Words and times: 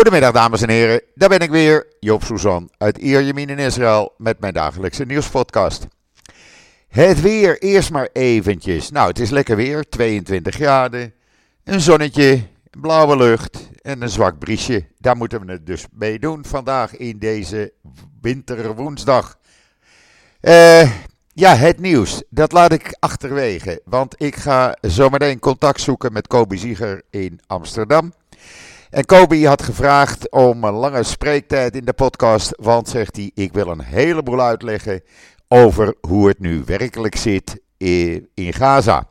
Goedemiddag 0.00 0.32
dames 0.32 0.62
en 0.62 0.68
heren, 0.68 1.02
daar 1.14 1.28
ben 1.28 1.38
ik 1.38 1.50
weer, 1.50 1.86
Joop 1.98 2.24
Suzan 2.24 2.70
uit 2.78 2.98
Ierjemien 2.98 3.48
in 3.48 3.58
Israël 3.58 4.14
met 4.16 4.40
mijn 4.40 4.52
dagelijkse 4.52 5.04
nieuwspodcast. 5.04 5.86
Het 6.88 7.20
weer 7.20 7.62
eerst 7.62 7.90
maar 7.90 8.08
eventjes. 8.12 8.90
Nou, 8.90 9.08
het 9.08 9.18
is 9.18 9.30
lekker 9.30 9.56
weer, 9.56 9.88
22 9.88 10.54
graden, 10.54 11.14
een 11.64 11.80
zonnetje, 11.80 12.42
blauwe 12.80 13.16
lucht 13.16 13.70
en 13.82 14.02
een 14.02 14.08
zwak 14.08 14.38
briesje. 14.38 14.86
Daar 14.98 15.16
moeten 15.16 15.46
we 15.46 15.52
het 15.52 15.66
dus 15.66 15.84
mee 15.92 16.18
doen 16.18 16.44
vandaag 16.44 16.96
in 16.96 17.18
deze 17.18 17.72
winterwoensdag. 18.20 19.38
Eh, 20.40 20.90
ja, 21.32 21.54
het 21.54 21.80
nieuws, 21.80 22.22
dat 22.30 22.52
laat 22.52 22.72
ik 22.72 22.96
achterwege, 22.98 23.80
want 23.84 24.14
ik 24.18 24.36
ga 24.36 24.76
zometeen 24.80 25.38
contact 25.38 25.80
zoeken 25.80 26.12
met 26.12 26.26
Kobe 26.26 26.56
Zieger 26.56 27.02
in 27.10 27.40
Amsterdam. 27.46 28.12
En 28.90 29.04
Kobe 29.04 29.46
had 29.46 29.62
gevraagd 29.62 30.30
om 30.30 30.64
een 30.64 30.74
lange 30.74 31.02
spreektijd 31.02 31.76
in 31.76 31.84
de 31.84 31.92
podcast, 31.92 32.52
want 32.56 32.88
zegt 32.88 33.16
hij, 33.16 33.30
ik 33.34 33.52
wil 33.52 33.66
een 33.66 33.82
heleboel 33.82 34.40
uitleggen 34.40 35.02
over 35.48 35.94
hoe 36.00 36.28
het 36.28 36.38
nu 36.38 36.62
werkelijk 36.64 37.16
zit 37.16 37.60
in 38.34 38.52
Gaza. 38.52 39.08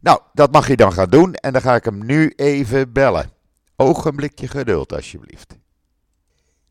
Nou, 0.00 0.20
dat 0.32 0.52
mag 0.52 0.68
je 0.68 0.76
dan 0.76 0.92
gaan 0.92 1.10
doen 1.10 1.34
en 1.34 1.52
dan 1.52 1.62
ga 1.62 1.74
ik 1.74 1.84
hem 1.84 2.06
nu 2.06 2.32
even 2.36 2.92
bellen. 2.92 3.30
Ogenblikje 3.76 4.48
geduld 4.48 4.92
alsjeblieft. 4.92 5.56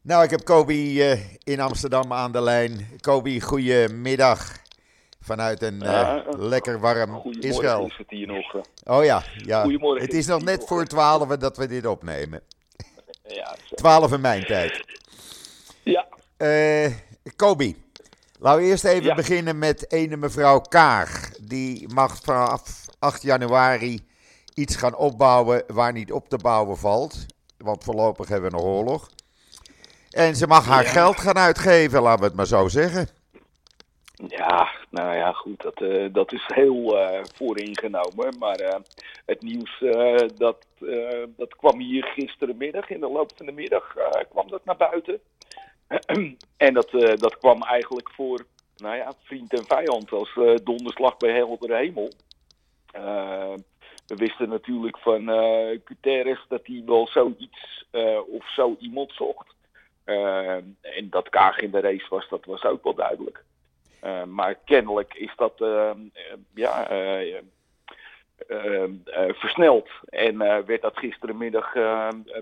Nou, 0.01 0.23
ik 0.23 0.29
heb 0.29 0.43
Kobe 0.43 0.93
uh, 0.93 1.19
in 1.43 1.59
Amsterdam 1.59 2.13
aan 2.13 2.31
de 2.31 2.41
lijn. 2.41 2.87
Kobe, 3.01 3.41
goedemiddag. 3.41 4.62
Vanuit 5.23 5.61
een 5.61 5.83
uh, 5.83 6.19
lekker 6.37 6.79
warm 6.79 7.21
Israël. 7.39 7.85
Is 7.85 7.97
het 7.97 8.09
hier 8.09 8.27
nog, 8.27 8.53
uh... 8.53 8.61
Oh 8.83 9.03
ja, 9.03 9.23
ja. 9.45 9.67
het 9.93 10.13
is 10.13 10.25
nog 10.25 10.43
net 10.43 10.63
voor 10.67 10.85
twaalf 10.85 11.27
dat 11.27 11.57
we 11.57 11.67
dit 11.67 11.85
opnemen. 11.85 12.41
Ja, 13.27 13.55
twaalf 13.75 14.11
in 14.11 14.21
mijn 14.21 14.45
tijd. 14.45 14.85
Ja. 15.83 16.07
Kobe, 17.35 17.75
laten 18.39 18.61
we 18.61 18.67
eerst 18.67 18.83
even 18.83 19.03
ja. 19.03 19.15
beginnen 19.15 19.57
met 19.57 19.91
ene 19.91 20.17
mevrouw 20.17 20.59
Kaag. 20.59 21.29
Die 21.41 21.93
mag 21.93 22.17
vanaf 22.23 22.85
8 22.99 23.21
januari 23.21 24.07
iets 24.53 24.75
gaan 24.75 24.95
opbouwen 24.95 25.63
waar 25.67 25.93
niet 25.93 26.11
op 26.11 26.29
te 26.29 26.37
bouwen 26.37 26.77
valt. 26.77 27.25
Want 27.57 27.83
voorlopig 27.83 28.27
hebben 28.27 28.51
we 28.51 28.57
nog 28.57 28.65
oorlog. 28.65 29.09
En 30.09 30.35
ze 30.35 30.47
mag 30.47 30.65
haar 30.65 30.83
ja. 30.83 30.89
geld 30.89 31.19
gaan 31.19 31.37
uitgeven, 31.37 32.01
laten 32.01 32.19
we 32.19 32.25
het 32.25 32.35
maar 32.35 32.47
zo 32.47 32.67
zeggen. 32.67 33.09
Ja, 34.13 34.71
nou 34.89 35.15
ja, 35.15 35.31
goed, 35.31 35.61
dat, 35.61 35.81
uh, 35.81 36.13
dat 36.13 36.31
is 36.31 36.43
heel 36.45 36.97
uh, 36.97 37.19
vooringenomen. 37.35 38.37
Maar 38.37 38.61
uh, 38.61 38.75
het 39.25 39.41
nieuws, 39.41 39.83
dat, 40.37 40.65
dat 41.37 41.55
kwam 41.55 41.79
hier 41.79 42.03
gisterenmiddag, 42.03 42.89
in 42.89 42.99
de 42.99 43.09
loop 43.09 43.31
van 43.35 43.45
de 43.45 43.51
middag, 43.51 43.95
kwam 44.29 44.49
dat 44.49 44.65
naar 44.65 44.77
buiten. 44.77 45.19
en 46.57 46.73
dat, 46.73 46.91
dat 47.15 47.37
kwam 47.37 47.63
eigenlijk 47.63 48.09
voor, 48.11 48.45
nou 48.77 48.95
ja, 48.95 49.13
vriend 49.23 49.53
en 49.53 49.65
vijand 49.65 50.11
als 50.11 50.39
donderslag 50.63 51.17
bij 51.17 51.31
heldere 51.31 51.75
hemel. 51.75 52.11
we 54.07 54.15
wisten 54.15 54.49
natuurlijk 54.49 54.97
van 54.97 55.27
Guterres 55.85 56.45
dat 56.47 56.61
hij 56.63 56.83
wel 56.85 57.07
zoiets 57.07 57.85
of 58.27 58.49
zo 58.49 58.75
iemand 58.79 59.11
zocht. 59.11 59.55
en 60.81 61.07
dat 61.09 61.29
Kaag 61.29 61.57
in 61.59 61.71
de 61.71 61.79
race 61.79 62.07
was, 62.09 62.29
dat 62.29 62.45
was 62.45 62.63
ook 62.63 62.83
wel 62.83 62.95
duidelijk. 62.95 63.43
Uh, 64.03 64.23
maar 64.23 64.55
kennelijk 64.65 65.13
is 65.13 65.33
dat 65.35 65.53
uh, 65.57 65.91
ja, 66.53 66.91
uh, 66.91 67.41
versneld. 69.27 69.89
En 70.05 70.37
werd 70.37 70.81
dat 70.81 70.97
gisterenmiddag 70.97 71.73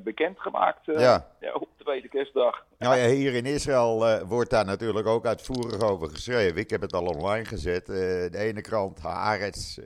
bekendgemaakt 0.03 0.85
ja. 0.85 1.25
op 1.53 1.67
de 1.77 1.83
tweede 1.83 2.07
kerstdag. 2.07 2.65
Nou 2.77 2.97
ja, 2.97 3.07
hier 3.07 3.33
in 3.33 3.45
Israël 3.45 4.25
wordt 4.27 4.49
daar 4.49 4.65
natuurlijk 4.65 5.07
ook 5.07 5.25
uitvoerig 5.25 5.81
over 5.81 6.09
geschreven. 6.09 6.57
Ik 6.57 6.69
heb 6.69 6.81
het 6.81 6.93
al 6.93 7.05
online 7.05 7.45
gezet. 7.45 7.85
de 7.85 8.37
ene 8.37 8.61
krant, 8.61 8.99
Haaretz, 8.99 9.77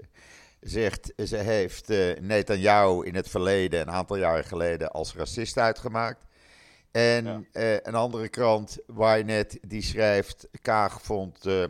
zegt 0.59 1.13
ze 1.15 1.37
heeft 1.37 1.87
Netanyahu 2.21 3.05
in 3.05 3.15
het 3.15 3.29
verleden, 3.29 3.81
een 3.81 3.91
aantal 3.91 4.17
jaren 4.17 4.45
geleden, 4.45 4.91
als 4.91 5.15
racist 5.15 5.57
uitgemaakt. 5.57 6.24
En 6.95 7.25
ja. 7.25 7.61
uh, 7.61 7.79
een 7.83 7.95
andere 7.95 8.29
krant, 8.29 8.79
net 9.25 9.59
die 9.61 9.81
schrijft: 9.81 10.49
Kaag 10.61 11.01
vond 11.01 11.47
uh, 11.47 11.65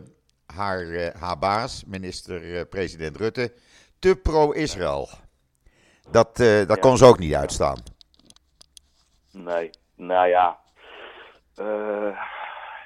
haar, 0.46 0.82
uh, 0.82 1.08
haar 1.20 1.38
baas, 1.38 1.84
minister-president 1.84 3.16
Rutte, 3.16 3.52
te 3.98 4.16
pro-Israël. 4.16 5.08
Dat, 6.10 6.36
dat 6.36 6.68
ja. 6.68 6.74
kon 6.74 6.96
ze 6.96 7.04
ook 7.04 7.18
niet 7.18 7.34
uitstaan. 7.34 7.78
Nee, 9.32 9.70
nou 9.94 10.28
ja. 10.28 10.58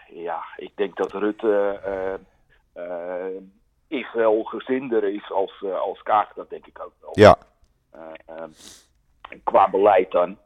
ja, 0.09 0.43
ik 0.57 0.77
denk 0.77 0.97
dat 0.97 1.12
Rutte 1.12 1.81
Israël 3.87 4.43
gezinder 4.43 5.05
is 5.05 5.31
als, 5.31 5.65
als 5.65 6.03
Kaag, 6.03 6.33
dat 6.33 6.51
denk 6.51 6.67
ik 6.67 6.81
ook 6.81 6.95
wel. 7.01 7.11
Ja. 7.12 7.37
qua 9.45 9.71
beleid 9.71 10.11
dan. 10.11 10.39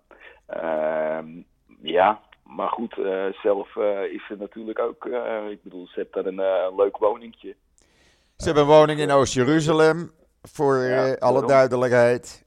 Ja, 1.84 2.20
maar 2.42 2.68
goed, 2.68 2.96
uh, 2.96 3.24
zelf 3.42 3.76
uh, 3.76 4.02
is 4.02 4.26
ze 4.26 4.36
natuurlijk 4.38 4.78
ook, 4.78 5.04
uh, 5.04 5.50
ik 5.50 5.62
bedoel, 5.62 5.86
ze 5.86 5.92
heeft 5.94 6.12
daar 6.12 6.26
een 6.26 6.74
leuk 6.76 6.96
woningje. 6.96 7.54
Ze 8.36 8.44
hebben 8.44 8.62
een 8.62 8.68
woning 8.68 9.00
in 9.00 9.10
Oost-Jeruzalem, 9.10 10.10
voor 10.42 10.76
ja, 10.76 11.12
alle 11.12 11.46
duidelijkheid. 11.46 12.44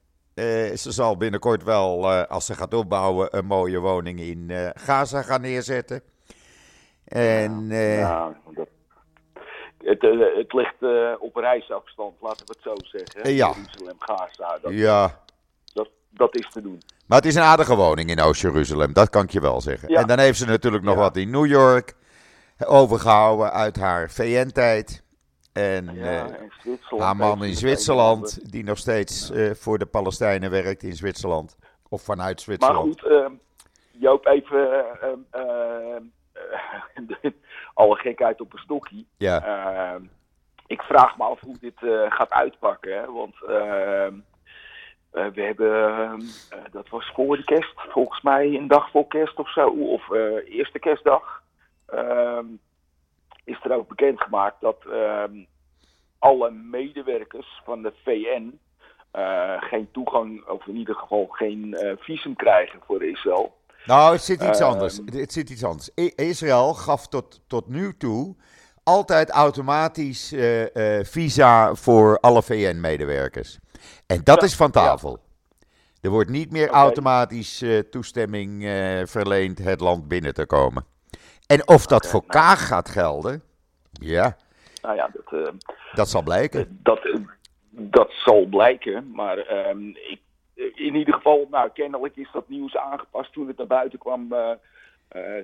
ze 0.76 0.92
zal 0.92 1.18
binnenkort 1.18 1.64
wel, 1.64 2.10
als 2.12 2.46
ze 2.46 2.54
gaat 2.54 2.74
opbouwen, 2.74 3.38
een 3.38 3.46
mooie 3.46 3.80
woning 3.80 4.20
in 4.20 4.52
Gaza 4.74 5.22
gaan 5.22 5.42
neerzetten. 5.42 6.02
En, 7.06 7.68
ja, 7.70 8.40
dat, 8.54 8.68
het, 9.78 10.02
het 10.36 10.54
ligt 10.54 10.82
op 11.20 11.36
reisafstand, 11.36 12.22
laten 12.22 12.46
we 12.46 12.54
het 12.54 12.62
zo 12.62 12.98
zeggen. 12.98 13.36
Ja. 13.36 13.54
Jeruzalem, 13.56 13.96
Gaza. 14.00 14.58
Dat, 14.62 14.72
ja. 14.72 15.26
Dat, 16.18 16.36
is 16.36 16.50
te 16.50 16.62
doen. 16.62 16.82
Maar 17.06 17.18
het 17.18 17.28
is 17.28 17.36
een 17.36 17.42
aardige 17.42 17.76
woning 17.76 18.10
in 18.10 18.22
Oost-Jeruzalem, 18.22 18.94
dat 18.94 19.10
kan 19.10 19.24
ik 19.24 19.32
je 19.32 19.42
wel 19.42 19.62
zeggen. 19.62 19.90
Ja. 19.90 20.00
En 20.00 20.08
dan 20.08 20.20
heeft 20.20 20.38
ze 20.38 20.46
natuurlijk 20.46 20.84
nog 20.84 20.96
ja. 20.96 21.02
wat 21.02 21.18
in 21.18 21.30
New 21.30 21.46
York 21.46 21.96
overgehouden 22.66 23.52
uit 23.52 23.76
haar 23.76 24.10
VN-tijd. 24.10 25.06
En, 25.54 25.94
ja, 25.94 26.28
uh, 26.66 27.00
haar 27.00 27.16
man 27.16 27.44
in 27.44 27.54
Zwitserland, 27.54 28.52
die 28.52 28.64
nog 28.64 28.78
steeds 28.78 29.32
uh, 29.32 29.54
voor 29.54 29.78
de 29.78 29.86
Palestijnen 29.86 30.52
werkt 30.52 30.84
in 30.84 30.96
Zwitserland. 30.96 31.58
Of 31.90 32.02
vanuit 32.02 32.42
Zwitserland. 32.42 33.02
Maar 33.02 33.12
goed, 33.12 33.12
uh, 33.12 33.28
Joop, 33.92 34.26
even 34.26 34.86
alle 37.74 37.96
gekheid 37.96 38.42
op 38.42 38.54
een 38.54 38.60
stokje. 38.60 39.06
Ja. 39.18 39.44
Ehm, 39.44 40.04
ik 40.68 40.82
vraag 40.82 41.18
me 41.18 41.24
af 41.24 41.40
hoe 41.40 41.58
dit 41.60 41.80
gaat 42.10 42.30
uitpakken. 42.30 42.98
Hè? 42.98 43.12
Want 43.12 43.36
ehm, 43.48 44.14
we 45.12 45.42
hebben, 45.42 46.22
uh, 46.22 46.60
dat 46.72 46.90
was 46.90 47.12
voor 47.14 47.38
de 47.38 47.44
kerst, 47.44 47.74
volgens 47.76 48.22
mij 48.22 48.46
een 48.46 48.68
dag 48.68 48.90
voor 48.92 49.08
kerst 49.08 49.38
of 49.38 49.52
zo, 49.52 49.68
of 49.68 50.10
uh, 50.10 50.56
eerste 50.58 50.80
kerstdag, 50.80 51.44
ehm, 51.86 52.46
is 53.44 53.60
er 53.64 53.76
ook 53.76 53.88
bekendgemaakt 53.88 54.62
dat 54.62 54.86
ehm, 54.92 55.44
alle 56.20 56.52
medewerkers 56.52 57.62
van 57.64 57.82
de 57.82 57.94
VN 58.04 58.60
geen 59.60 59.92
toegang, 59.92 60.48
of 60.48 60.68
in 60.68 60.76
ieder 60.76 60.96
geval 60.96 61.26
geen 61.26 61.78
visum 62.00 62.36
krijgen 62.36 62.80
voor 62.86 63.04
Israël. 63.04 63.56
Nou, 63.86 64.12
het 64.12 64.22
zit 64.22 64.44
iets 64.44 64.62
anders. 64.62 65.00
Het 65.06 65.32
zit 65.32 65.50
iets 65.50 65.64
anders. 65.64 65.90
I 65.96 66.14
Israël 66.16 66.74
gaf 66.74 67.08
tot, 67.08 67.42
tot 67.48 67.68
nu 67.68 67.94
toe 67.98 68.36
altijd 68.84 69.30
automatisch 69.30 70.36
visa 71.02 71.76
voor 71.76 72.20
alle 72.20 72.44
VN-medewerkers. 72.44 73.60
En 74.08 74.22
dat 74.24 74.44
is 74.44 74.56
van 74.56 74.72
tafel. 74.72 75.20
Er 76.02 76.10
wordt 76.10 76.30
niet 76.30 76.52
meer 76.52 76.68
okay. 76.68 76.82
automatisch 76.82 77.62
uh, 77.62 77.80
toestemming 77.80 78.64
uh, 78.64 79.02
verleend 79.06 79.58
het 79.58 79.80
land 79.80 80.08
binnen 80.08 80.34
te 80.34 80.46
komen. 80.46 80.86
En 81.48 81.68
of 81.68 81.86
dat 81.86 81.98
okay, 82.00 82.12
voor 82.12 82.24
nou. 82.28 82.32
Kaag 82.32 82.68
gaat 82.68 82.90
gelden, 82.90 83.44
ja. 83.92 84.38
Nou 84.82 84.96
ja, 84.96 85.10
dat, 85.14 85.42
uh, 85.42 85.48
dat 85.94 86.10
zal 86.10 86.24
blijken. 86.24 86.80
Dat, 86.84 87.00
dat 87.70 88.12
zal 88.12 88.46
blijken, 88.46 89.12
maar 89.12 89.38
ehm, 89.38 89.88
ik, 89.88 90.20
in 90.56 90.96
ieder 90.96 91.14
geval, 91.14 91.48
nou, 91.52 91.70
kennelijk 91.74 92.16
is 92.16 92.30
dat 92.34 92.50
nieuws 92.50 92.76
aangepast 92.76 93.34
toen 93.34 93.48
het 93.48 93.58
naar 93.58 93.68
buiten 93.68 94.00
kwam 94.00 94.34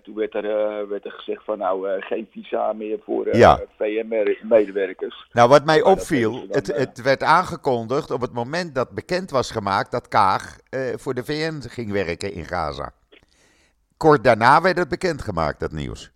toen 0.04 0.16
werd 0.16 0.34
er, 0.34 0.44
uh, 0.44 0.90
werd 0.90 1.06
er 1.06 1.12
gezegd 1.12 1.44
van 1.44 1.58
nou 1.58 1.90
uh, 1.90 1.96
geen 2.00 2.28
visa 2.32 2.74
meer 2.74 3.00
voor 3.04 3.36
ja. 3.38 3.60
VM-medewerkers. 3.78 5.28
Nou, 5.32 5.50
wat 5.50 5.66
mij 5.66 5.82
opviel, 5.82 6.32
dan, 6.32 6.48
het, 6.50 6.68
het, 6.68 7.02
werd 7.02 7.24
aangekondigd 7.24 8.12
op 8.12 8.22
het 8.22 8.34
moment 8.34 8.76
dat 8.76 8.90
bekend 8.90 9.32
was 9.32 9.52
gemaakt 9.52 9.92
dat 9.92 10.08
Kaag 10.08 10.58
voor 10.96 11.14
de 11.14 11.24
VN 11.24 11.62
ging 11.70 11.92
werken 11.92 12.34
in 12.34 12.44
Gaza. 12.44 12.92
Kort 13.98 14.24
daarna 14.24 14.62
werd 14.62 14.78
het 14.78 14.90
bekendgemaakt, 14.90 15.60
dat 15.60 15.72
nieuws. 15.72 16.12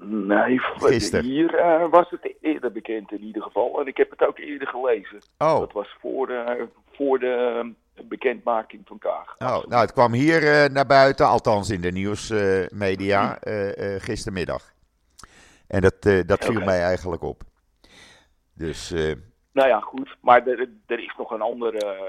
Nee, 0.00 0.58
Gisteren. 0.58 1.24
hier 1.24 1.50
was 1.90 2.10
het 2.10 2.34
eerder 2.40 2.72
bekend 2.72 3.12
in 3.12 3.22
ieder 3.22 3.42
geval. 3.42 3.80
En 3.80 3.86
ik 3.86 3.96
heb 3.96 4.10
het 4.10 4.26
ook 4.26 4.38
eerder 4.38 4.68
gelezen. 4.68 5.18
Oh. 5.38 5.58
Dat 5.58 5.72
was 5.72 5.96
voor 6.00 6.26
de, 6.26 6.68
voor 6.92 7.18
de 7.18 7.72
bekendmaking 8.04 8.82
van 8.84 8.98
Kaag. 8.98 9.34
Oh, 9.38 9.64
nou, 9.64 9.80
het 9.80 9.92
kwam 9.92 10.12
hier 10.12 10.70
naar 10.72 10.86
buiten, 10.86 11.26
althans 11.26 11.70
in 11.70 11.80
de 11.80 11.92
nieuwsmedia, 11.92 13.38
gistermiddag. 13.98 14.74
En 15.66 15.80
dat, 15.80 16.02
dat 16.26 16.44
viel 16.44 16.64
mij 16.64 16.82
eigenlijk 16.82 17.22
op. 17.22 17.42
Dus... 18.54 18.90
nou 19.52 19.68
ja, 19.68 19.80
goed. 19.80 20.16
Maar 20.20 20.46
er, 20.46 20.68
er 20.86 20.98
is 20.98 21.14
nog 21.18 21.30
een 21.30 21.42
andere 21.42 22.06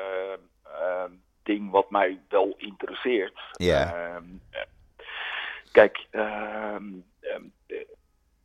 ding 1.47 1.71
wat 1.71 1.89
mij 1.89 2.19
wel 2.29 2.55
interesseert. 2.57 3.39
Ja. 3.51 3.93
Ehm, 3.93 4.23
kijk, 5.71 6.07
ehm, 6.11 6.83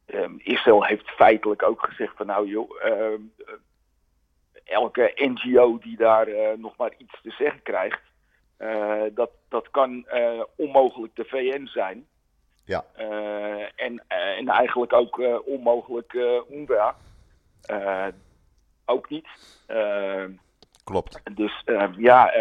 ehm, 0.06 0.34
Israël 0.36 0.84
heeft 0.84 1.08
feitelijk 1.10 1.62
ook 1.62 1.84
gezegd 1.84 2.16
van 2.16 2.26
nou 2.26 2.48
joh, 2.48 2.70
elke 4.64 5.12
NGO 5.14 5.78
die 5.78 5.96
daar 5.96 6.28
uh, 6.28 6.48
nog 6.56 6.76
maar 6.76 6.92
iets 6.96 7.20
te 7.22 7.30
zeggen 7.30 7.62
krijgt, 7.62 8.00
uh, 8.58 9.02
dat, 9.14 9.30
dat 9.48 9.70
kan 9.70 10.06
uh, 10.14 10.42
onmogelijk 10.56 11.16
de 11.16 11.24
VN 11.24 11.66
zijn. 11.66 12.06
Ja. 12.64 12.84
en, 13.76 14.04
en 14.08 14.48
eigenlijk 14.48 14.92
ook 14.92 15.22
onmogelijk 15.44 16.12
UNRWA. 16.50 16.96
ook 18.84 19.08
niet. 19.08 19.28
Klopt. 20.84 21.20
Dus 21.34 21.62
ja, 21.96 22.32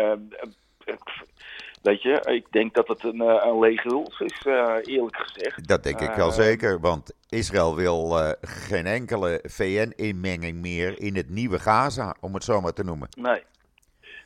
Weet 1.81 2.01
je, 2.01 2.22
ik 2.30 2.45
denk 2.51 2.74
dat 2.74 2.88
het 2.88 3.04
een, 3.04 3.19
een 3.19 3.60
lege 3.60 3.88
huls 3.88 4.19
is, 4.19 4.45
eerlijk 4.86 5.18
gezegd. 5.18 5.68
Dat 5.68 5.83
denk 5.83 6.00
ik 6.01 6.13
wel 6.13 6.31
zeker, 6.31 6.80
want 6.80 7.13
Israël 7.30 7.75
wil 7.75 8.19
uh, 8.19 8.31
geen 8.42 8.86
enkele 8.86 9.39
VN-inmenging 9.44 10.62
meer 10.62 11.00
in 11.00 11.16
het 11.16 11.30
nieuwe 11.30 11.60
Gaza, 11.60 12.16
om 12.19 12.33
het 12.33 12.44
zo 12.44 12.62
maar 12.62 12.74
te 12.74 12.83
noemen. 12.83 13.10
Nee. 13.18 13.44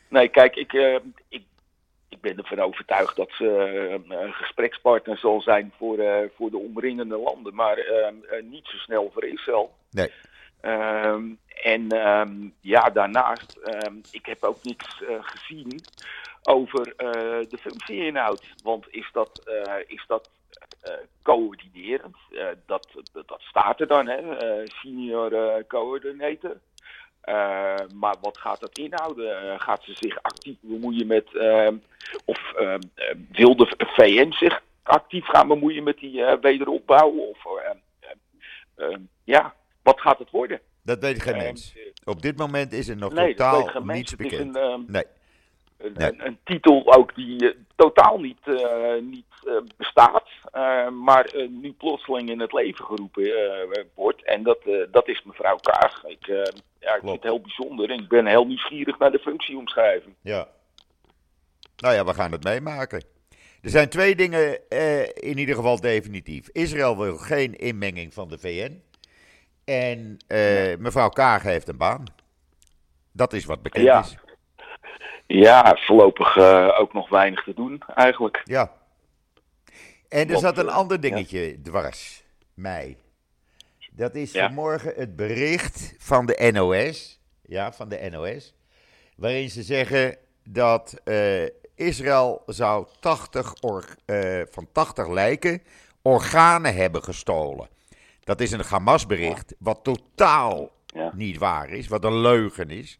Nee, 0.09 0.27
kijk, 0.27 0.55
ik, 0.55 0.73
ik, 1.29 1.43
ik 2.09 2.21
ben 2.21 2.37
ervan 2.37 2.59
overtuigd 2.59 3.15
dat 3.15 3.31
ze 3.31 3.45
een 4.07 4.33
gesprekspartner 4.33 5.17
zal 5.17 5.41
zijn 5.41 5.73
voor, 5.77 5.97
voor 6.35 6.51
de 6.51 6.57
omringende 6.57 7.17
landen, 7.17 7.55
maar 7.55 7.77
niet 8.43 8.65
zo 8.65 8.77
snel 8.77 9.11
voor 9.13 9.25
Israël. 9.25 9.73
Nee. 9.91 10.11
Ehm, 10.65 11.33
en 11.63 12.07
um, 12.07 12.53
ja, 12.61 12.89
daarnaast, 12.89 13.55
ehm, 13.55 13.95
ik 14.11 14.25
heb 14.25 14.43
ook 14.43 14.63
niks 14.63 15.01
gezien 15.19 15.81
over 16.43 16.83
de 17.49 17.57
functieinhoud. 17.59 18.43
Want 18.63 18.85
is 18.89 19.09
dat, 19.11 19.41
is 19.87 20.03
dat 20.07 20.29
uh, 20.87 20.93
coördinerend. 21.21 22.17
Uh, 22.31 22.47
dat, 22.65 22.87
dat, 23.11 23.41
staat 23.41 23.79
er 23.79 23.87
dan, 23.87 24.07
hè? 24.07 24.19
Uh, 24.21 24.67
senior 24.67 25.63
coördinator. 25.67 26.57
maar 27.93 28.15
wat 28.21 28.37
gaat 28.37 28.59
dat 28.59 28.77
inhouden? 28.77 29.59
gaat 29.59 29.83
ze 29.83 29.93
zich 29.93 30.21
actief 30.21 30.55
bemoeien 30.59 31.07
met, 31.07 31.27
of 32.25 32.53
wil 33.31 33.55
de 33.55 33.73
VN 33.77 34.31
zich 34.31 34.61
actief 34.83 35.25
gaan 35.25 35.47
bemoeien 35.47 35.83
met 35.83 35.97
die 35.97 36.25
wederopbouw? 36.41 37.09
Of 37.09 37.45
ja, 39.23 39.53
wat 39.85 40.01
gaat 40.01 40.19
het 40.19 40.31
worden? 40.31 40.59
Dat 40.83 40.99
weet 40.99 41.21
geen 41.21 41.37
mens. 41.37 41.75
Op 42.03 42.21
dit 42.21 42.37
moment 42.37 42.73
is 42.73 42.87
er 42.87 42.97
nog 42.97 43.13
nee, 43.13 43.33
totaal 43.33 43.83
niets 43.83 44.15
bekend. 44.15 44.55
Een, 44.55 44.85
nee. 44.87 45.03
Een, 45.77 46.25
een, 46.25 46.37
titel 46.43 46.93
ook 46.93 47.15
die 47.15 47.55
totaal 47.75 48.19
niet, 48.19 48.45
niet 49.01 49.25
bestaat, 49.77 50.27
maar 50.91 51.33
nu 51.49 51.73
plotseling 51.73 52.29
in 52.29 52.39
het 52.39 52.53
leven 52.53 52.85
geroepen 52.85 53.31
wordt. 53.93 54.23
En 54.23 54.43
dat, 54.43 54.57
dat 54.91 55.07
is 55.07 55.23
mevrouw 55.23 55.55
Kaag. 55.55 56.03
Ik, 56.05 56.25
ja, 56.79 56.95
ik 56.95 57.01
vind 57.01 57.11
het 57.11 57.23
heel 57.23 57.41
bijzonder 57.41 57.89
en 57.89 57.99
ik 57.99 58.07
ben 58.07 58.25
heel 58.25 58.45
nieuwsgierig 58.45 58.99
naar 58.99 59.11
de 59.11 59.19
functieomschrijving. 59.19 60.15
Ja. 60.21 60.47
Nou 61.77 61.93
ja, 61.93 62.05
we 62.05 62.13
gaan 62.13 62.31
het 62.31 62.43
meemaken. 62.43 63.03
Er 63.61 63.69
zijn 63.69 63.89
twee 63.89 64.15
dingen 64.15 64.69
in 65.13 65.37
ieder 65.37 65.55
geval 65.55 65.79
definitief. 65.79 66.49
Israël 66.51 66.97
wil 66.97 67.17
geen 67.17 67.53
inmenging 67.53 68.13
van 68.13 68.29
de 68.29 68.37
VN. 68.37 68.83
En 69.65 70.17
mevrouw 70.79 71.09
Kaag 71.09 71.43
heeft 71.43 71.67
een 71.67 71.77
baan. 71.77 72.03
Dat 73.11 73.33
is 73.33 73.45
wat 73.45 73.61
bekend 73.61 73.85
ja. 73.85 73.99
is. 73.99 74.17
Ja, 75.27 75.77
voorlopig 75.79 76.35
uh, 76.35 76.79
ook 76.79 76.93
nog 76.93 77.09
weinig 77.09 77.43
te 77.43 77.53
doen 77.53 77.81
eigenlijk. 77.95 78.41
Ja. 78.43 78.71
En 80.09 80.29
er 80.29 80.37
zat 80.37 80.57
een 80.57 80.69
ander 80.69 80.99
dingetje 80.99 81.61
dwars 81.61 82.23
mij. 82.53 82.97
Dat 83.91 84.15
is 84.15 84.31
ja. 84.31 84.45
vanmorgen 84.45 84.93
het 84.95 85.15
bericht 85.15 85.95
van 85.97 86.25
de 86.25 86.51
NOS. 86.53 87.19
Ja, 87.41 87.73
van 87.73 87.89
de 87.89 88.09
NOS. 88.11 88.53
Waarin 89.15 89.49
ze 89.49 89.63
zeggen 89.63 90.17
dat 90.43 91.01
uh, 91.05 91.43
Israël 91.75 92.43
zou 92.45 92.87
80 92.99 93.53
or, 93.61 93.85
uh, 94.05 94.41
van 94.49 94.67
80 94.71 95.07
lijken 95.07 95.61
organen 96.01 96.75
hebben 96.75 97.03
gestolen. 97.03 97.67
Dat 98.25 98.41
is 98.41 98.51
een 98.51 98.63
Hamas-bericht, 98.69 99.55
wat 99.59 99.83
totaal 99.83 100.71
ja. 100.85 101.11
niet 101.15 101.37
waar 101.37 101.69
is, 101.69 101.87
wat 101.87 102.03
een 102.03 102.17
leugen 102.17 102.69
is. 102.69 102.99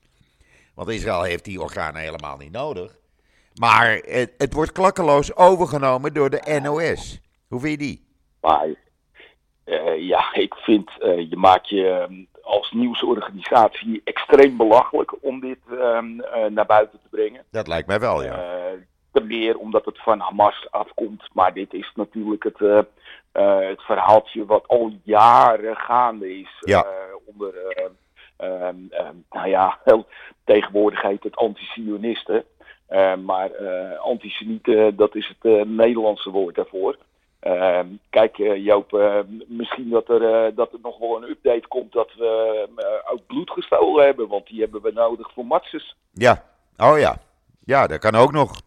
Want 0.75 0.89
Israël 0.89 1.24
heeft 1.24 1.45
die 1.45 1.62
organen 1.62 2.01
helemaal 2.01 2.38
niet 2.38 2.51
nodig. 2.51 2.95
Maar 3.54 3.95
het, 3.95 4.33
het 4.38 4.54
wordt 4.54 4.72
klakkeloos 4.72 5.36
overgenomen 5.36 6.13
door 6.13 6.30
de 6.30 6.60
NOS. 6.63 7.22
Hoe 7.48 7.60
vind 7.60 7.72
je 7.72 7.88
die? 7.88 8.06
Maar 8.42 8.68
uh, 9.66 10.07
ja, 10.07 10.33
ik 10.33 10.56
vind 10.56 10.92
uh, 11.00 11.30
je 11.30 11.38
maakt 11.38 11.69
je 11.69 12.07
uh, 12.10 12.25
als 12.44 12.72
nieuwsorganisatie 12.72 14.01
extreem 14.04 14.57
belachelijk 14.57 15.24
om 15.24 15.39
dit 15.39 15.60
ehm, 15.69 16.16
naar 16.54 16.66
buiten 16.66 17.00
te 17.01 17.10
brengen. 17.10 17.44
Dat 17.51 17.68
lijkt 17.68 17.88
mij 17.88 18.00
wel, 18.00 18.24
ja. 18.24 18.63
Meer 19.24 19.58
omdat 19.58 19.86
het 19.86 20.02
van 20.02 20.20
Hamas 20.20 20.68
afkomt. 20.72 21.24
Maar 21.34 21.54
dit 21.54 21.74
is 21.74 21.92
natuurlijk 21.96 22.44
het, 22.44 22.86
het 23.32 23.82
verhaaltje 23.82 24.46
wat 24.46 24.68
al 24.68 24.92
jaren 25.04 25.76
gaande 25.76 26.40
is 26.40 26.58
ja. 26.60 26.86
onder 27.26 27.54
Um, 28.38 28.90
um, 28.92 29.26
nou 29.32 29.48
ja, 29.48 29.80
tegenwoordig 30.44 31.02
heet 31.02 31.24
het 31.24 31.36
anti-sionisten. 31.36 32.44
Maar 33.26 33.50
antisemieten, 33.98 34.96
dat 34.96 35.16
is 35.16 35.36
het 35.40 35.68
Nederlandse 35.68 36.30
woord 36.30 36.56
daarvoor. 36.56 36.98
kijk 38.10 38.38
Joop, 38.38 39.24
misschien 39.48 39.90
dat 39.90 40.10
er, 40.10 40.56
dat 40.56 40.74
er 40.74 40.80
nog 40.82 40.98
wel 40.98 41.18
een 41.18 41.30
update 41.30 41.68
komt 41.68 41.92
dat 41.94 42.14
we 42.18 42.68
ook 43.12 43.26
bloed 43.28 43.52
gestolen 43.52 44.06
hebben. 44.06 44.28
Want 44.28 44.48
die 44.48 44.62
hebben 44.62 44.82
we 44.82 44.92
nodig 44.92 45.32
voor 45.34 45.46
matches. 45.46 45.96
Ja, 46.14 46.44
oh 46.78 47.00
ja. 47.00 47.18
Ja, 47.66 47.88
dat 47.88 48.00
kan 48.00 48.16
ook 48.16 48.32
nog. 48.32 48.62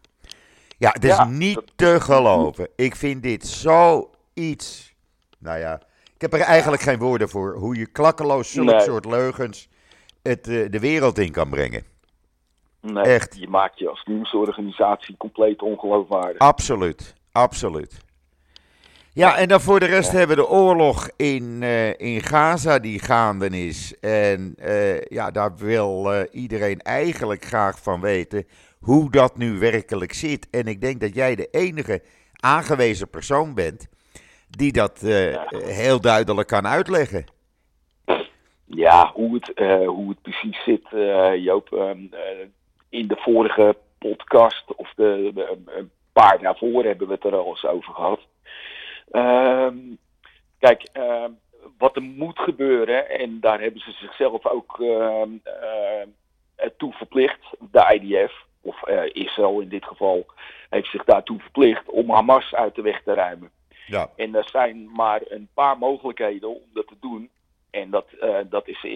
Ja, 0.78 0.90
het 0.90 1.04
is 1.04 1.16
ja, 1.16 1.24
niet 1.24 1.54
dat... 1.54 1.72
te 1.76 2.00
geloven. 2.00 2.68
Ik 2.76 2.96
vind 2.96 3.22
dit 3.22 3.46
zo 3.46 4.10
iets. 4.34 4.94
Nou 5.38 5.58
ja, 5.58 5.80
ik 6.14 6.20
heb 6.20 6.32
er 6.32 6.40
eigenlijk 6.40 6.82
geen 6.82 6.98
woorden 6.98 7.28
voor 7.28 7.54
hoe 7.54 7.76
je 7.76 7.86
klakkeloos 7.86 8.52
zulke 8.52 8.70
nee. 8.70 8.80
soort 8.80 9.04
leugens 9.04 9.68
het, 10.22 10.44
de 10.44 10.78
wereld 10.80 11.18
in 11.18 11.32
kan 11.32 11.50
brengen. 11.50 11.84
Nee, 12.80 13.04
Echt. 13.04 13.36
je 13.38 13.48
maakt 13.48 13.78
je 13.78 13.88
als 13.88 14.04
nieuwsorganisatie 14.04 15.16
compleet 15.16 15.62
ongeloofwaardig. 15.62 16.38
Absoluut, 16.38 17.14
absoluut. 17.32 18.06
Ja, 19.12 19.36
en 19.36 19.48
dan 19.48 19.60
voor 19.60 19.80
de 19.80 19.86
rest 19.86 20.12
ja. 20.12 20.18
hebben 20.18 20.36
we 20.36 20.42
de 20.42 20.48
oorlog 20.48 21.10
in, 21.16 21.62
uh, 21.62 22.00
in 22.00 22.22
Gaza 22.22 22.78
die 22.78 23.00
gaande 23.00 23.48
is. 23.48 23.98
En 24.00 24.54
uh, 24.58 25.00
ja, 25.00 25.30
daar 25.30 25.56
wil 25.56 26.14
uh, 26.14 26.20
iedereen 26.30 26.80
eigenlijk 26.80 27.44
graag 27.44 27.82
van 27.82 28.00
weten 28.00 28.46
hoe 28.80 29.10
dat 29.10 29.36
nu 29.36 29.58
werkelijk 29.58 30.12
zit. 30.12 30.50
En 30.50 30.66
ik 30.66 30.80
denk 30.80 31.00
dat 31.00 31.14
jij 31.14 31.34
de 31.34 31.48
enige 31.50 32.02
aangewezen 32.32 33.10
persoon 33.10 33.54
bent 33.54 33.88
die 34.50 34.72
dat 34.72 35.00
ja. 35.02 35.46
heel 35.64 36.00
duidelijk 36.00 36.48
kan 36.48 36.66
uitleggen. 36.66 37.24
Ja, 38.64 39.10
hoe 39.14 39.34
het, 39.34 39.52
hoe 39.86 40.08
het 40.08 40.22
precies 40.22 40.64
zit, 40.64 40.88
Joop 41.42 41.72
ehm, 41.72 41.98
in 42.88 43.08
de 43.08 43.16
vorige 43.16 43.76
podcast, 43.98 44.74
of 44.74 44.92
de, 44.96 45.32
een 45.66 45.90
paar 46.12 46.38
daarvoor 46.38 46.84
hebben 46.84 47.06
we 47.06 47.14
het 47.14 47.24
er 47.24 47.36
al 47.36 47.48
eens 47.48 47.64
over 47.64 47.94
gehad. 47.94 48.20
Um, 49.12 49.98
kijk, 50.58 50.88
uh, 50.94 51.24
wat 51.78 51.96
er 51.96 52.02
moet 52.02 52.38
gebeuren, 52.38 53.10
en 53.10 53.40
daar 53.40 53.60
hebben 53.60 53.80
ze 53.80 53.90
zichzelf 53.90 54.46
ook 54.46 54.78
uh, 54.78 55.22
toe 56.76 56.92
verplicht, 56.92 57.40
de 57.70 57.98
IDF, 58.00 58.46
of 58.60 58.88
Israël 59.12 59.60
in 59.60 59.68
dit 59.68 59.84
geval, 59.84 60.26
heeft 60.70 60.90
zich 60.90 61.04
daartoe 61.04 61.40
verplicht 61.40 61.90
om 61.90 62.10
Hamas 62.10 62.54
uit 62.54 62.74
de 62.74 62.82
weg 62.82 63.02
te 63.02 63.14
ruimen. 63.14 63.50
Ja. 63.86 64.10
En 64.16 64.34
er 64.34 64.48
zijn 64.48 64.90
maar 64.92 65.20
een 65.28 65.48
paar 65.54 65.78
mogelijkheden 65.78 66.48
om 66.48 66.70
dat 66.72 66.86
te 66.86 66.96
doen. 67.00 67.30
En 67.70 67.90
dat, 67.90 68.06
dat 68.50 68.68
is, 68.68 68.86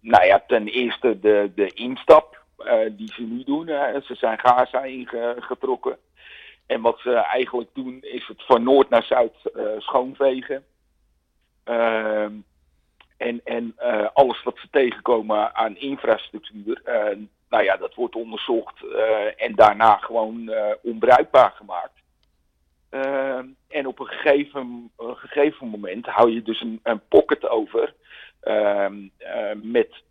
nou 0.00 0.24
ja, 0.24 0.44
ten 0.46 0.66
eerste 0.66 1.20
de, 1.20 1.52
de 1.54 1.66
instap 1.66 2.44
uh, 2.58 2.90
die 2.90 3.12
ze 3.12 3.22
nu 3.22 3.44
doen. 3.44 3.68
Uh, 3.68 4.00
ze 4.04 4.14
zijn 4.14 4.38
Gaza 4.38 4.84
ingetrokken. 4.84 5.98
En 6.66 6.80
wat 6.80 6.98
ze 6.98 7.14
eigenlijk 7.14 7.70
doen 7.72 7.98
is 8.00 8.26
het 8.26 8.42
van 8.44 8.62
noord 8.62 8.88
naar 8.88 9.02
zuid 9.02 9.34
uh, 9.54 9.62
schoonvegen. 9.78 10.64
en 13.16 13.40
en 13.44 13.74
alles 14.12 14.42
wat 14.42 14.58
ze 14.58 14.68
tegenkomen 14.70 15.54
aan 15.54 15.76
infrastructuur 15.76 16.80
nou 17.48 17.64
ja, 17.64 17.76
dat 17.76 17.94
wordt 17.94 18.14
onderzocht 18.14 18.84
en 19.36 19.54
daarna 19.54 19.96
gewoon 19.96 20.52
onbruikbaar 20.82 21.50
gemaakt. 21.50 22.00
en 23.68 23.86
op 23.86 23.98
een 23.98 24.06
gegeven, 24.06 24.92
gegeven 24.98 25.68
moment 25.68 26.06
hou 26.06 26.30
je 26.30 26.42
dus 26.42 26.60
een, 26.60 26.80
een 26.82 27.00
pocket 27.08 27.48
over 27.48 27.94
met 29.62 30.02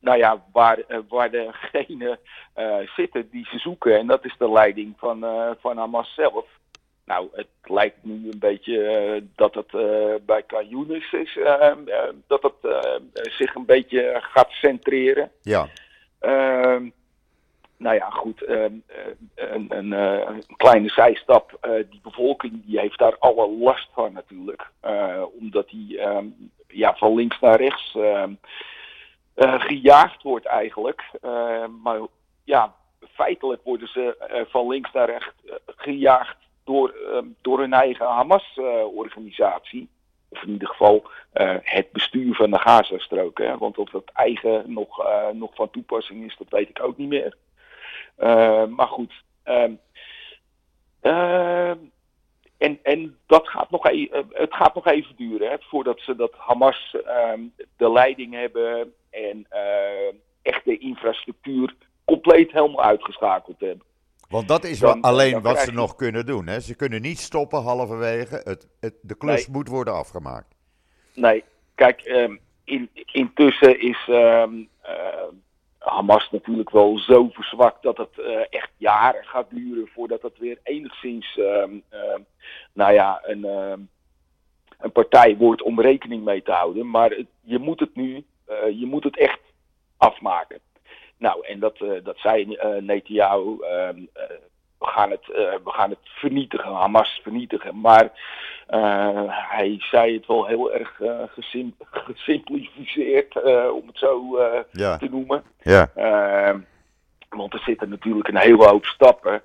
nou 0.00 0.18
ja, 0.18 0.44
waar, 0.52 0.78
waar 1.08 1.30
degene 1.30 2.18
zitten 2.96 3.28
die 3.30 3.46
ze 3.50 3.58
zoeken. 3.58 3.98
En 3.98 4.06
dat 4.06 4.24
is 4.24 4.34
de 4.38 4.50
leiding 4.50 4.94
van, 4.98 5.26
van 5.60 5.76
Hamas 5.76 6.14
zelf. 6.14 6.46
Nou, 7.04 7.28
het 7.32 7.48
lijkt 7.62 8.04
nu 8.04 8.30
een 8.30 8.38
beetje 8.38 9.24
dat 9.34 9.54
het 9.54 9.70
bij 10.26 10.42
Kajunis 10.42 11.12
is, 11.12 11.36
uh, 11.36 11.72
dat 12.26 12.42
het 12.42 12.54
zich 13.12 13.54
een 13.54 13.66
beetje 13.66 14.18
gaat 14.20 14.50
centreren. 14.50 15.30
Ja. 15.42 15.68
Ehm, 16.18 16.88
nou 17.76 17.94
ja, 17.94 18.10
goed, 18.10 18.42
ehm, 18.42 18.74
een, 19.34 19.66
een, 19.68 19.92
een, 19.92 20.44
kleine 20.56 20.88
zijstap. 20.88 21.58
die 21.90 22.00
bevolking 22.02 22.64
die 22.64 22.80
heeft 22.80 22.98
daar 22.98 23.18
alle 23.18 23.48
last 23.48 23.88
van 23.92 24.12
natuurlijk. 24.12 24.70
omdat 25.40 25.68
die 25.68 26.00
ja, 26.68 26.94
van 26.96 27.14
links 27.14 27.40
naar 27.40 27.60
rechts 27.60 27.96
gejaagd 29.36 30.22
wordt 30.22 30.46
eigenlijk. 30.46 31.02
maar 31.82 32.00
ja, 32.44 32.74
feitelijk 33.12 33.62
worden 33.64 33.88
ze 33.88 34.44
van 34.50 34.68
links 34.68 34.92
naar 34.92 35.10
rechts 35.10 35.34
gejaagd 35.66 36.36
door, 36.68 36.90
ehm, 36.90 37.26
door 37.42 37.58
hun 37.58 37.72
eigen 37.72 38.06
Hamas-organisatie. 38.06 39.88
Of 40.28 40.42
in 40.42 40.48
ieder 40.48 40.68
geval 40.68 41.10
uh, 41.34 41.56
het 41.62 41.92
bestuur 41.92 42.34
van 42.34 42.50
de 42.50 42.58
Gazastrook. 42.58 43.38
Hè? 43.38 43.58
Want 43.58 43.78
of 43.78 43.90
dat 43.90 44.10
eigen 44.12 44.72
nog, 44.72 45.06
uh, 45.06 45.28
nog 45.28 45.54
van 45.54 45.70
toepassing 45.70 46.24
is, 46.24 46.36
dat 46.36 46.50
weet 46.50 46.68
ik 46.68 46.82
ook 46.82 46.96
niet 46.96 47.08
meer. 47.08 47.36
Uh, 48.18 48.64
maar 48.64 48.88
goed. 48.88 49.12
Um, 49.44 49.80
en, 52.58 52.78
en 52.82 53.18
dat 53.26 53.48
gaat 53.48 53.70
nog 53.70 53.88
e 53.88 54.08
het 54.32 54.54
gaat 54.54 54.74
nog 54.74 54.86
even 54.86 55.16
duren 55.16 55.50
hè, 55.50 55.56
voordat 55.60 56.00
ze 56.00 56.16
dat 56.16 56.32
Hamas 56.36 56.96
um, 57.32 57.52
de 57.76 57.90
leiding 57.90 58.34
hebben 58.34 58.94
en 59.10 59.46
echt 60.42 60.64
de 60.64 60.78
infrastructuur 60.78 61.74
compleet 62.04 62.52
helemaal 62.52 62.84
uitgeschakeld 62.84 63.60
hebben. 63.60 63.86
Want 64.28 64.48
dat 64.48 64.64
is 64.64 64.78
dan, 64.78 65.00
alleen 65.00 65.42
wat 65.42 65.58
ze 65.58 65.72
nog 65.72 65.94
kunnen 65.94 66.26
doen. 66.26 66.46
Hè? 66.46 66.60
Ze 66.60 66.74
kunnen 66.74 67.02
niet 67.02 67.18
stoppen 67.18 67.62
halverwege. 67.62 68.40
Het, 68.44 68.68
het, 68.80 68.94
de 69.02 69.16
klus 69.16 69.48
moet 69.48 69.68
worden 69.68 69.94
afgemaakt. 69.94 70.54
Nee, 71.14 71.44
kijk, 71.74 72.06
um, 72.06 72.40
in, 72.64 72.90
intussen 73.12 73.80
is 73.80 74.06
um, 74.08 74.68
uh, 74.84 75.22
Hamas 75.78 76.30
natuurlijk 76.30 76.70
wel 76.70 76.98
zo 76.98 77.28
verzwakt 77.28 77.82
dat 77.82 77.96
het 77.96 78.18
uh, 78.18 78.40
echt 78.50 78.70
jaren 78.76 79.24
gaat 79.24 79.50
duren 79.50 79.88
voordat 79.94 80.22
het 80.22 80.38
weer 80.38 80.58
enigszins, 80.62 81.36
um, 81.38 81.82
nou 82.72 82.92
ja, 82.92 83.20
een, 83.22 83.44
een 84.78 84.92
partij 84.92 85.36
wordt 85.36 85.62
om 85.62 85.80
rekening 85.80 86.24
mee 86.24 86.42
te 86.42 86.52
houden. 86.52 86.90
Maar 86.90 87.10
het, 87.10 87.26
je 87.40 87.58
moet 87.58 87.80
het 87.80 87.94
nu, 87.94 88.24
uh, 88.48 88.80
je 88.80 88.86
moet 88.86 89.04
het 89.04 89.18
echt 89.18 89.40
afmaken. 89.96 90.60
Nou, 91.18 91.46
en 91.46 91.58
dat, 91.58 91.80
uh, 91.80 92.04
dat 92.04 92.18
zei 92.18 92.46
uh, 92.46 92.82
Netanyahu. 92.82 93.50
Uh, 93.50 93.88
we, 94.78 94.86
gaan 94.86 95.10
het, 95.10 95.26
we 95.64 95.70
gaan 95.70 95.90
het 95.90 95.98
vernietigen, 96.02 96.72
Hamas 96.72 97.20
vernietigen. 97.22 97.80
Maar 97.80 98.10
hij 99.28 99.76
zei 99.78 100.14
het 100.14 100.26
wel 100.26 100.46
heel 100.46 100.72
erg 100.72 101.00
gesim 101.34 101.74
gesimplificeerd, 101.78 103.42
om 103.72 103.86
het 103.86 103.98
zo 103.98 104.38
ja. 104.72 104.96
te 104.96 105.08
noemen. 105.10 105.42
Ja. 105.60 105.90
Ehm, 105.94 106.58
want 107.28 107.52
er 107.52 107.60
zitten 107.60 107.88
natuurlijk 107.88 108.28
een 108.28 108.36
hele 108.36 108.66
hoop 108.66 108.84
stappen 108.84 109.42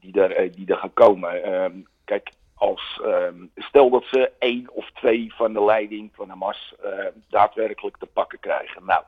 die, 0.00 0.20
er, 0.20 0.52
die 0.52 0.66
er 0.66 0.76
gaan 0.76 0.92
komen. 0.92 1.42
Ehm, 1.44 1.72
kijk, 2.04 2.30
als, 2.54 3.00
um, 3.04 3.50
stel 3.56 3.90
dat 3.90 4.04
ze 4.04 4.30
één 4.38 4.68
of 4.72 4.90
twee 4.90 5.34
van 5.34 5.52
de 5.52 5.64
leiding 5.64 6.10
van 6.14 6.28
Hamas 6.28 6.74
daadwerkelijk 7.28 7.96
te 7.96 8.06
pakken 8.06 8.38
krijgen. 8.38 8.84
Nou, 8.84 9.02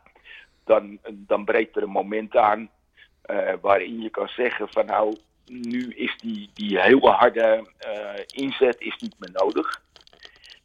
dan, 0.65 0.99
dan 1.11 1.45
breekt 1.45 1.77
er 1.77 1.83
een 1.83 1.89
moment 1.89 2.37
aan 2.37 2.71
uh, 3.27 3.53
waarin 3.61 4.01
je 4.01 4.11
kan 4.11 4.29
zeggen 4.29 4.69
van 4.69 4.87
nou, 4.87 5.17
nu 5.47 5.95
is 5.95 6.19
die, 6.19 6.51
die 6.55 6.81
hele 6.81 7.11
harde 7.11 7.67
uh, 7.87 8.43
inzet 8.45 8.81
is 8.81 8.97
niet 8.97 9.15
meer 9.19 9.31
nodig. 9.33 9.83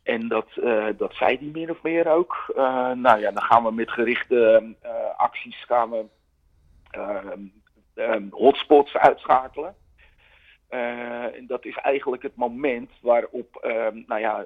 En 0.04 0.28
dat, 0.28 0.48
uh, 0.56 0.88
dat 0.98 1.14
zei 1.14 1.38
die 1.40 1.52
meer 1.52 1.70
of 1.70 1.82
meer 1.82 2.08
ook. 2.08 2.54
nou 2.96 3.20
ja, 3.20 3.32
dan 3.32 3.44
gaan 3.44 3.64
we 3.64 3.72
met 3.72 3.92
gerichte 3.92 4.76
acties 5.18 5.66
gaan 5.66 5.90
we 5.90 6.06
hotspots 8.30 8.98
uitschakelen. 8.98 9.76
en 10.70 11.46
dat 11.48 11.66
is 11.66 11.76
eigenlijk 11.76 12.24
het 12.24 12.36
moment 12.36 12.92
waarop 13.02 13.68
nou 14.06 14.20
ja, 14.20 14.46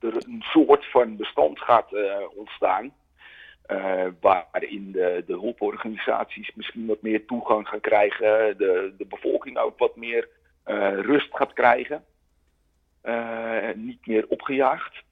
er 0.00 0.14
een 0.14 0.42
soort 0.42 0.90
van 0.90 1.16
bestand 1.16 1.60
gaat 1.60 1.88
ontstaan. 2.34 2.92
Uh, 3.66 4.04
waarin 4.20 4.92
de, 4.92 5.22
de 5.26 5.32
hulporganisaties 5.32 6.54
misschien 6.54 6.86
wat 6.86 7.02
meer 7.02 7.24
toegang 7.26 7.68
gaan 7.68 7.80
krijgen, 7.80 8.58
de, 8.58 8.94
de 8.98 9.06
bevolking 9.06 9.58
ook 9.58 9.78
wat 9.78 9.96
meer 9.96 10.28
uh, 10.66 10.98
rust 11.00 11.36
gaat 11.36 11.52
krijgen, 11.52 12.04
uh, 13.04 13.72
niet 13.74 14.06
meer 14.06 14.26
opgejaagd. 14.28 15.02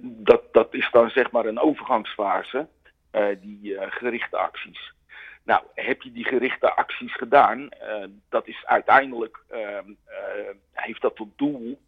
dat, 0.00 0.52
dat 0.52 0.74
is 0.74 0.88
dan 0.90 1.10
zeg 1.10 1.30
maar 1.30 1.46
een 1.46 1.58
overgangsfase, 1.58 2.68
die 3.40 3.76
gerichte 3.78 4.36
acties. 4.36 4.92
Nou, 5.44 5.62
heb 5.74 6.02
je 6.02 6.12
die 6.12 6.24
gerichte 6.24 6.74
acties 6.74 7.14
gedaan, 7.14 7.68
dat 8.28 8.48
is 8.48 8.66
uiteindelijk, 8.66 9.44
heeft 10.72 11.00
dat 11.00 11.16
tot 11.16 11.28
doel 11.36 11.78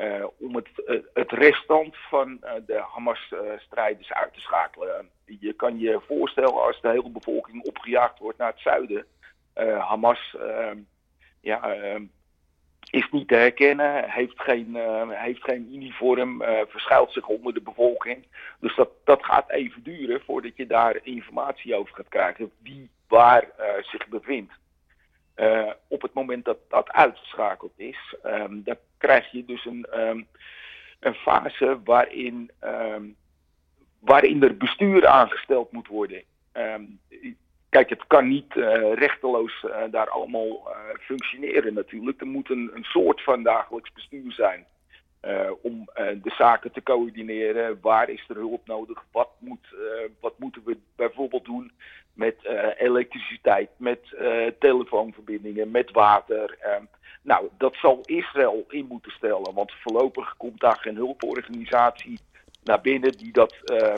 uh, 0.00 0.24
om 0.38 0.56
het, 0.56 0.68
uh, 0.86 1.00
het 1.14 1.32
restant 1.32 1.96
van 1.96 2.40
uh, 2.44 2.52
de 2.66 2.84
Hamas-strijders 2.94 4.12
uit 4.12 4.34
te 4.34 4.40
schakelen. 4.40 5.08
je 5.24 5.52
kan 5.52 5.78
je 5.78 6.00
voorstellen 6.06 6.62
als 6.62 6.80
de 6.80 6.88
hele 6.88 7.10
bevolking 7.10 7.64
opgejaagd 7.64 8.18
wordt 8.18 8.38
naar 8.38 8.50
het 8.50 8.60
zuiden. 8.60 9.06
Hamas 9.78 10.36
ja, 11.40 11.76
is 12.90 13.08
niet 13.10 13.28
te 13.28 13.34
herkennen, 13.34 14.10
heeft 14.10 14.40
geen, 14.40 14.76
heeft 15.10 15.42
geen 15.42 15.74
uniform, 15.74 16.42
verschuilt 16.68 17.12
zich 17.12 17.26
onder 17.26 17.54
de 17.54 17.60
bevolking. 17.60 18.26
Dus 18.60 18.76
dat, 18.76 18.90
dat 19.04 19.24
gaat 19.24 19.50
even 19.50 19.82
duren 19.82 20.20
voordat 20.20 20.56
je 20.56 20.66
daar 20.66 20.98
informatie 21.02 21.74
over 21.74 21.94
gaat 21.94 22.08
krijgen 22.08 22.50
wie 22.62 22.90
waar 23.08 23.50
zich 23.82 24.08
bevindt. 24.08 24.52
Uh, 25.36 25.70
op 25.88 26.02
het 26.02 26.12
moment 26.12 26.44
dat 26.44 26.58
dat 26.68 26.92
uitgeschakeld 26.92 27.72
is, 27.76 28.14
um, 28.24 28.62
dan 28.64 28.76
krijg 28.98 29.30
je 29.30 29.44
dus 29.44 29.64
een, 29.64 29.86
um, 30.00 30.26
een 31.00 31.14
fase 31.14 31.80
waarin, 31.84 32.50
um, 32.64 33.16
waarin 33.98 34.42
er 34.42 34.56
bestuur 34.56 35.06
aangesteld 35.06 35.72
moet 35.72 35.86
worden. 35.86 36.22
kijk, 37.68 37.88
het 37.88 38.06
kan 38.06 38.28
niet 38.28 38.56
uh, 38.56 38.92
rechteloos 38.94 39.62
uh, 39.64 39.82
daar 39.90 40.08
allemaal 40.08 40.68
functioneren 41.00 41.74
natuurlijk. 41.74 42.20
Er 42.20 42.26
moet 42.26 42.50
een, 42.50 42.70
een 42.74 42.84
soort 42.84 43.22
van 43.22 43.42
dagelijks 43.42 43.92
bestuur 43.92 44.32
zijn. 44.32 44.66
om 45.62 45.88
de 45.94 46.32
zaken 46.38 46.72
te 46.72 46.82
coördineren. 46.82 47.78
Waar 47.80 48.08
is 48.08 48.24
er 48.28 48.36
hulp 48.36 48.66
nodig? 48.66 49.04
Wat, 49.12 49.30
moet, 49.38 49.74
wat 50.20 50.38
moeten 50.38 50.62
we 50.64 50.78
bijvoorbeeld 50.96 51.44
doen 51.44 51.72
met 52.16 52.36
elektriciteit, 52.78 53.70
met 53.76 54.00
telefoonverbindingen, 54.58 55.70
met 55.70 55.90
water? 55.90 56.58
Nou, 57.22 57.48
dat 57.58 57.74
zal 57.74 58.00
Israël 58.04 58.64
in 58.68 58.86
moeten 58.88 59.12
stellen, 59.12 59.54
want 59.54 59.72
voorlopig 59.72 60.36
komt 60.36 60.60
daar 60.60 60.78
geen 60.80 60.96
hulporganisatie 60.96 62.18
naar 62.64 62.80
binnen 62.80 63.12
die 63.12 63.32
dat, 63.32 63.54
uh, 63.64 63.94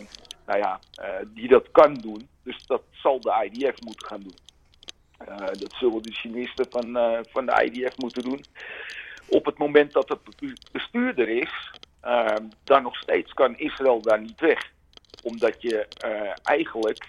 nou 0.47 0.59
ja, 0.59 0.81
uh, 1.01 1.27
die 1.27 1.49
dat 1.49 1.71
kan 1.71 1.95
doen. 1.95 2.29
Dus 2.43 2.67
dat 2.67 2.83
zal 2.93 3.21
de 3.21 3.51
IDF 3.51 3.81
moeten 3.81 4.07
gaan 4.07 4.21
doen. 4.21 4.37
Dat 5.59 5.73
zullen 5.73 6.03
de 6.03 6.13
Chinesen 6.13 6.67
van, 6.71 6.85
van 7.31 7.47
de 7.47 7.65
IDF 7.65 7.97
moeten 7.97 8.23
doen. 8.23 8.45
Op 9.29 9.45
het 9.45 9.59
moment 9.59 9.93
dat 9.93 10.09
het 10.09 10.21
bestuurder 10.73 11.29
is, 11.29 11.71
dan 12.65 12.83
nog 12.83 12.97
steeds 12.97 13.33
kan 13.33 13.59
Israël 13.59 14.03
daar 14.03 14.21
niet 14.21 14.41
weg. 14.41 14.71
Omdat 15.23 15.63
je 15.63 15.87
eigenlijk 16.43 17.05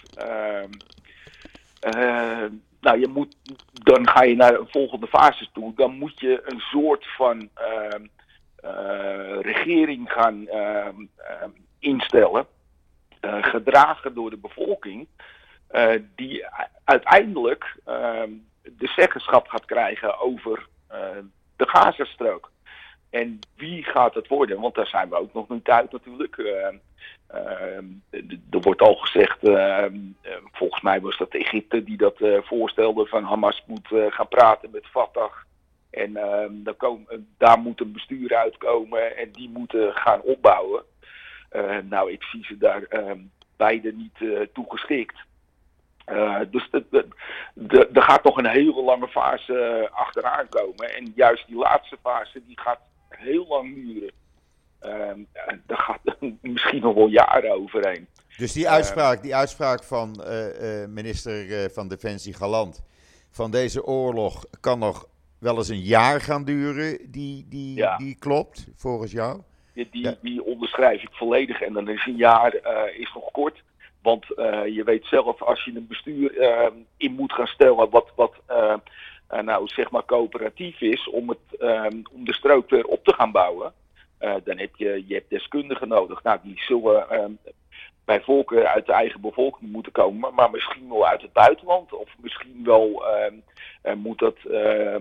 nou, 2.80 3.00
je 3.00 3.08
moet, 3.08 3.36
dan 3.74 4.10
ga 4.10 4.24
je 4.24 4.36
naar 4.36 4.54
een 4.54 4.70
volgende 4.70 5.08
fase 5.08 5.48
toe. 5.54 5.74
Dan 5.76 5.98
moet 5.98 6.20
je 6.20 6.42
een 6.46 6.60
soort 6.60 7.06
van 7.16 7.40
uh, 7.40 8.00
uh, 8.64 9.40
regering 9.42 10.12
gaan 10.12 10.42
uh, 10.42 10.88
instellen, 11.80 12.48
eh, 13.20 13.44
gedragen 13.44 14.14
door 14.14 14.30
de 14.30 14.38
bevolking, 14.38 15.08
eh, 15.68 15.94
die 16.16 16.46
uiteindelijk 16.84 17.76
ehm, 17.86 18.32
de 18.62 18.88
zeggenschap 18.88 19.48
gaat 19.48 19.66
krijgen 19.66 20.20
over 20.20 20.68
de 21.56 21.68
Gazastrook. 21.68 22.52
En 23.10 23.40
wie 23.56 23.84
gaat 23.84 24.14
het 24.14 24.28
worden? 24.28 24.60
Want 24.60 24.76
daar 24.76 24.88
zijn 24.88 25.10
we 25.10 25.16
ook 25.16 25.34
nog 25.34 25.50
niet 25.50 25.70
uit 25.70 25.92
natuurlijk. 25.92 26.38
Ehm, 26.38 26.76
er 28.50 28.62
wordt 28.62 28.82
al 28.82 28.96
gezegd, 28.96 29.44
ehm, 29.44 29.96
eh, 30.22 30.32
volgens 30.52 30.82
mij 30.82 31.02
was 31.02 31.18
dat 31.18 31.34
Egypte 31.34 31.84
die 31.84 31.98
dat 31.98 32.22
eh, 32.22 32.42
voorstelde, 32.42 33.06
van 33.06 33.24
Hamas 33.24 33.64
moet 33.66 33.92
eh, 33.92 34.06
gaan 34.10 34.28
praten 34.28 34.70
met 34.72 34.86
Fatah. 34.86 35.32
En 35.90 36.18
ehm, 36.18 36.52
daar, 36.54 36.74
komen, 36.74 37.28
daar 37.38 37.60
moet 37.60 37.82
een 37.82 37.92
bestuur 37.92 38.36
uitkomen 38.36 39.18
en 39.18 39.32
die 39.32 39.50
moeten 39.50 39.94
gaan 39.94 40.22
opbouwen. 40.22 40.84
nou, 41.90 42.12
ik 42.12 42.24
zie 42.24 42.46
ze 42.46 42.58
daar 42.58 42.88
beide 43.58 43.94
niet 43.94 44.18
toe 44.54 44.66
geschikt. 44.70 45.18
dus 46.50 46.70
er 47.94 48.02
gaat 48.02 48.24
nog 48.24 48.38
een 48.38 48.48
hele 48.48 48.82
lange 48.84 49.08
fase 49.08 49.90
achteraan 49.92 50.50
komen. 50.50 50.96
En 50.96 51.12
juist 51.16 51.48
die 51.48 51.56
laatste 51.56 51.98
fase 52.02 52.46
die 52.46 52.60
gaat 52.60 52.80
heel 53.10 53.46
lang 53.48 53.76
duren. 53.76 54.12
Um, 54.82 55.28
daar 55.66 55.78
gaat 55.78 56.00
misschien 56.42 56.82
nog 56.82 56.96
wel 56.96 57.08
jaren 57.08 57.52
overheen. 57.52 58.08
Dus 58.38 58.54
die 58.54 58.70
uitspraak, 58.70 59.22
die 59.22 59.36
uitspraak 59.36 59.84
van 59.84 60.24
uh, 60.28 60.86
minister 60.88 61.46
uh, 61.46 61.70
van 61.70 61.88
Defensie 61.88 62.34
Galant 62.34 62.84
van 63.30 63.52
deze 63.52 63.86
oorlog 63.86 64.46
kan 64.60 64.80
nog 64.80 65.08
wel 65.40 65.58
eens 65.58 65.70
een 65.70 65.82
jaar 65.82 66.22
gaan 66.22 66.44
duren, 66.44 67.12
die, 67.12 67.46
die, 67.50 67.86
die 67.98 68.16
klopt 68.20 68.68
volgens 68.76 69.12
jou? 69.12 69.42
Die, 69.74 69.88
die, 69.92 70.18
die, 70.22 70.44
onderschrijf 70.44 71.02
ik 71.02 71.12
volledig 71.12 71.62
en 71.62 71.74
dan 71.74 71.90
is 71.90 72.06
een 72.06 72.16
jaar 72.16 72.54
is 72.98 73.12
nog 73.14 73.32
kort. 73.32 73.64
Want 74.02 74.26
je 74.74 74.82
weet 74.86 75.06
zelf, 75.06 75.42
als 75.42 75.64
je 75.64 75.76
een 75.76 75.88
bestuur 75.88 76.38
ehm, 76.38 76.74
in 76.98 77.14
moet 77.14 77.34
gaan 77.34 77.48
stellen 77.48 77.90
wat, 77.90 78.12
wat 78.16 78.34
nou 79.44 79.68
zeg 79.68 79.92
maar 79.92 80.06
coöperatief 80.06 80.82
is 80.82 81.10
om, 81.10 81.30
het, 81.30 81.60
ehm, 81.60 82.02
om 82.12 82.26
de 82.26 82.34
strook 82.34 82.70
weer 82.70 82.86
op 82.86 83.04
te 83.04 83.14
gaan 83.14 83.32
bouwen 83.32 83.74
dan 84.20 84.58
heb 84.58 84.76
je, 84.76 85.04
je 85.08 85.14
hebt 85.14 85.30
deskundigen 85.30 85.88
nodig. 85.88 86.24
Nou, 86.24 86.40
die 86.44 86.62
zullen 86.62 87.06
uh, 87.12 87.54
bij 88.06 88.22
volken 88.22 88.68
uit 88.68 88.86
de 88.86 88.94
eigen 88.94 89.22
bevolking 89.22 89.72
moeten 89.72 89.92
komen, 89.92 90.34
maar 90.34 90.52
misschien 90.52 90.90
wel 90.90 91.08
uit 91.08 91.22
het 91.22 91.34
buitenland. 91.34 91.94
Of 91.94 92.10
misschien 92.22 92.62
wel 92.64 93.04
uh, 93.84 93.94
moet 93.94 94.20
dat 94.20 94.38
uh, 94.46 94.96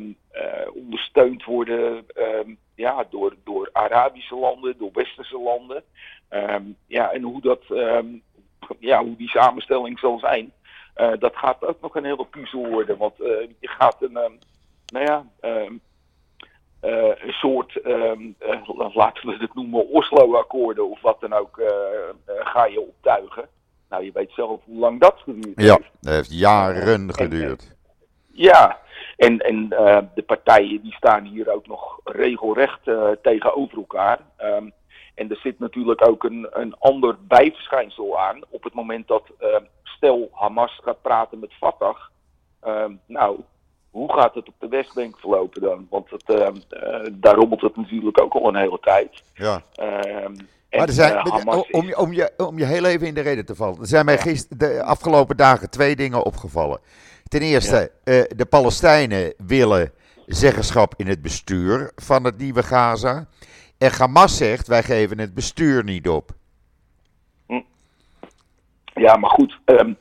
ondersteund 0.75 1.45
worden 1.45 2.07
ja, 2.75 3.07
door, 3.11 3.35
door 3.45 3.69
Arabische 3.73 4.37
landen, 4.37 4.79
door 4.79 4.91
Westerse 4.93 5.39
landen. 5.39 5.83
ja, 6.87 7.13
en 7.13 7.23
hoe, 7.23 7.41
dat, 7.41 7.63
ja, 8.79 9.05
hoe 9.05 9.17
die 9.17 9.29
samenstelling 9.29 9.99
zal 9.99 10.19
zijn, 10.19 10.53
dat 11.19 11.37
gaat 11.37 11.65
ook 11.65 11.81
nog 11.81 11.95
een 11.95 12.05
hele 12.05 12.27
puzzel 12.27 12.67
worden. 12.67 12.97
Want 12.97 13.17
je 13.17 13.69
gaat 13.69 14.03
een, 14.03 14.39
nou 14.93 15.05
ja, 15.05 15.25
een 16.81 17.33
soort, 17.33 17.87
um, 17.87 18.37
uh, 18.41 18.95
laten 18.95 19.29
we 19.29 19.37
het 19.39 19.55
noemen, 19.55 19.89
Oslo-akkoorden 19.89 20.91
of 20.91 21.01
wat 21.01 21.21
dan 21.21 21.33
ook, 21.33 21.59
uh, 21.59 21.67
ga 22.27 22.67
je 22.67 22.81
optuigen. 22.81 23.49
Nou, 23.89 24.05
je 24.05 24.13
weet 24.13 24.31
zelf 24.31 24.61
hoe 24.65 24.79
lang 24.79 25.01
dat 25.01 25.15
geduurd 25.25 25.57
heeft. 25.57 25.69
Ja, 25.69 25.79
dat 26.01 26.15
heeft 26.15 26.39
jaren 26.39 27.15
geduurd. 27.15 27.63
En, 27.63 27.95
ja, 28.33 28.79
en, 29.17 29.39
en 29.39 29.69
de 30.15 30.23
partijen 30.27 30.83
die 30.83 30.93
staan 30.93 31.25
hier 31.25 31.53
ook 31.53 31.67
nog 31.67 32.01
regelrecht 32.05 32.81
tegenover 33.23 33.79
elkaar. 33.79 34.19
Um, 34.41 34.73
en 35.15 35.31
er 35.31 35.37
zit 35.37 35.59
natuurlijk 35.59 36.09
ook 36.09 36.25
een, 36.25 36.47
een 36.51 36.75
ander 36.79 37.17
bijverschijnsel 37.21 38.19
aan. 38.19 38.41
Op 38.49 38.63
het 38.63 38.75
moment 38.75 39.09
dat 39.09 39.23
stel 39.83 40.29
Hamas 40.33 40.81
gaat 40.83 41.03
praten 41.03 41.39
met 41.39 41.53
Fatah. 41.53 41.97
nou, 43.07 43.41
hoe 43.99 44.13
gaat 44.13 44.35
het 44.35 44.49
op 44.49 44.55
de 44.59 44.69
Westbank 44.69 45.19
verlopen 45.19 45.63
dan? 45.63 45.87
Want 45.91 46.11
het, 46.11 46.29
uh, 46.29 46.47
daar 47.13 47.35
rommelt 47.35 47.61
het 47.61 47.77
natuurlijk 47.77 48.21
ook 48.21 48.33
al 48.33 48.49
een 48.49 48.57
hele 48.57 48.79
tijd. 48.81 49.23
Ja. 49.35 49.63
Uh, 49.81 49.87
maar 50.71 50.87
er 50.87 50.93
zijn, 50.93 51.27
uh, 51.27 51.63
om, 51.71 51.87
je, 51.87 51.99
om, 51.99 52.13
je, 52.13 52.33
om 52.37 52.59
je 52.59 52.65
heel 52.65 52.85
even 52.85 53.07
in 53.07 53.15
de 53.15 53.21
reden 53.21 53.47
te 53.47 53.55
vallen. 53.55 53.81
Er 53.81 53.87
zijn 53.87 54.05
mij 54.05 54.19
gisteren, 54.19 54.59
de 54.59 54.83
afgelopen 54.83 55.37
dagen 55.37 55.71
twee 55.71 55.97
dingen 55.97 56.25
opgevallen. 56.25 56.81
Ten 57.29 57.41
eerste, 57.41 57.91
ja. 58.05 58.25
de 58.37 58.47
Palestijnen 58.49 59.35
willen 59.47 59.93
zeggenschap 60.27 60.95
in 60.97 61.07
het 61.07 61.23
bestuur 61.23 61.93
van 61.97 62.25
het 62.25 62.39
nieuwe 62.39 62.63
Gaza. 62.63 63.27
En 63.79 63.93
Hamas 63.99 64.37
zegt, 64.37 64.67
wij 64.67 64.83
geven 64.83 65.19
het 65.19 65.35
bestuur 65.35 65.85
niet 65.85 66.09
op. 66.09 66.31
Hm. 67.47 67.61
Ja, 68.95 69.17
maar 69.17 69.31
goed, 69.31 69.59
um, 69.65 69.97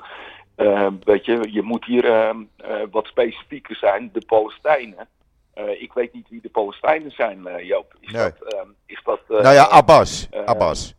uh, 0.57 0.87
weet 1.03 1.25
je, 1.25 1.47
je 1.51 1.61
moet 1.61 1.85
hier 1.85 2.05
uh, 2.05 2.35
uh, 2.69 2.83
wat 2.91 3.05
specifieker 3.05 3.75
zijn. 3.75 4.09
De 4.13 4.25
Palestijnen. 4.25 5.07
Eh, 5.53 5.81
ik 5.81 5.93
weet 5.93 6.13
niet 6.13 6.29
wie 6.29 6.41
de 6.41 6.49
Palestijnen 6.49 7.11
zijn, 7.11 7.65
Joop. 7.65 7.95
Is 7.99 8.11
nee. 8.11 8.23
dat, 8.23 8.53
ehm, 8.53 8.67
is 8.85 9.01
dat, 9.03 9.19
nou 9.27 9.53
ja, 9.53 9.63
Abbas. 9.63 10.27
Abbas. 10.45 10.95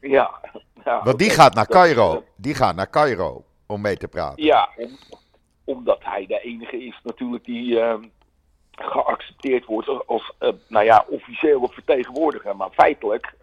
Ja. 0.00 0.40
Want 1.04 1.18
die 1.18 1.30
gaat 1.30 1.54
naar 1.54 1.66
Cairo. 1.66 2.24
die 2.36 2.54
gaat 2.54 2.74
naar 2.74 2.90
Cairo 2.90 3.44
om 3.66 3.80
mee 3.80 3.96
te 3.96 4.08
praten. 4.08 4.44
Ja, 4.44 4.68
om, 4.76 4.98
omdat 5.64 5.98
hij 6.02 6.26
de 6.26 6.40
enige 6.40 6.84
is 6.84 7.00
natuurlijk 7.02 7.44
die 7.44 7.80
ehm, 7.80 8.02
geaccepteerd 8.70 9.64
wordt 9.64 10.06
als, 10.06 10.32
nou 10.68 10.84
ja, 10.84 11.04
officiële 11.08 11.68
vertegenwoordiger. 11.68 12.56
Maar 12.56 12.70
feitelijk, 12.70 13.34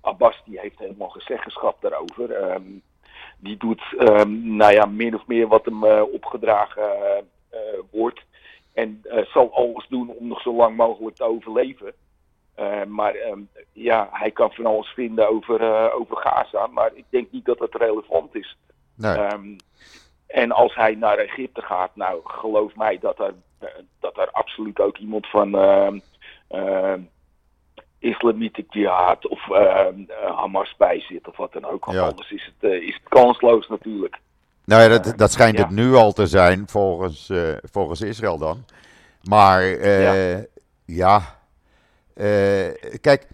Abbas 0.00 0.42
die 0.44 0.60
heeft 0.60 0.78
helemaal 0.78 1.08
gezeggenschap 1.08 1.80
daarover. 1.80 2.60
Die 3.38 3.56
doet 3.56 3.82
um, 3.98 4.56
nou 4.56 4.72
ja, 4.72 4.84
min 4.84 5.14
of 5.14 5.26
meer 5.26 5.48
wat 5.48 5.64
hem 5.64 5.84
uh, 5.84 6.02
opgedragen 6.12 6.90
uh, 7.52 7.58
wordt. 7.90 8.20
En 8.72 9.02
zal 9.32 9.54
alles 9.54 9.86
doen 9.88 10.08
om 10.08 10.26
nog 10.26 10.40
zo 10.40 10.54
lang 10.54 10.76
mogelijk 10.76 11.16
te 11.16 11.24
overleven. 11.24 11.92
maar 12.88 13.14
um, 13.14 13.48
ja, 13.72 14.08
hij 14.12 14.30
kan 14.30 14.50
van 14.50 14.66
alles 14.66 14.88
vinden 14.88 15.28
over, 15.28 15.92
over 15.92 16.16
Gaza. 16.16 16.66
Maar 16.66 16.90
ik 16.94 17.04
denk 17.08 17.30
niet 17.30 17.44
dat 17.44 17.58
het 17.58 17.74
relevant 17.74 18.34
is. 18.34 18.56
Nee. 18.94 19.18
Um, 19.18 19.56
en 20.26 20.52
als 20.52 20.74
hij 20.74 20.94
naar 20.94 21.18
Egypte 21.18 21.62
gaat, 21.62 21.96
nou 21.96 22.20
geloof 22.24 22.76
mij 22.76 22.98
dat 22.98 23.18
er, 23.18 23.34
dat 24.00 24.18
er 24.18 24.30
absoluut 24.30 24.80
ook 24.80 24.96
iemand 24.96 25.26
van 25.26 25.50
islamitische 28.08 28.78
jihad 28.78 29.28
of 29.28 29.48
uh, 29.48 29.86
Hamas 30.36 30.74
bij 30.78 31.00
zit 31.00 31.28
of 31.28 31.36
wat 31.36 31.52
dan 31.52 31.64
ook. 31.64 31.84
Want 31.84 31.98
anders 31.98 32.30
is 32.30 32.44
het, 32.44 32.70
uh, 32.70 32.82
is 32.82 32.94
het 32.94 33.08
kansloos 33.08 33.68
natuurlijk. 33.68 34.18
Nou 34.64 34.82
ja, 34.82 34.98
dat, 34.98 35.18
dat 35.18 35.32
schijnt 35.32 35.58
ja. 35.58 35.62
het 35.62 35.72
nu 35.72 35.94
al 35.94 36.12
te 36.12 36.26
zijn 36.26 36.68
volgens, 36.68 37.32
volgens 37.62 38.00
Israël 38.00 38.38
dan. 38.38 38.64
Maar 39.22 39.62
ja, 39.64 40.44
ja 40.84 41.20
kijk, 43.00 43.26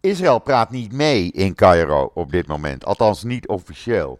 Israël 0.00 0.38
praat 0.38 0.70
niet 0.70 0.92
mee 0.92 1.32
in 1.32 1.54
Cairo 1.54 2.10
op 2.14 2.30
dit 2.30 2.46
moment. 2.46 2.84
Althans 2.84 3.22
niet 3.24 3.48
officieel. 3.48 4.18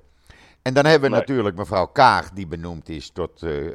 En 0.68 0.74
dan 0.74 0.84
hebben 0.84 1.10
we 1.10 1.16
nee. 1.16 1.24
natuurlijk 1.26 1.56
mevrouw 1.56 1.86
Kaag, 1.86 2.30
die 2.30 2.46
benoemd 2.46 2.88
is 2.88 3.10
tot 3.10 3.42
uh, 3.42 3.64
uh, 3.64 3.72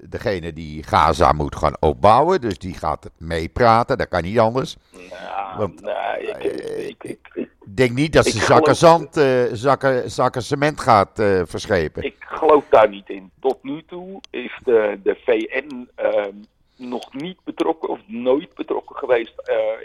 degene 0.00 0.52
die 0.52 0.82
Gaza 0.82 1.32
moet 1.32 1.56
gaan 1.56 1.76
opbouwen. 1.80 2.40
Dus 2.40 2.58
die 2.58 2.74
gaat 2.74 3.10
meepraten, 3.18 3.98
dat 3.98 4.08
kan 4.08 4.22
niet 4.22 4.38
anders. 4.38 4.76
Nou, 4.92 5.58
Want, 5.58 5.80
nee, 5.80 6.26
ik, 6.26 6.42
ik, 6.42 7.02
ik, 7.02 7.18
ik, 7.34 7.50
denk 7.66 7.90
niet 7.90 8.12
dat 8.12 8.26
ze 8.26 8.38
zakken, 8.38 8.76
zand, 8.76 9.20
zakken, 9.52 10.10
zakken 10.10 10.42
cement 10.42 10.80
gaat 10.80 11.10
verschepen. 11.44 12.02
Ik 12.02 12.16
geloof 12.18 12.64
daar 12.70 12.88
niet 12.88 13.08
in. 13.08 13.30
Tot 13.40 13.62
nu 13.62 13.84
toe 13.86 14.20
is 14.30 14.60
de, 14.64 15.00
de 15.02 15.16
VN 15.24 15.88
ehm, 15.94 16.34
nog 16.76 17.14
niet 17.14 17.38
betrokken 17.44 17.88
of 17.88 18.00
nooit 18.06 18.54
betrokken 18.54 18.96
geweest 18.96 19.34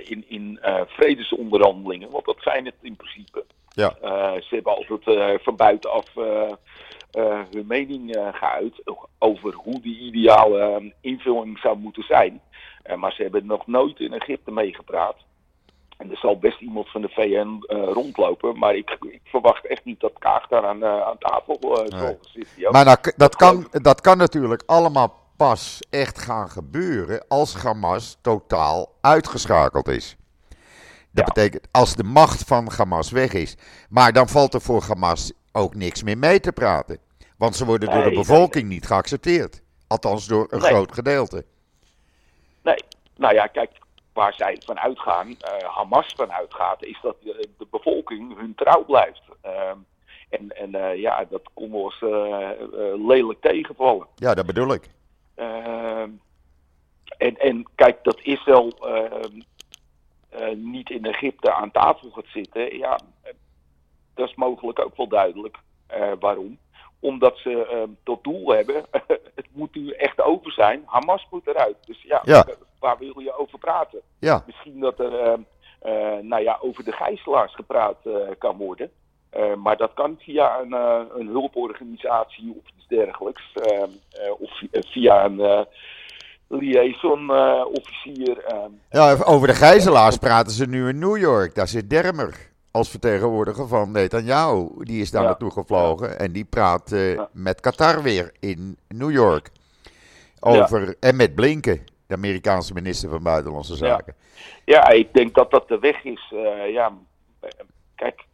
in, 0.03 0.25
in 0.27 0.59
vredesonderhandelingen. 0.85 2.09
Want 2.09 2.25
dat 2.25 2.37
zijn 2.39 2.65
het 2.65 2.75
in 2.81 2.95
principe. 2.95 3.45
Ja. 3.73 3.95
Uh, 4.03 4.41
ze 4.41 4.55
hebben 4.55 4.75
altijd 4.75 5.07
uh, 5.07 5.39
van 5.43 5.55
buitenaf 5.55 6.05
uh, 6.15 6.51
hun 7.51 7.65
mening 7.67 8.31
geuit 8.31 8.81
over 9.19 9.53
hoe 9.53 9.81
die 9.81 9.99
ideale 9.99 10.93
invulling 11.01 11.59
zou 11.59 11.77
moeten 11.77 12.03
zijn. 12.03 12.41
maar 12.95 13.11
ze 13.11 13.21
hebben 13.21 13.45
nog 13.45 13.67
nooit 13.67 13.99
in 13.99 14.13
Egypte 14.13 14.51
meegepraat. 14.51 15.15
En 15.97 16.11
er 16.11 16.17
zal 16.17 16.37
best 16.37 16.61
iemand 16.61 16.89
van 16.89 17.01
de 17.01 17.09
VN 17.09 17.63
rondlopen, 17.93 18.57
maar 18.57 18.75
ik, 18.75 18.97
ik, 18.99 19.21
verwacht 19.23 19.67
echt 19.67 19.85
niet 19.85 19.99
dat 19.99 20.13
Kaag 20.19 20.47
daar 20.47 20.65
aan, 20.65 20.85
aan 20.85 21.17
tafel 21.17 21.57
zal 21.61 22.17
zitten. 22.21 22.71
Maar 22.71 22.85
nou, 22.85 22.97
dat, 23.15 23.35
kan, 23.35 23.67
dat 23.71 24.01
kan 24.01 24.17
natuurlijk 24.17 24.63
allemaal 24.65 25.23
pas 25.37 25.79
echt 25.89 26.19
gaan 26.19 26.49
gebeuren 26.49 27.25
als 27.27 27.55
Hamas 27.55 28.17
totaal 28.21 28.93
uitgeschakeld 29.01 29.87
is. 29.87 30.17
Dat 31.13 31.27
ja. 31.27 31.33
betekent 31.33 31.67
als 31.71 31.95
de 31.95 32.03
macht 32.03 32.43
van 32.43 32.71
Hamas 32.77 33.11
weg 33.11 33.33
is. 33.33 33.57
Maar 33.89 34.13
dan 34.13 34.27
valt 34.27 34.53
er 34.53 34.61
voor 34.61 34.83
Hamas 34.83 35.33
ook 35.51 35.75
niks 35.75 36.03
meer 36.03 36.17
mee 36.17 36.39
te 36.39 36.51
praten. 36.51 36.97
Want 37.37 37.55
ze 37.55 37.65
worden 37.65 37.91
door 37.91 38.03
de 38.03 38.15
bevolking 38.15 38.69
niet 38.69 38.85
geaccepteerd. 38.85 39.61
Althans 39.87 40.27
door 40.27 40.47
een 40.49 40.61
groot 40.61 40.93
gedeelte. 40.93 41.45
Nee, 42.61 42.83
nou 43.15 43.33
ja, 43.33 43.47
kijk, 43.47 43.71
waar 44.13 44.33
zij 44.33 44.61
van 44.65 44.79
uitgaan, 44.79 45.27
uh, 45.27 45.75
Hamas 45.75 46.13
van 46.15 46.31
uitgaat, 46.31 46.83
is 46.83 46.99
dat 47.01 47.15
de, 47.21 47.47
de 47.57 47.67
bevolking 47.69 48.37
hun 48.37 48.55
trouw 48.55 48.85
blijft. 48.85 49.21
Uh, 49.45 49.71
en 50.29 50.49
en 50.57 50.75
uh, 50.75 50.95
ja, 50.95 51.25
dat 51.29 51.49
kon 51.53 51.73
eens 51.73 52.01
uh, 52.01 52.49
lelijk 53.07 53.41
tegenvallen. 53.41 54.07
Ja, 54.15 54.33
dat 54.33 54.45
bedoel 54.45 54.73
ik. 54.73 54.89
Ehm, 55.35 56.09
en, 57.17 57.37
en 57.37 57.67
kijk, 57.75 58.03
dat 58.03 58.19
is 58.21 58.43
wel 58.43 58.69
ehm, 58.69 59.41
niet 60.55 60.89
in 60.89 61.05
Egypte 61.05 61.53
aan 61.53 61.71
tafel 61.71 62.09
gaat 62.09 62.25
zitten, 62.27 62.77
ja, 62.77 62.99
dat 64.13 64.29
is 64.29 64.35
mogelijk 64.35 64.79
ook 64.79 64.97
wel 64.97 65.07
duidelijk. 65.07 65.57
waarom? 66.19 66.57
Omdat 66.99 67.37
ze 67.37 67.87
tot 68.03 68.23
doel 68.23 68.47
hebben, 68.49 68.85
het 69.35 69.47
moet 69.51 69.75
nu 69.75 69.91
echt 69.91 70.21
over 70.21 70.51
zijn, 70.51 70.83
Hamas 70.85 71.27
moet 71.29 71.47
eruit. 71.47 71.75
Dus 71.85 72.01
ja, 72.01 72.21
Ja. 72.25 72.45
waar 72.79 72.97
wil 72.97 73.19
je 73.19 73.37
over 73.37 73.59
praten? 73.59 74.01
Ja, 74.19 74.43
Misschien 74.45 74.79
dat 74.79 74.99
er 74.99 75.19
ehm, 75.19 75.41
eh, 75.81 76.17
nou 76.21 76.43
ja, 76.43 76.57
over 76.61 76.83
de 76.83 76.91
gijzelaars 76.91 77.55
gepraat 77.55 78.05
eh, 78.05 78.13
kan 78.37 78.57
worden. 78.57 78.91
Eh, 79.29 79.53
maar 79.55 79.77
dat 79.77 79.93
kan 79.93 80.17
via 80.19 80.59
een, 80.59 80.73
eh, 80.73 81.01
een 81.17 81.27
hulporganisatie 81.27 82.53
of 82.57 82.71
iets 82.77 82.87
dergelijks. 82.87 83.43
ehm, 83.53 83.89
eh, 84.11 84.31
of 84.41 84.57
vi- 84.57 84.67
eh, 84.71 84.81
via 84.83 85.25
een 85.25 85.39
eh, 85.39 85.61
liaison-officier. 86.57 88.37
ehm. 88.45 88.71
ja 88.89 89.15
over 89.25 89.47
de 89.47 89.53
gijzelaars 89.53 90.17
praten 90.17 90.51
ze 90.51 90.65
nu 90.67 90.87
in 90.87 90.99
New 90.99 91.17
York. 91.17 91.55
Daar 91.55 91.67
zit 91.67 91.89
Dermer 91.89 92.51
als 92.71 92.89
vertegenwoordiger 92.89 93.67
van 93.67 93.91
Netanyahu. 93.91 94.67
Die 94.77 95.01
is 95.01 95.11
daar 95.11 95.21
Ja. 95.21 95.27
naartoe 95.27 95.51
gevlogen 95.51 96.19
en 96.19 96.31
die 96.31 96.45
praat 96.45 96.91
eh, 96.91 97.13
Ja. 97.13 97.29
met 97.33 97.59
Qatar 97.61 98.01
weer 98.03 98.31
in 98.39 98.77
New 98.87 99.11
York. 99.11 99.49
Over, 100.39 100.95
En 100.99 101.15
met 101.15 101.35
Blinken, 101.35 101.83
de 102.07 102.13
Amerikaanse 102.15 102.73
minister 102.73 103.09
van 103.09 103.23
Buitenlandse. 103.23 103.75
Zaken. 103.75 104.15
ja, 104.65 104.89
ik 104.89 105.13
denk 105.13 105.33
dat 105.35 105.51
dat 105.51 105.67
de 105.67 105.79
weg 105.79 106.03
is. 106.03 106.33
Eh, 106.35 106.71
ja, 106.73 106.91
eh, 107.39 107.49
kijk, 107.95 108.25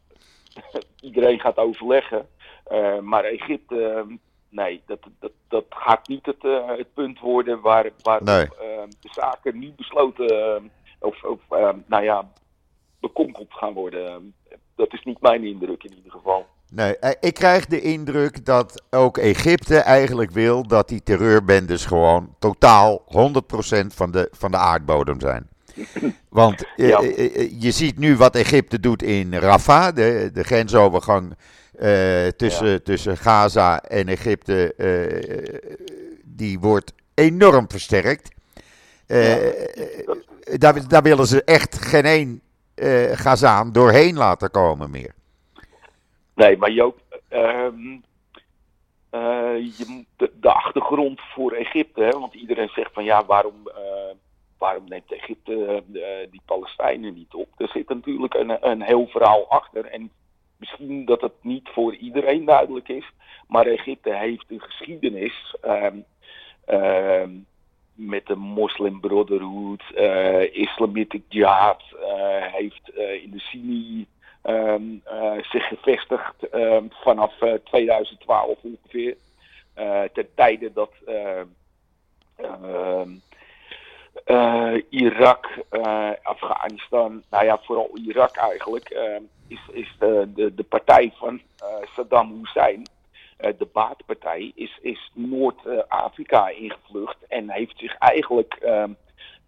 iedereen 1.01 1.39
gaat 1.39 1.57
overleggen. 1.57 2.27
Eh, 2.63 2.99
maar 2.99 3.23
Egypte, 3.23 3.83
ehm, 3.83 4.15
nee, 4.49 4.81
dat, 4.85 4.99
dat, 5.19 5.31
dat 5.47 5.65
gaat 5.69 6.07
niet 6.07 6.25
het, 6.25 6.43
eh, 6.43 6.67
het 6.77 6.93
punt 6.93 7.19
worden 7.19 7.61
waar, 7.61 7.89
waar 8.01 8.23
Nee. 8.23 8.45
ehm, 8.45 8.89
de 8.99 9.09
zaken 9.11 9.59
niet 9.59 9.75
besloten 9.75 10.27
ehm, 10.27 10.63
of, 10.99 11.23
of 11.23 11.39
nou 11.85 12.03
ja, 12.03 12.31
bekonkeld 12.99 13.53
gaan 13.53 13.73
worden. 13.73 14.33
Dat 14.75 14.93
is 14.93 15.03
niet 15.03 15.21
mijn 15.21 15.43
indruk 15.43 15.83
in 15.83 15.95
ieder 15.95 16.11
geval. 16.11 16.45
Nee, 16.71 16.97
eh, 16.97 17.11
ik 17.19 17.33
krijg 17.33 17.65
de 17.65 17.81
indruk 17.81 18.45
dat 18.45 18.83
ook 18.89 19.17
Egypte 19.17 19.77
eigenlijk 19.77 20.31
wil 20.31 20.67
dat 20.67 20.87
die 20.87 21.03
terreurbendes 21.03 21.85
gewoon 21.85 22.35
totaal 22.39 23.01
100% 23.05 23.93
van 23.93 24.11
de, 24.11 24.27
van 24.31 24.51
de 24.51 24.57
aardbodem 24.57 25.19
zijn. 25.19 25.47
Want 26.29 26.65
eh, 26.75 26.87
Ja. 26.87 26.99
eh, 26.99 27.35
eh, 27.35 27.61
je 27.61 27.71
ziet 27.71 27.97
nu 27.97 28.15
wat 28.17 28.35
Egypte 28.35 28.79
doet 28.79 29.03
in 29.03 29.33
Rafah, 29.35 29.95
de, 29.95 30.29
de 30.33 30.43
grensovergang 30.43 31.35
eh, 31.79 32.27
tussen, 32.27 32.83
tussen 32.83 33.17
Gaza 33.17 33.81
en 33.81 34.07
Egypte, 34.07 34.73
eh, 34.75 35.69
die 36.23 36.59
wordt 36.59 36.93
enorm 37.13 37.69
versterkt. 37.69 38.31
Eh, 39.07 39.35
daar, 40.57 40.87
daar 40.87 41.01
willen 41.01 41.25
ze 41.27 41.43
echt 41.43 41.75
geen 41.85 42.03
één 42.05 42.41
Gazaan 43.13 43.71
doorheen 43.71 44.15
laten 44.17 44.51
komen 44.51 44.89
meer. 44.91 45.13
Nee, 46.35 46.57
maar 46.57 46.71
Joop, 46.71 46.99
ehm, 47.27 47.97
eh, 49.09 49.55
je, 49.77 49.85
moet- 49.87 50.05
de, 50.15 50.31
de 50.39 50.51
achtergrond 50.53 51.19
voor 51.33 51.51
Egypte, 51.51 52.01
hè, 52.03 52.09
want 52.09 52.33
iedereen 52.33 52.69
zegt 52.69 52.93
van 52.93 53.03
ja, 53.03 53.25
waarom, 53.25 53.69
waarom 54.57 54.83
neemt 54.87 55.13
Egypte 55.13 55.83
die 56.31 56.41
Palestijnen 56.45 57.13
niet 57.13 57.33
op? 57.33 57.47
Er 57.57 57.67
zit 57.67 57.89
natuurlijk 57.89 58.33
een, 58.33 58.69
een 58.69 58.81
heel 58.81 59.07
verhaal 59.07 59.49
achter 59.49 59.85
en 59.85 60.11
misschien 60.59 61.05
dat 61.05 61.21
het 61.21 61.33
niet 61.41 61.69
voor 61.69 61.95
iedereen 61.95 62.45
duidelijk 62.45 62.87
is, 62.87 63.11
maar 63.47 63.65
Egypte 63.65 64.15
heeft 64.15 64.45
een 64.47 64.61
geschiedenis 64.61 65.55
ehm, 65.61 65.97
ehm, 66.65 67.29
met 67.93 68.25
de 68.25 68.35
Muslim 68.35 68.99
Brotherhood, 68.99 69.83
eh, 69.95 70.55
Islamitic 70.55 71.23
Jihad, 71.27 71.83
eh, 71.91 72.53
heeft 72.53 72.89
eh, 72.89 73.23
in 73.23 73.31
de 73.31 73.39
Sinai 73.39 74.07
ehm, 74.41 74.83
eh, 75.03 75.43
zich 75.43 75.67
gevestigd 75.67 76.35
vanaf 76.89 77.41
eh, 77.41 77.53
2012 77.53 78.57
ongeveer. 78.61 79.17
Ten 80.13 80.27
tijde 80.35 80.73
dat 80.73 80.93
Irak, 84.89 85.47
Afghanistan, 86.23 87.23
nou 87.29 87.45
ja, 87.45 87.59
vooral 87.63 87.89
Irak 87.93 88.35
eigenlijk, 88.35 88.97
is, 89.49 89.59
is 89.71 89.95
de, 89.99 90.31
de, 90.35 90.53
de 90.55 90.63
partij 90.63 91.11
van 91.15 91.41
eh, 91.57 91.87
Saddam 91.95 92.37
Hussein. 92.39 92.83
eh, 93.37 93.51
de 93.57 93.67
baatpartij 93.73 94.51
is, 94.55 94.79
is 94.81 95.11
Noord-Afrika 95.13 96.49
ingevlucht 96.49 97.17
en 97.27 97.49
heeft 97.51 97.77
zich 97.77 97.95
eigenlijk 97.97 98.53
ehm, 98.53 98.91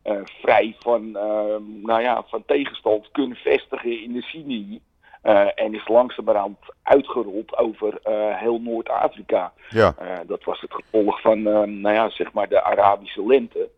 eh, 0.03 0.21
vrij 0.23 0.75
van, 0.79 1.17
ehm, 1.17 1.81
nou 1.81 2.01
ja, 2.01 2.23
van 2.27 2.43
tegenstand 2.45 3.11
kunnen 3.11 3.37
vestigen 3.37 4.03
in 4.03 4.13
de 4.13 4.21
Sinai. 4.21 4.81
eh, 5.21 5.47
en 5.55 5.73
is 5.73 5.87
langzamerhand 5.87 6.57
uitgerold 6.83 7.57
over 7.57 7.99
eh, 8.03 8.37
heel 8.37 8.61
Noord-Afrika. 8.61 9.53
Ja. 9.69 9.95
Eh, 9.97 10.19
dat 10.27 10.43
was 10.43 10.61
het 10.61 10.73
gevolg 10.73 11.21
van, 11.21 11.47
ehm, 11.47 11.81
nou 11.81 11.95
ja, 11.95 12.09
zeg 12.09 12.33
maar 12.33 12.47
de 12.49 12.63
Arabische 12.63 13.25
lente. 13.27 13.69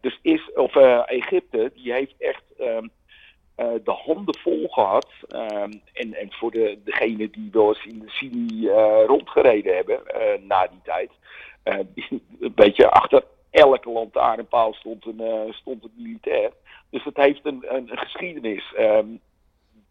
Dus 0.00 0.18
is, 0.22 0.52
of 0.54 0.76
eh, 0.76 1.02
Egypte, 1.06 1.70
die 1.74 1.92
heeft 1.92 2.14
echt 2.18 2.42
eh, 2.58 2.78
de 3.84 3.92
handen 4.04 4.38
vol 4.38 4.68
gehad. 4.68 5.06
Ehm, 5.28 5.72
en, 5.92 6.14
en 6.14 6.32
voor 6.32 6.50
de, 6.50 6.78
degene 6.84 7.30
die 7.30 7.48
wel 7.52 7.68
eens 7.68 7.84
in 7.84 7.98
de 7.98 8.10
Sinai 8.10 8.68
eh, 8.68 9.04
rondgereden 9.06 9.74
hebben 9.74 10.06
eh, 10.06 10.42
na 10.42 10.66
die 10.66 10.80
tijd. 10.82 11.10
eh, 11.62 11.78
een 12.40 12.54
beetje 12.54 12.90
achter 12.90 13.24
elke 13.50 13.90
lantaarnpaal 13.90 14.72
stond 14.72 15.06
een, 15.06 15.20
eh, 15.20 15.52
stond 15.52 15.84
een 15.84 15.92
militair. 15.96 16.50
Dus 16.90 17.04
het 17.04 17.16
heeft 17.16 17.40
een, 17.46 17.64
een, 17.68 17.88
geschiedenis. 17.92 18.72
Ehm, 18.76 19.06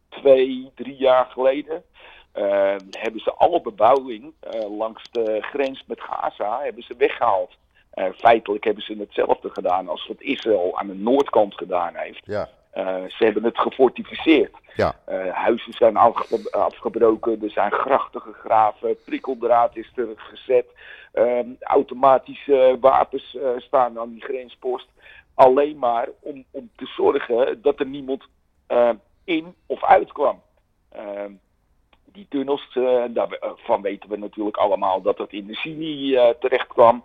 twee, 0.09 0.71
drie 0.75 0.95
jaar 0.95 1.25
geleden 1.25 1.83
eh, 2.31 2.75
hebben 2.91 3.21
ze 3.21 3.33
alle 3.33 3.61
bebouwing 3.61 4.33
eh, 4.39 4.77
langs 4.77 5.03
de 5.11 5.37
grens 5.41 5.83
met 5.87 6.01
Gaza 6.01 6.59
hebben 6.63 6.83
ze 6.83 6.93
weggehaald. 6.97 7.51
Eh, 7.89 8.05
feitelijk 8.17 8.63
hebben 8.63 8.83
ze 8.83 8.95
hetzelfde 8.99 9.49
gedaan 9.49 9.89
als 9.89 10.07
wat 10.07 10.21
Israël 10.21 10.77
aan 10.77 10.87
de 10.87 10.95
noordkant 10.95 11.53
gedaan 11.55 11.95
heeft. 11.95 12.25
Ja. 12.25 12.49
Eh, 12.79 13.03
ze 13.07 13.23
hebben 13.23 13.43
het 13.43 13.59
gefortificeerd. 13.59 14.55
Ja. 14.75 14.95
Eh, 15.05 15.33
huizen 15.33 15.73
zijn 15.73 15.97
afge- 15.97 16.51
afgebroken, 16.51 17.43
er 17.43 17.49
zijn 17.49 17.71
grachten 17.71 18.21
gegraven, 18.21 18.97
prikkeldraad 19.05 19.75
is 19.75 19.91
er 19.95 20.07
gezet. 20.15 20.65
Ehm, 21.13 21.47
automatische 21.59 22.77
wapens 22.79 23.35
eh, 23.35 23.49
staan 23.57 23.99
aan 23.99 24.09
die 24.09 24.23
grenspost. 24.23 24.87
Alleen 25.33 25.77
maar 25.77 26.07
om, 26.19 26.43
om 26.51 26.69
te 26.75 26.85
zorgen 26.85 27.61
dat 27.61 27.79
er 27.79 27.85
niemand 27.85 28.27
in 29.23 29.55
of 29.65 29.83
uit 29.83 30.11
kwam. 30.11 30.41
Ehm, 30.91 31.31
die 32.05 32.25
tunnels, 32.29 32.77
daarvan 33.09 33.81
weten 33.81 34.09
we 34.09 34.17
natuurlijk 34.17 34.57
allemaal 34.57 35.01
dat 35.01 35.17
het 35.17 35.31
in 35.31 35.47
de 35.47 35.55
Sinai 35.55 36.15
eh, 36.15 36.29
terecht 36.39 36.67
kwam. 36.67 37.03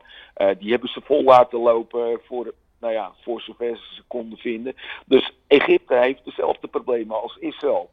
Die 0.58 0.70
hebben 0.70 0.88
ze 0.88 1.00
vol 1.04 1.22
laten 1.22 1.58
lopen 1.58 2.20
voor, 2.24 2.54
nou 2.84 2.96
ja, 2.96 3.12
voor 3.22 3.40
zover 3.40 3.76
ze 3.76 3.94
ze 3.94 4.02
konden 4.06 4.38
vinden. 4.38 4.74
Dus 5.06 5.32
Egypte 5.46 5.94
heeft 5.96 6.24
dezelfde 6.24 6.68
problemen 6.68 7.22
als 7.22 7.36
Israël. 7.40 7.90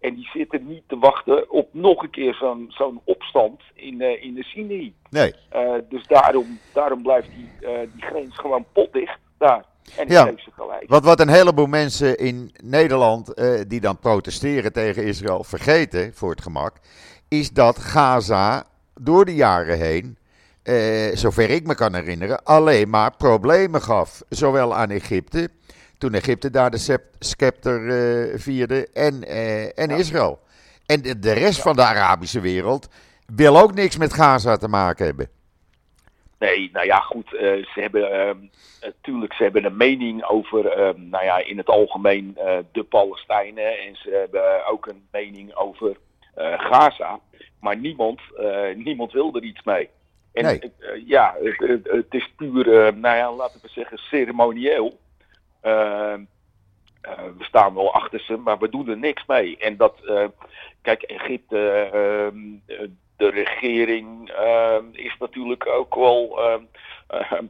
En 0.00 0.14
die 0.14 0.28
zitten 0.32 0.66
niet 0.66 0.82
te 0.86 0.98
wachten 0.98 1.50
op 1.50 1.68
nog 1.72 2.02
een 2.02 2.10
keer 2.10 2.34
zo'n 2.34 2.66
zo'n 2.68 3.00
opstand 3.04 3.60
in, 3.74 4.00
eh, 4.00 4.24
in 4.24 4.34
de 4.34 4.42
Sinai. 4.42 4.94
Nee. 5.10 5.34
Eh, 5.48 5.72
dus 5.88 6.06
daarom, 6.06 6.58
daarom 6.72 7.02
blijft 7.02 7.28
die, 7.36 7.68
eh, 7.68 7.78
die 7.94 8.02
grens 8.02 8.36
gewoon 8.38 8.64
potdicht 8.72 9.18
daar. 9.38 9.64
En 9.96 10.08
Ja. 10.08 10.24
heeft 10.24 10.42
ze 10.44 10.50
gelijk. 10.50 10.84
Wat, 10.88 11.04
wat 11.04 11.20
een 11.20 11.28
heleboel 11.28 11.66
mensen 11.66 12.18
in 12.18 12.54
Nederland 12.62 13.34
die 13.68 13.80
dan 13.80 13.98
protesteren 13.98 14.72
tegen 14.72 15.04
Israël 15.04 15.44
vergeten, 15.44 16.14
voor 16.14 16.30
het 16.30 16.42
gemak, 16.42 16.76
is 17.28 17.50
dat 17.50 17.78
Gaza 17.78 18.64
door 18.94 19.24
de 19.24 19.34
jaren 19.34 19.78
heen, 19.78 20.18
eh, 20.64 21.16
zover 21.16 21.50
ik 21.50 21.66
me 21.66 21.74
kan 21.74 21.94
herinneren, 21.94 22.44
alleen 22.44 22.88
maar 22.90 23.16
problemen 23.16 23.82
gaf. 23.82 24.22
Zowel 24.28 24.74
aan 24.74 24.90
Egypte, 24.90 25.48
toen 25.98 26.14
Egypte 26.14 26.50
daar 26.50 26.70
de 26.70 26.98
scepter 27.18 27.88
eh, 27.88 28.38
vierde, 28.38 28.88
en, 28.92 29.22
eh, 29.24 29.78
en 29.78 29.88
Ja. 29.90 29.96
Israël. 29.96 30.38
En 30.86 31.02
de, 31.02 31.18
de 31.18 31.32
rest 31.32 31.62
van 31.62 31.76
de 31.76 31.82
Arabische 31.82 32.40
wereld 32.40 32.88
wil 33.26 33.58
ook 33.60 33.74
niks 33.74 33.96
met 33.96 34.12
Gaza 34.12 34.56
te 34.56 34.68
maken 34.68 35.06
hebben. 35.06 35.28
Nee, 36.38 36.70
nou 36.72 36.86
ja, 36.86 36.98
goed. 36.98 37.34
eh, 37.34 37.40
ze 37.42 37.80
hebben 37.80 38.12
ehm, 38.12 38.36
natuurlijk 38.80 39.32
ze 39.34 39.42
hebben 39.42 39.64
een 39.64 39.76
mening 39.76 40.24
over, 40.24 40.66
ehm, 40.66 41.08
nou 41.08 41.24
ja, 41.24 41.38
in 41.44 41.56
het 41.58 41.68
algemeen 41.68 42.36
eh, 42.36 42.58
de 42.72 42.82
Palestijnen. 42.82 43.78
En 43.78 43.94
ze 43.96 44.10
hebben 44.10 44.66
ook 44.66 44.86
een 44.86 45.06
mening 45.12 45.54
over 45.54 45.96
eh, 46.34 46.58
Gaza. 46.58 47.18
Maar 47.60 47.76
niemand, 47.76 48.20
eh, 48.36 48.74
niemand 48.76 49.12
wil 49.12 49.34
er 49.34 49.42
iets 49.42 49.62
mee. 49.62 49.88
En 50.34 50.44
Nee. 50.44 50.58
eh, 50.58 51.06
ja, 51.06 51.36
het, 51.82 52.06
is 52.14 52.32
puur, 52.36 52.86
eh, 52.86 52.92
nou 52.94 53.16
ja, 53.16 53.32
laten 53.32 53.60
we 53.62 53.68
zeggen, 53.68 53.98
ceremonieel. 53.98 54.98
Ehm, 55.60 56.24
eh, 57.00 57.24
we 57.38 57.44
staan 57.44 57.74
wel 57.74 57.94
achter 57.94 58.20
ze, 58.20 58.36
maar 58.36 58.58
we 58.58 58.68
doen 58.68 58.88
er 58.88 58.98
niks 58.98 59.26
mee. 59.26 59.56
En 59.58 59.76
dat, 59.76 59.94
kijk, 60.82 61.02
Egypte, 61.02 61.68
ehm, 61.92 62.36
eh, 62.66 62.88
de 63.16 63.28
regering 63.30 64.30
ehm, 64.30 64.84
is 64.92 65.16
natuurlijk 65.18 65.66
ook 65.66 65.94
wel, 65.94 66.38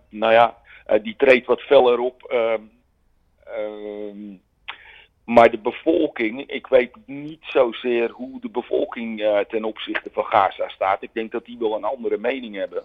nou 0.08 0.32
ja, 0.32 0.56
die 1.02 1.16
treedt 1.16 1.46
wat 1.46 1.60
feller 1.60 1.98
op. 1.98 2.32
ehm, 5.26 5.32
ehm, 5.32 5.34
maar 5.34 5.50
de 5.50 5.58
bevolking, 5.58 6.46
ik 6.46 6.66
weet 6.66 6.96
niet 7.06 7.42
zozeer 7.42 8.10
hoe 8.10 8.40
de 8.40 8.48
bevolking 8.48 9.20
uh, 9.20 9.38
ten 9.38 9.64
opzichte 9.64 10.10
van 10.12 10.24
Gaza 10.24 10.68
staat. 10.68 11.02
Ik 11.02 11.10
denk 11.12 11.32
dat 11.32 11.44
die 11.44 11.58
wel 11.58 11.76
een 11.76 11.84
andere 11.84 12.18
mening 12.18 12.54
hebben 12.54 12.82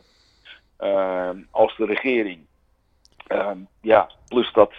uh, 0.80 1.30
als 1.52 1.78
de 1.78 1.86
regering. 1.86 2.40
Uh, 3.28 3.52
ja, 3.82 4.10
plus 4.28 4.54
dat 4.54 4.74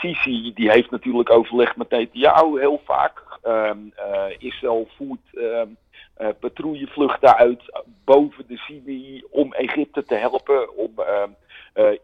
Sisi, 0.00 0.52
die 0.54 0.70
heeft 0.70 0.90
natuurlijk 0.90 1.30
overlegd 1.30 1.76
met 1.76 1.90
Netanyahu 1.90 2.58
heel 2.58 2.80
vaak. 2.84 3.22
Israël 4.38 4.88
voert 4.96 5.20
patrouillevluchten 6.40 7.36
uit 7.36 7.82
boven 8.04 8.44
de 8.46 8.56
Sinai 8.56 9.24
om 9.30 9.52
Egypte 9.52 10.04
te 10.04 10.14
helpen. 10.14 10.76
Om 10.76 10.92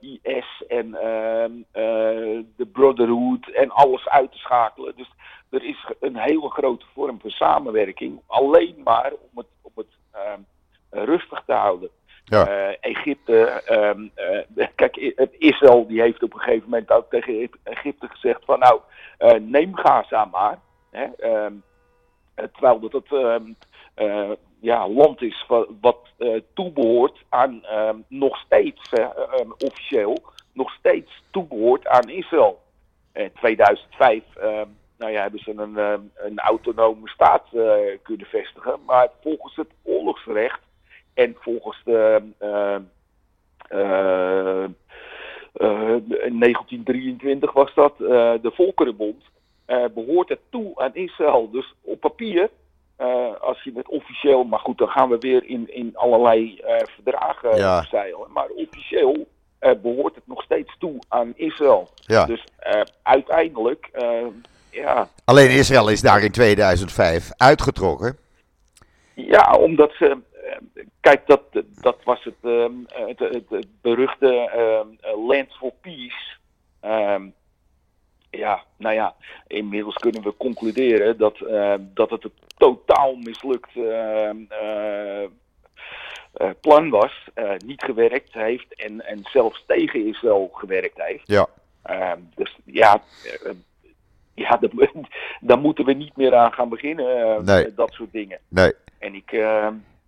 IS 0.00 0.64
en 0.68 0.94
ehm, 0.94 1.52
uh, 1.57 2.42
de 2.57 2.66
Brotherhood 2.72 3.48
en 3.48 3.70
alles 3.70 4.09
uit 4.09 4.33
te 4.33 4.38
schakelen. 4.38 4.92
Dus 4.96 5.11
er 5.50 5.64
is 5.64 5.87
een 6.00 6.16
hele 6.16 6.50
grote 6.50 6.87
vorm 6.94 7.20
van 7.20 7.31
samenwerking. 7.31 8.20
Alleen 8.26 8.81
maar 8.85 9.12
om 9.12 9.38
het, 9.38 9.46
om 9.62 9.72
het 9.74 9.87
ehm, 10.12 10.40
rustig 10.90 11.42
te 11.46 11.52
houden. 11.52 11.90
Ja. 12.24 12.48
Uh, 12.48 12.76
Egypte, 12.81 13.62
um, 13.70 14.11
uh, 14.57 14.66
kijk, 14.74 14.96
Israël 15.38 15.87
die 15.87 16.00
heeft 16.00 16.22
op 16.22 16.35
een 16.35 16.40
gegeven 16.40 16.68
moment 16.70 16.90
ook 16.90 17.11
tegen 17.11 17.50
Egypte 17.62 18.09
gezegd 18.09 18.44
van 18.44 18.59
nou, 18.59 18.81
uh, 19.18 19.40
neem 19.40 19.76
Gaza 19.76 20.24
maar. 20.24 20.59
Hè, 20.90 21.07
um, 21.44 21.62
terwijl 22.35 22.81
dat 22.81 22.92
het 22.92 23.11
ja, 24.61 24.88
land 24.88 25.23
is 25.23 25.45
wat, 25.49 25.69
wat 25.81 25.99
uh, 26.19 26.40
toebehoort 26.55 27.25
aan 27.29 27.62
uh, 27.62 27.90
nog 28.09 28.37
steeds, 28.37 28.92
uh, 28.92 29.09
officieel, 29.59 30.23
nog 30.53 30.71
steeds 30.71 31.23
toebehoort 31.31 31.87
aan 31.87 32.09
Israël. 32.09 32.59
In 33.12 33.31
2005 33.35 34.23
ehm, 34.37 34.69
nou 34.99 35.12
ja, 35.12 35.21
hebben 35.21 35.40
ze 35.40 35.51
een, 35.57 35.77
een 36.14 36.38
autonome 36.38 37.09
staat 37.09 37.45
kunnen 38.03 38.27
vestigen, 38.27 38.79
maar 38.87 39.09
volgens 39.23 39.57
het 39.57 39.71
oorlogsrecht 39.83 40.61
en 41.14 41.37
volgens 41.38 41.81
de. 41.85 42.23
in 46.25 46.38
1923 46.38 47.53
was 47.53 47.75
dat 47.75 47.99
de 47.99 48.51
Volkerenbond. 48.55 49.25
behoort 49.95 50.29
het 50.29 50.40
toe 50.51 50.73
aan 50.77 50.95
Israël. 50.95 51.51
Dus 51.51 51.75
op 51.83 52.01
papier 52.01 52.51
uh, 52.98 53.40
als 53.40 53.62
je 53.62 53.72
het 53.74 53.88
officieel, 53.88 54.44
maar 54.44 54.59
goed, 54.59 54.78
dan 54.78 54.88
gaan 54.88 55.09
we 55.09 55.18
weer 55.18 55.44
in, 55.44 55.74
in 55.74 55.96
allerlei 55.96 56.61
uh, 56.64 56.76
verdragen 56.85 57.56
ja. 57.56 57.82
zeilen. 57.82 58.32
Maar 58.32 58.48
officieel 58.48 59.26
uh, 59.61 59.70
behoort 59.82 60.14
het 60.14 60.26
nog 60.26 60.42
steeds 60.42 60.76
toe 60.78 60.98
aan 61.09 61.32
Israël. 61.37 61.88
Ja. 61.96 62.24
Dus 62.24 62.44
uiteindelijk, 63.02 63.90
ja. 64.70 65.09
Alleen 65.24 65.50
Israël 65.50 65.88
is 65.88 66.00
daar 66.00 66.22
in 66.22 66.32
2005 66.32 67.30
uitgetrokken. 67.37 68.18
Ja, 69.14 69.56
omdat 69.59 69.92
ze. 69.92 70.18
Kijk, 71.00 71.26
dat, 71.26 71.42
dat 71.80 71.96
was 72.04 72.24
het, 72.24 72.35
het, 73.06 73.18
het, 73.18 73.44
het 73.48 73.66
beruchte 73.80 74.50
Land 75.26 75.52
for 75.59 75.72
Peace. 75.80 76.37
Ja, 78.37 78.62
nou 78.77 78.94
ja, 78.94 79.14
inmiddels 79.46 79.94
kunnen 79.94 80.22
we 80.22 80.37
concluderen 80.37 81.18
dat, 81.18 81.40
uh, 81.40 81.75
dat 81.79 82.11
het 82.11 82.25
een 82.25 82.33
totaal 82.57 83.14
mislukt 83.14 83.75
uh, 83.75 84.31
uh, 86.40 86.49
plan 86.61 86.90
was. 86.90 87.29
niet 87.66 87.83
gewerkt 87.83 88.33
heeft 88.33 88.75
en, 88.75 89.07
en 89.07 89.20
zelfs 89.22 89.64
tegen 89.66 90.07
Israël 90.07 90.51
gewerkt 90.53 91.03
heeft. 91.03 91.27
Ja. 91.27 91.46
Ehm, 91.83 92.20
dus 92.35 92.59
ja, 92.64 93.03
ja 94.35 94.61
daar, 95.40 95.59
moeten 95.59 95.85
we 95.85 95.92
niet 95.92 96.16
meer 96.16 96.35
aan 96.35 96.53
gaan 96.53 96.68
beginnen. 96.68 97.44
Nee. 97.44 97.75
Dat 97.75 97.92
soort 97.92 98.12
dingen. 98.12 98.38
Nee. 98.49 98.72
En 98.99 99.14
ik. 99.14 99.33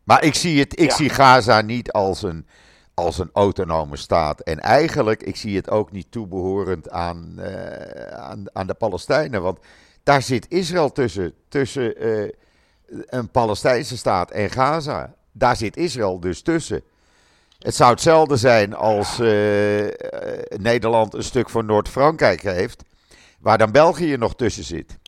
maar 0.04 0.24
ik 0.24 0.34
zie, 0.34 0.58
het, 0.58 0.80
ik 0.80 0.90
zie 0.90 1.08
Gaza 1.08 1.60
niet 1.60 1.92
als 1.92 2.22
een 2.22 2.46
als 2.98 3.18
een 3.18 3.30
autonome 3.32 3.96
staat. 3.96 4.40
En 4.40 4.60
eigenlijk, 4.60 5.22
ik 5.22 5.36
zie 5.36 5.56
het 5.56 5.70
ook 5.70 5.92
niet 5.92 6.10
toebehorend 6.10 6.90
aan, 6.90 7.34
uh, 7.38 8.06
aan, 8.06 8.44
aan 8.52 8.66
de 8.66 8.74
Palestijnen. 8.74 9.42
Want 9.42 9.58
daar 10.02 10.22
zit 10.22 10.46
Israël 10.48 10.92
tussen. 10.92 11.32
Tussen 11.48 12.06
uh, 12.06 12.28
een 13.06 13.30
Palestijnse 13.30 13.96
staat 13.96 14.30
en 14.30 14.50
Gaza. 14.50 15.14
Daar 15.32 15.56
zit 15.56 15.76
Israël 15.76 16.20
dus 16.20 16.42
tussen. 16.42 16.82
Het 17.58 17.74
zou 17.74 17.90
hetzelfde 17.90 18.36
zijn 18.36 18.74
als 18.74 19.20
uh, 19.20 19.86
Nederland 20.56 21.14
een 21.14 21.22
stuk 21.22 21.50
van 21.50 21.66
Noord-Frankrijk 21.66 22.42
heeft. 22.42 22.82
Waar 23.40 23.58
dan 23.58 23.72
België 23.72 24.16
nog 24.16 24.34
tussen 24.34 24.64
zit. 24.64 24.98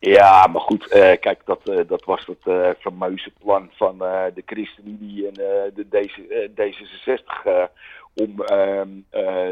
Ja, 0.00 0.46
maar 0.46 0.60
goed, 0.60 0.82
uh, 0.82 1.12
kijk, 1.20 1.40
dat, 1.44 1.60
uh, 1.68 1.80
dat 1.86 2.04
was 2.04 2.26
het 2.26 2.38
uh, 2.44 2.70
fameuze 2.78 3.32
plan 3.38 3.70
van 3.72 3.98
de 4.34 4.42
ChristenUnie 4.46 5.26
en 5.26 5.34
de 5.74 5.86
D66 5.90 7.70
om 8.14 8.42
ehm, 8.42 8.88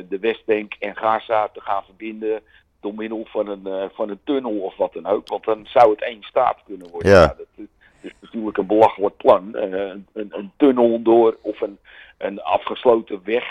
de 0.08 0.18
Westbank 0.20 0.74
en 0.78 0.96
Gaza 0.96 1.48
te 1.48 1.60
gaan 1.60 1.84
verbinden 1.84 2.40
door 2.80 2.94
middel 2.94 3.26
van 3.28 3.48
een, 3.48 3.90
van 3.94 4.10
een 4.10 4.20
tunnel 4.24 4.58
of 4.58 4.76
wat 4.76 4.92
dan 4.92 5.06
ook. 5.06 5.28
Want 5.28 5.44
dan 5.44 5.66
zou 5.66 5.90
het 5.90 6.02
één 6.02 6.22
staat 6.22 6.58
kunnen 6.64 6.90
worden. 6.90 7.10
Ja. 7.10 7.26
Dat, 7.26 7.66
is 8.00 8.12
natuurlijk 8.20 8.56
een 8.56 8.66
belachelijk 8.66 9.16
plan. 9.16 9.56
Een, 9.56 10.06
een, 10.12 10.52
tunnel 10.56 11.02
door 11.02 11.36
of 11.40 11.60
een, 11.60 11.78
een 12.18 12.42
afgesloten 12.42 13.20
weg 13.24 13.44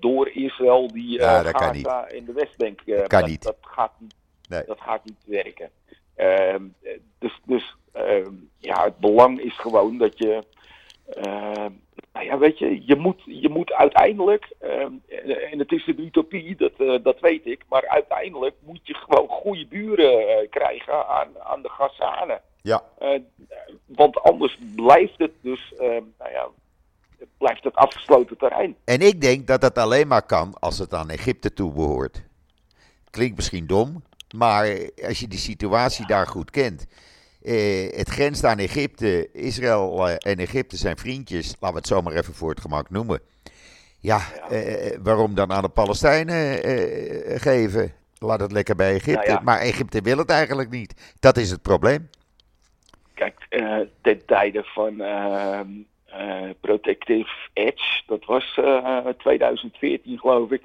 door 0.00 0.28
Israël 0.28 0.88
die 0.88 1.18
ja, 1.18 1.42
Gaza 1.42 2.08
in 2.08 2.24
de 2.24 2.32
Westbank. 2.32 2.86
dat 2.86 3.06
kan 3.06 3.24
niet. 3.24 3.42
Dat 3.42 3.56
gaat 3.60 3.92
niet, 3.98 4.14
nee. 4.48 4.62
dat 4.66 4.80
gaat 4.80 5.04
niet 5.04 5.24
werken. 5.24 5.70
Uh, 6.22 6.54
dus 7.18 7.40
dus 7.44 7.76
uh, 7.96 8.26
ja, 8.58 8.84
het 8.84 8.98
belang 8.98 9.40
is 9.40 9.58
gewoon 9.58 9.98
dat 9.98 10.18
je. 10.18 10.42
Uh, 11.26 11.66
nou 12.12 12.26
ja, 12.26 12.38
weet 12.38 12.58
je, 12.58 12.82
je 12.86 12.96
moet, 12.96 13.22
je 13.24 13.48
moet 13.48 13.72
uiteindelijk, 13.72 14.52
en 15.50 15.58
het 15.58 15.72
is 15.72 15.86
een 15.86 16.00
utopie, 16.00 16.56
dat, 16.56 16.72
eh, 16.78 17.02
dat 17.02 17.20
weet 17.20 17.46
ik, 17.46 17.64
maar 17.68 17.88
uiteindelijk 17.88 18.54
moet 18.64 18.80
je 18.82 18.94
gewoon 18.94 19.28
goede 19.28 19.66
buren 19.66 20.28
eh, 20.28 20.50
krijgen 20.50 21.08
aan, 21.08 21.28
aan 21.38 21.62
de 21.62 21.68
Gazanen. 21.68 22.40
Ja. 22.62 22.82
Eh, 22.98 23.20
want 23.86 24.20
anders 24.22 24.58
blijft 24.76 25.18
het 25.18 25.32
dus, 25.40 25.72
nou 26.18 26.30
ja, 26.32 26.48
blijft 27.38 27.64
het 27.64 27.74
afgesloten 27.74 28.36
terrein. 28.36 28.76
En 28.84 29.00
ik 29.00 29.20
denk 29.20 29.46
dat 29.46 29.60
dat 29.60 29.78
alleen 29.78 30.08
maar 30.08 30.26
kan 30.26 30.54
als 30.60 30.78
het 30.78 30.94
aan 30.94 31.10
Egypte 31.10 31.52
toebehoort. 31.52 32.22
Klinkt 33.10 33.36
misschien 33.36 33.66
dom, 33.66 34.02
maar 34.32 34.78
als 35.06 35.20
je 35.20 35.28
die 35.28 35.38
situatie 35.38 36.06
daar 36.06 36.26
goed 36.26 36.50
kent. 36.50 36.86
Eh, 37.42 37.96
het 37.96 38.08
grenst 38.08 38.44
aan 38.44 38.58
Egypte. 38.58 39.28
Israël 39.32 40.08
eh, 40.08 40.14
en 40.18 40.38
Egypte 40.38 40.76
zijn 40.76 40.96
vriendjes. 40.96 41.46
Laten 41.46 41.68
we 41.68 41.76
het 41.76 41.86
zomaar 41.86 42.12
even 42.12 42.34
voor 42.34 42.50
het 42.50 42.60
gemak 42.60 42.90
noemen. 42.90 43.20
Ja, 44.00 44.20
eh, 44.50 44.98
waarom 45.02 45.34
dan 45.34 45.52
aan 45.52 45.62
de 45.62 45.68
Palestijnen 45.68 46.62
eh, 46.62 47.40
geven? 47.40 47.92
Laat 48.18 48.40
het 48.40 48.52
lekker 48.52 48.76
bij 48.76 48.94
Egypte. 48.94 49.12
Nou 49.12 49.30
ja. 49.30 49.40
Maar 49.40 49.58
Egypte 49.58 50.00
wil 50.00 50.18
het 50.18 50.30
eigenlijk 50.30 50.70
niet. 50.70 51.16
Dat 51.20 51.36
is 51.36 51.50
het 51.50 51.62
probleem. 51.62 52.10
Kijk, 53.14 53.46
uh, 53.50 53.78
ten 54.00 54.26
tijde 54.26 54.64
van 54.64 55.00
ehm, 55.00 55.68
uh, 56.08 56.50
Protective 56.60 57.30
Edge, 57.52 58.02
dat 58.06 58.24
was 58.24 58.60
2014 59.18 60.18
geloof 60.18 60.50
ik. 60.50 60.62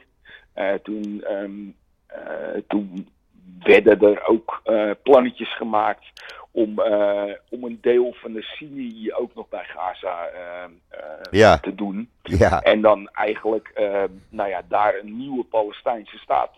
toen, 0.84 1.24
um, 1.30 1.76
toen 2.68 3.08
werden 3.60 4.02
er 4.02 4.28
ook 4.28 4.62
uh, 4.66 4.92
plannetjes 5.04 5.56
gemaakt 5.56 6.06
om, 6.52 6.80
uh, 6.80 7.24
om 7.50 7.64
een 7.64 7.78
deel 7.82 8.14
van 8.14 8.34
de 8.34 8.42
Sinai 8.42 9.14
ook 9.14 9.36
nog 9.36 9.50
bij 9.50 9.64
Gaza 9.64 10.30
uh, 10.34 11.00
ja. 11.32 11.58
te 11.58 11.76
doen. 11.76 12.10
Ja. 12.22 12.62
En 12.62 12.82
dan 12.82 13.10
eigenlijk 13.10 13.72
nou 14.30 14.50
ja, 14.50 14.62
daar 14.68 14.96
een 14.96 15.18
nieuwe 15.18 15.44
Palestijnse 15.44 16.18
staat 16.18 16.52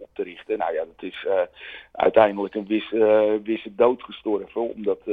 op 0.00 0.08
te 0.12 0.22
richten. 0.22 0.58
Nou 0.58 0.72
ja, 0.72 0.84
dat 0.84 1.10
is 1.10 1.26
uiteindelijk 1.92 2.54
een 2.54 2.66
wisse, 2.66 3.40
wisse 3.44 3.74
dood 3.74 4.02
gestorven, 4.02 4.74
omdat 4.74 5.06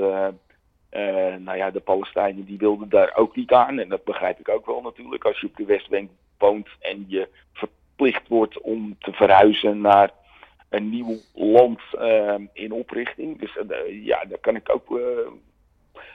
nou 1.39 1.58
ja, 1.58 1.71
de 1.71 1.80
Palestijnen 1.80 2.45
die 2.45 2.58
wilden 2.58 2.89
daar 2.89 3.15
ook 3.15 3.36
niet 3.36 3.51
aan. 3.51 3.80
En 3.80 3.89
dat 3.89 4.03
begrijp 4.03 4.39
ik 4.39 4.49
ook 4.49 4.65
wel 4.65 4.82
natuurlijk. 4.82 5.25
Als 5.25 5.39
je 5.39 5.47
op 5.47 5.56
de 5.56 5.65
Westbank 5.65 6.10
woont 6.38 6.69
en 6.80 7.06
je 7.08 7.27
verplicht 7.53 8.27
wordt 8.27 8.62
om 8.62 8.95
te 8.99 9.12
verhuizen 9.12 9.82
naar 9.82 10.12
een 10.69 10.89
nieuw 10.89 11.17
land 11.34 11.80
uh, 11.93 12.36
in 12.53 12.71
oprichting. 12.71 13.39
Dus 13.39 13.56
uh, 13.56 14.06
ja, 14.06 14.25
daar 14.25 14.39
kan 14.39 14.56
ik 14.56 14.69
ook. 14.69 14.89
Uh, 14.91 15.27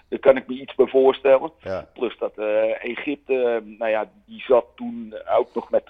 daar 0.08 0.20
kan 0.20 0.36
ik 0.36 0.46
me 0.46 0.54
iets 0.54 0.74
bij 0.74 0.86
voorstellen. 0.86 1.52
Ja. 1.62 1.88
Plus 1.94 2.18
dat 2.18 2.38
Egypte, 2.78 3.62
nou 3.64 3.90
ja, 3.90 4.10
die 4.26 4.40
zat 4.40 4.66
toen 4.74 5.14
ook 5.30 5.54
nog 5.54 5.70
met, 5.70 5.88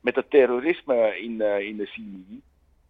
met 0.00 0.16
het 0.16 0.30
terrorisme 0.30 1.18
in, 1.18 1.40
in 1.40 1.76
de 1.76 1.86
Sinai. 1.86 2.40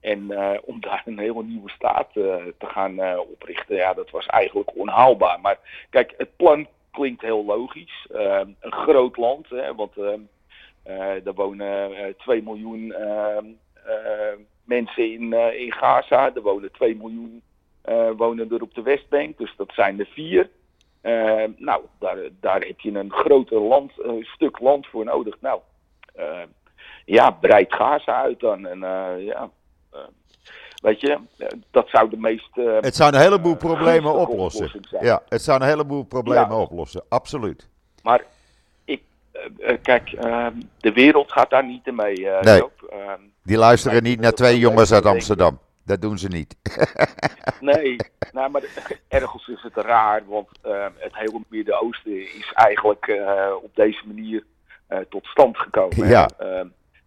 En 0.01 0.21
om 0.65 0.81
daar 0.81 1.03
een 1.07 1.19
hele 1.19 1.43
nieuwe 1.43 1.71
staat 1.71 2.13
te 2.13 2.55
gaan 2.59 3.19
oprichten, 3.19 3.77
ja, 3.77 3.95
dat 3.95 4.11
was 4.11 4.27
eigenlijk 4.27 4.77
onhaalbaar. 4.77 5.41
Maar 5.41 5.59
kijk, 5.91 6.15
het 6.17 6.37
plan 6.37 6.67
klinkt 6.91 7.23
heel 7.23 7.45
logisch. 7.45 8.07
een 8.11 8.57
groot 8.61 9.17
land, 9.17 9.49
hè, 9.49 9.75
want 9.75 9.97
er 11.25 11.35
wonen 11.35 12.17
2 12.17 12.43
miljoen 12.43 12.95
mensen 14.79 15.13
in, 15.13 15.33
in 15.33 15.73
Gaza. 15.73 16.35
Er 16.35 16.43
wonen 16.43 16.73
2 16.73 16.97
miljoen 16.97 17.43
wonen 18.17 18.53
er 18.53 18.63
op 18.63 18.75
de 18.75 18.83
Westbank, 18.83 19.39
dus 19.39 19.55
dat 19.57 19.73
zijn 19.75 20.01
er 20.01 20.09
vier. 20.13 20.51
nou, 21.57 21.83
daar, 21.99 22.17
daar 22.41 22.61
heb 22.61 22.81
je 22.81 22.99
een 22.99 23.13
groter 23.13 23.61
land, 23.61 23.93
stuk 24.23 24.59
land 24.59 24.87
voor 24.87 25.05
nodig. 25.05 25.37
Nou, 25.41 25.61
ja, 27.05 27.31
breid 27.31 27.75
Gaza 27.75 28.23
uit 28.23 28.41
dan. 28.41 28.67
En 28.67 28.79
ja, 29.25 29.51
Weet 30.81 31.01
je, 31.01 31.19
dat 31.71 31.89
zou 31.89 32.11
de 32.11 32.17
meest. 32.17 32.49
Uh, 32.55 32.81
het 32.81 32.97
zou 32.97 33.15
een 33.15 33.21
heleboel 33.21 33.57
problemen 33.57 34.15
oplossen. 34.15 34.71
Ja, 35.01 35.23
het 35.29 35.43
zou 35.43 35.61
een 35.61 35.69
heleboel 35.69 36.03
problemen 36.03 36.57
oplossen, 36.57 37.03
absoluut. 37.09 37.69
Maar 38.03 38.21
uh, 38.21 38.27
kijk, 39.83 40.13
ehm, 40.13 40.55
de 40.79 40.93
wereld 40.93 41.33
gaat 41.33 41.51
daar 41.51 41.65
niet 41.65 41.87
mee. 41.93 42.27
nee, 42.41 42.59
Joop. 42.59 42.83
Ehm, 42.91 43.21
die 43.43 43.57
luisteren 43.57 44.03
niet 44.03 44.21
naar 44.21 44.33
twee 44.33 44.59
jongens 44.59 44.93
uit 44.93 45.07
Amsterdam. 45.07 45.59
Dat 45.85 46.01
doen 46.01 46.19
ze 46.19 46.29
niet. 46.29 46.57
nee, 47.61 47.97
nou, 48.33 48.51
maar 48.51 48.63
ergens 49.09 49.49
is 49.49 49.63
het 49.63 49.75
raar, 49.75 50.23
want 50.27 50.49
ehm, 50.63 50.91
het 50.97 51.17
hele 51.17 51.41
Midden-Oosten 51.49 52.23
is 52.23 52.53
eigenlijk 52.55 53.21
op 53.63 53.75
deze 53.75 54.03
manier 54.07 54.45
tot 55.09 55.27
stand 55.27 55.59
gekomen. 55.59 56.09
Ja. 56.09 56.29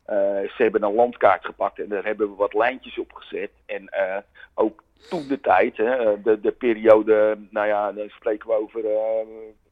Ze 0.06 0.54
hebben 0.58 0.84
een 0.84 0.94
landkaart 0.94 1.46
gepakt 1.46 1.80
en 1.80 1.90
daar 1.90 2.04
hebben 2.04 2.30
we 2.30 2.36
wat 2.36 2.54
lijntjes 2.54 3.00
op 3.00 3.14
gezet. 3.14 3.52
En 3.66 3.90
ook 4.54 4.84
toen 5.10 5.28
de 5.28 5.40
tijd, 5.42 5.78
hè, 5.78 6.22
de, 6.22 6.40
de 6.42 6.52
periode, 6.52 7.38
nou 7.50 7.68
ja, 7.68 7.92
dan 7.92 8.10
spreken 8.10 8.48
we 8.48 8.62
over, 8.62 8.82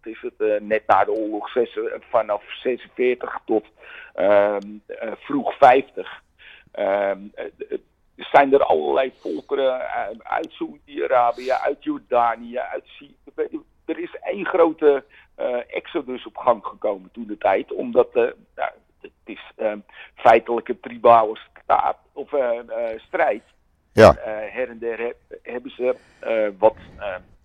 wat 0.04 0.14
is 0.14 0.22
het, 0.22 0.62
net 0.62 0.88
na 0.88 1.04
de 1.04 1.12
oorlog, 1.12 1.50
zes, 1.50 1.80
vanaf 2.10 2.44
46 2.62 3.40
tot 3.46 3.66
ehm, 4.14 4.68
vroeg 5.16 5.58
50. 5.58 6.22
Ehm, 6.72 7.20
zijn 8.16 8.54
er 8.54 8.64
allerlei 8.64 9.14
volkeren 9.20 9.80
uit 10.24 10.52
Saudi-Arabië, 10.52 11.52
uit 11.52 11.84
Jordanië, 11.84 12.60
uit 12.60 12.86
Syrië. 12.86 13.64
Er 13.86 14.00
is 14.00 14.16
één 14.22 14.46
grote 14.46 15.04
exodus 15.68 16.26
op 16.26 16.38
gang 16.38 16.66
gekomen 16.66 17.10
toen 17.12 17.28
de 17.28 17.38
tijd, 17.38 17.74
omdat 17.74 18.14
nou, 18.14 18.72
het 19.02 19.12
is 19.26 19.52
uh, 19.58 19.74
feitelijk 20.16 20.68
een 20.68 20.80
tribale 20.80 21.38
staat, 21.64 21.98
of, 22.14 22.34
strijd. 22.98 23.44
Ja. 23.94 24.16
her 24.52 24.70
en 24.70 24.80
der 24.80 25.14
hebben 25.44 25.72
ze 25.72 25.96
wat, 26.58 26.76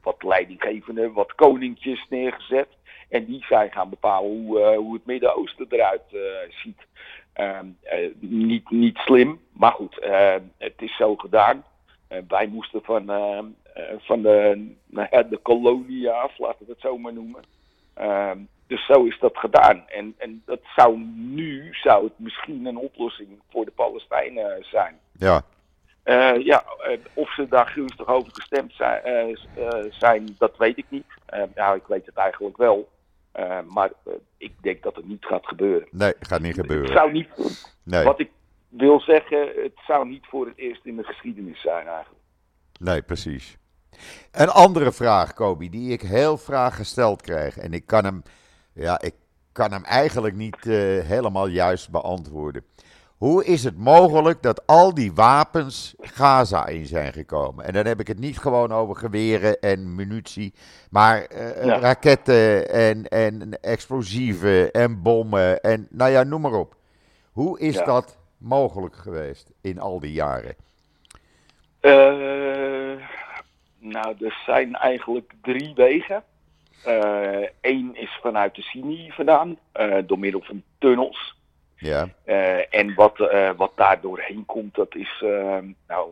wat 0.06 0.22
leidinggevenden, 0.22 1.12
wat 1.12 1.34
koninkjes 1.34 2.06
neergezet. 2.08 2.68
En 3.08 3.24
die 3.24 3.44
zijn 3.48 3.72
gaan 3.72 3.88
bepalen 3.88 4.30
hoe, 4.30 4.74
hoe 4.74 4.94
het 4.94 5.06
Midden-Oosten 5.06 5.66
eruit 5.68 6.02
ziet. 6.48 6.86
Ehm, 7.32 7.66
niet, 8.18 8.70
niet 8.70 8.96
slim, 8.98 9.40
maar 9.52 9.72
goed, 9.72 9.96
het 10.58 10.74
is 10.76 10.96
zo 10.96 11.16
gedaan. 11.16 11.64
wij 12.28 12.46
moesten 12.46 12.82
van, 12.82 13.06
van 13.98 14.22
de, 14.22 14.66
nou 14.86 15.28
de 15.28 15.38
kolonie 15.42 16.10
af, 16.10 16.38
laten 16.38 16.66
we 16.66 16.72
het 16.72 16.80
zo 16.80 16.98
maar 16.98 17.12
noemen. 17.12 17.42
Ehm, 17.94 18.38
dus 18.66 18.86
zo 18.86 19.04
is 19.04 19.18
dat 19.18 19.38
gedaan. 19.38 19.84
En, 19.88 20.14
en 20.18 20.42
dat 20.44 20.60
zou 20.76 20.98
nu 21.14 21.68
zou 21.72 22.04
het 22.04 22.18
misschien 22.18 22.66
een 22.66 22.76
oplossing 22.76 23.28
voor 23.50 23.64
de 23.64 23.70
Palestijnen 23.70 24.64
zijn. 24.64 24.98
Ja. 25.12 25.42
Uh, 26.06 26.44
ja, 26.44 26.64
eh, 26.78 26.98
of 27.14 27.34
ze 27.34 27.48
daar 27.48 27.66
gunstig 27.66 28.06
over 28.06 28.32
gestemd 28.32 28.72
zijn, 28.72 29.28
uh, 29.58 29.90
zijn 29.90 30.34
dat 30.38 30.56
weet 30.56 30.78
ik 30.78 30.86
niet. 30.88 31.06
nou, 31.54 31.76
ik 31.76 31.86
weet 31.86 32.06
het 32.06 32.14
eigenlijk 32.14 32.56
wel. 32.56 32.88
maar 33.68 33.90
ik 34.36 34.52
denk 34.60 34.82
dat 34.82 34.96
het 34.96 35.08
niet 35.08 35.24
gaat 35.24 35.46
gebeuren. 35.46 35.88
Nee, 35.90 36.14
gaat 36.20 36.40
niet 36.40 36.54
gebeuren. 36.54 36.86
Het 36.86 36.96
zou 36.96 37.12
niet. 37.12 37.28
Nee. 37.82 38.04
Wat 38.04 38.20
ik 38.20 38.30
wil 38.68 39.00
zeggen, 39.00 39.48
het 39.62 39.78
zou 39.86 40.08
niet 40.08 40.26
voor 40.26 40.46
het 40.46 40.58
eerst 40.58 40.84
in 40.84 40.96
de 40.96 41.04
geschiedenis 41.04 41.60
zijn 41.60 41.86
eigenlijk. 41.86 42.22
Nee, 42.80 43.02
precies. 43.02 43.56
Een 44.32 44.48
andere 44.48 44.92
vraag, 44.92 45.32
Kobi, 45.32 45.70
die 45.70 45.92
ik 45.92 46.00
heel 46.00 46.36
graag 46.36 46.76
gesteld 46.76 47.22
krijg. 47.22 47.58
En 47.58 47.72
ik 47.72 47.86
kan 47.86 48.04
hem 48.04 48.22
ja, 48.76 49.00
ik 49.00 49.14
kan 49.52 49.72
hem 49.72 49.84
eigenlijk 49.84 50.34
niet 50.34 50.64
uh, 50.64 51.04
helemaal 51.04 51.46
juist 51.46 51.90
beantwoorden. 51.90 52.64
Hoe 53.16 53.44
is 53.44 53.64
het 53.64 53.78
mogelijk 53.78 54.42
dat 54.42 54.66
al 54.66 54.94
die 54.94 55.12
wapens 55.12 55.94
Gaza 55.98 56.66
in 56.66 56.86
zijn 56.86 57.12
gekomen? 57.12 57.64
En 57.64 57.72
dan 57.72 57.86
heb 57.86 58.00
ik 58.00 58.06
het 58.06 58.18
niet 58.18 58.38
gewoon 58.38 58.72
over 58.72 58.96
geweren 58.96 59.60
en 59.60 59.94
munitie, 59.94 60.54
maar 60.90 61.26
uh, 61.32 61.64
ja. 61.64 61.78
raketten 61.78 62.68
en, 62.70 63.08
en 63.08 63.60
explosieven 63.60 64.72
en 64.72 65.02
bommen 65.02 65.60
en 65.60 65.86
nou 65.90 66.10
ja, 66.10 66.22
noem 66.22 66.40
maar 66.40 66.52
op. 66.52 66.76
Hoe 67.32 67.60
is 67.60 67.74
ja. 67.74 67.84
dat 67.84 68.18
mogelijk 68.38 68.96
geweest 68.96 69.52
in 69.60 69.80
al 69.80 70.00
die 70.00 70.12
jaren? 70.12 70.54
Uh, 71.80 73.02
nou, 73.78 74.14
er 74.20 74.42
zijn 74.46 74.74
eigenlijk 74.74 75.32
drie 75.42 75.74
wegen. 75.74 76.22
Eén 77.60 77.90
uh, 77.94 78.02
is 78.02 78.18
vanuit 78.22 78.54
de 78.54 78.62
Sinai 78.62 79.12
vandaan, 79.12 79.58
door 80.06 80.18
middel 80.18 80.42
van 80.44 80.62
tunnels. 80.78 81.34
Ja. 81.78 82.08
Uh, 82.26 82.74
en 82.74 82.94
wat, 82.94 83.18
wat 83.56 83.72
daar 83.74 84.00
doorheen 84.00 84.44
komt, 84.46 84.74
dat 84.74 84.94
is, 84.94 85.24
nou, 85.86 86.10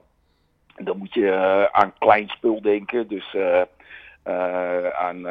dan 0.76 0.98
moet 0.98 1.14
je 1.14 1.68
aan 1.72 1.92
klein 1.98 2.28
spul 2.28 2.62
denken. 2.62 3.08
Dus 3.08 3.36
aan 4.92 5.26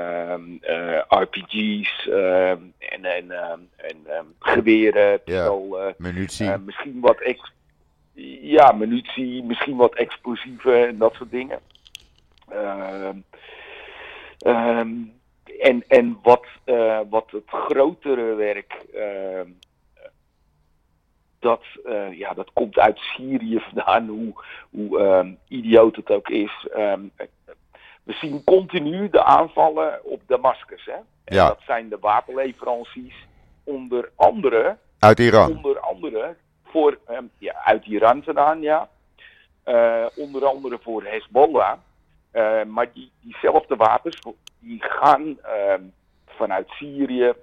RPG's 1.08 2.08
en, 2.08 3.06
en, 3.06 3.32
en 3.76 4.06
geweren, 4.40 5.24
pistool, 5.24 5.94
munitie. 5.98 6.58
misschien 6.58 7.00
wat 7.00 7.20
ex 7.20 7.52
ja, 8.42 8.72
munitie, 8.72 9.44
misschien 9.44 9.76
wat 9.76 9.96
explosieven 9.96 10.88
en 10.88 10.98
dat 10.98 11.14
soort 11.14 11.32
dingen. 11.32 11.60
Um, 14.46 15.14
en, 15.60 15.84
en 15.88 16.20
wat, 16.22 16.46
wat 17.10 17.32
het 17.32 17.50
grotere 17.50 18.36
werk, 18.36 18.86
uh, 18.96 19.42
dat, 21.44 21.64
uh, 21.86 22.18
ja, 22.18 22.34
dat 22.34 22.50
komt 22.54 22.78
uit 22.78 22.98
Syrië 22.98 23.60
vandaan, 23.70 24.08
hoe, 24.08 24.34
hoe 24.70 25.00
um, 25.00 25.38
idioot 25.48 25.96
het 25.96 26.10
ook 26.10 26.30
is. 26.30 26.68
Um, 26.76 27.12
we 28.04 28.14
zien 28.14 28.44
continu 28.44 29.10
de 29.10 29.24
aanvallen 29.24 30.00
op 30.04 30.22
Damascus. 30.28 30.86
Hè? 30.86 30.98
En 31.24 31.36
ja. 31.36 31.48
dat 31.48 31.60
zijn 31.66 31.90
de 31.90 31.98
wapenleveranties, 32.00 33.28
onder 33.64 34.12
andere. 34.16 34.78
Uit 35.00 35.20
Iran. 35.20 35.56
Onder 35.56 35.80
andere 35.80 36.36
voor, 36.66 36.98
um, 37.10 37.30
ja, 37.38 37.54
uit 37.64 37.86
Iran 37.86 38.24
vandaan, 38.24 38.62
ja. 38.62 38.90
onder 40.16 40.46
andere 40.46 40.80
voor 40.82 41.04
Hezbollah. 41.04 41.78
Uh, 42.34 42.64
maar 42.64 42.94
die, 42.94 43.12
diezelfde 43.22 43.76
wapens 43.76 44.20
die 44.60 44.84
gaan 44.84 45.38
vanuit 46.26 46.70
Syrië, 46.70 47.34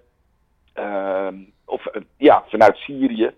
of 1.65 1.87
ja, 2.17 2.45
vanuit 2.49 2.77
Syrië, 2.77 3.35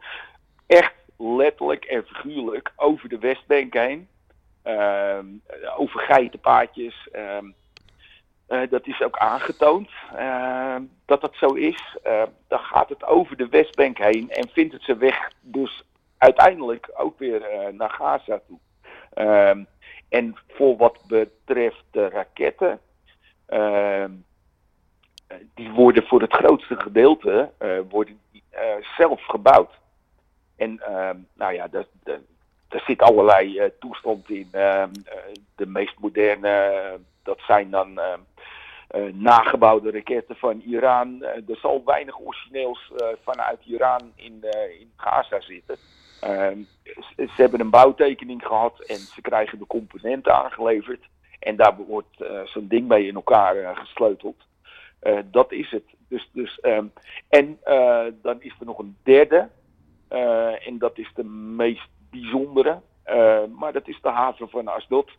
echt 0.72 0.94
letterlijk 1.16 1.84
en 1.84 2.04
figuurlijk 2.06 2.72
over 2.76 3.08
de 3.08 3.18
Westbank 3.18 3.74
heen. 3.74 4.08
Ehm, 4.62 5.26
over 5.76 6.00
geitenpaadjes. 6.00 7.08
Uh, 7.12 7.38
dat 8.70 8.86
is 8.86 9.02
ook 9.02 9.16
aangetoond 9.16 9.90
dat 11.04 11.20
dat 11.20 11.34
zo 11.34 11.46
is. 11.46 11.96
dan 12.48 12.58
gaat 12.58 12.88
het 12.88 13.04
over 13.04 13.36
de 13.36 13.48
Westbank 13.48 13.98
heen 13.98 14.30
en 14.30 14.48
vindt 14.48 14.72
het 14.72 14.82
zijn 14.82 14.98
weg 14.98 15.30
dus 15.40 15.84
uiteindelijk 16.18 16.90
ook 16.94 17.18
weer 17.18 17.42
naar 17.72 17.90
Gaza 17.90 18.40
toe. 18.46 18.58
En 20.08 20.36
voor 20.48 20.76
wat 20.76 20.98
betreft 21.06 21.84
de 21.90 22.08
raketten, 22.08 22.80
uh, 23.48 24.04
die 25.54 25.70
worden 25.70 26.06
voor 26.06 26.20
het 26.20 26.32
grootste 26.32 26.76
gedeelte 26.76 27.50
uh, 27.62 27.78
worden, 27.90 28.20
uh, 28.32 28.60
zelf 28.96 29.24
gebouwd. 29.24 29.70
En 30.62 30.80
ehm, 30.80 31.16
nou 31.34 31.52
ja, 31.54 31.68
daar 31.68 32.82
zit 32.86 33.02
allerlei 33.02 33.72
toestand 33.78 34.30
in. 34.30 34.48
Ehm, 34.52 34.92
de 35.56 35.66
meest 35.66 35.98
moderne, 35.98 36.98
dat 37.22 37.38
zijn 37.46 37.70
dan 37.70 38.00
nagebouwde 39.12 39.90
raketten 39.90 40.36
van 40.36 40.60
Iran. 40.60 41.22
er 41.22 41.56
zal 41.56 41.82
weinig 41.84 42.20
origineels 42.20 42.92
vanuit 43.22 43.58
Iran 43.64 44.12
in, 44.14 44.44
in 44.80 44.92
Gaza 44.96 45.40
zitten. 45.40 45.76
Ze 47.16 47.36
hebben 47.36 47.60
een 47.60 47.70
bouwtekening 47.70 48.42
gehad 48.46 48.80
en 48.80 48.96
ze 48.96 49.20
krijgen 49.20 49.58
de 49.58 49.66
componenten 49.66 50.34
aangeleverd. 50.34 51.04
En 51.38 51.56
daar 51.56 51.76
wordt 51.76 52.24
zo'n 52.44 52.68
ding 52.68 52.88
mee 52.88 53.06
in 53.06 53.14
elkaar 53.14 53.56
uh, 53.56 53.76
gesleuteld. 53.76 54.36
Eh, 54.98 55.18
dat 55.24 55.52
is 55.52 55.70
het. 55.70 55.84
Dus, 56.08 56.30
dus, 56.32 56.60
en 57.28 57.58
dan 58.22 58.42
is 58.42 58.54
er 58.60 58.66
nog 58.66 58.78
een 58.78 58.96
derde. 59.02 59.48
En 60.66 60.78
dat 60.78 60.98
is 60.98 61.10
de 61.14 61.24
meest 61.24 61.88
bijzondere. 62.10 62.80
maar 63.58 63.72
dat 63.72 63.88
is 63.88 63.98
de 64.02 64.10
haven 64.10 64.48
van 64.48 64.68
Asdod. 64.68 65.10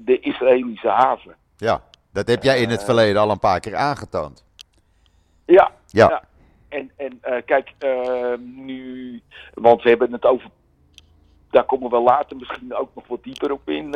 de 0.00 0.18
Israëlische 0.20 0.88
haven. 0.88 1.36
Ja, 1.56 1.82
dat 2.12 2.28
heb 2.28 2.42
jij 2.42 2.60
in 2.60 2.68
het 2.68 2.84
verleden 2.84 3.20
al 3.22 3.30
een 3.30 3.38
paar 3.38 3.60
keer 3.60 3.76
aangetoond. 3.76 4.44
Ja, 5.46 5.72
ja. 5.86 6.24
En, 6.68 6.90
en 6.96 7.20
uh, 7.24 7.36
kijk, 7.44 7.72
nu, 8.38 9.22
want 9.54 9.82
we 9.82 9.88
hebben 9.88 10.12
het 10.12 10.24
over 10.24 10.50
daar 11.56 11.64
komen 11.64 11.90
we 11.90 12.00
later 12.00 12.36
misschien 12.36 12.74
ook 12.74 12.90
nog 12.94 13.06
wat 13.06 13.22
dieper 13.22 13.52
op 13.52 13.68
in. 13.68 13.94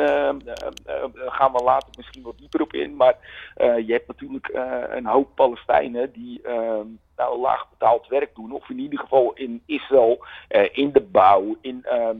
gaan 1.15 1.51
we 1.51 1.63
later 1.63 1.89
misschien 1.97 2.23
wat 2.23 2.37
dieper 2.37 2.61
op 2.61 2.73
in. 2.73 2.95
Maar 2.95 3.15
je 3.57 3.91
hebt 3.91 4.07
natuurlijk 4.07 4.49
een 4.89 5.05
hoop 5.05 5.35
Palestijnen 5.35 6.11
die 6.11 6.41
nou, 7.15 7.39
laag 7.39 7.69
betaald 7.69 8.07
werk 8.07 8.35
doen. 8.35 8.51
Of 8.51 8.69
in 8.69 8.79
ieder 8.79 8.99
geval 8.99 9.33
in 9.33 9.61
Israël, 9.65 10.25
in 10.71 10.91
de 10.91 11.01
bouw, 11.01 11.57
in 11.61 11.83
ehm, 11.83 12.17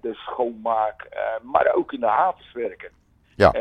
de 0.00 0.14
schoonmaak, 0.14 1.08
maar 1.42 1.74
ook 1.74 1.92
in 1.92 2.00
de 2.00 2.06
havens 2.06 2.52
werken. 2.52 2.90
Ja. 3.36 3.52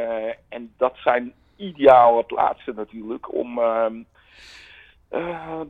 en 0.50 0.74
dat 0.78 0.94
zijn 0.96 1.34
ideale 1.56 2.24
plaatsen 2.24 2.76
natuurlijk 2.76 3.34
om, 3.34 3.60
uh, 3.60 3.86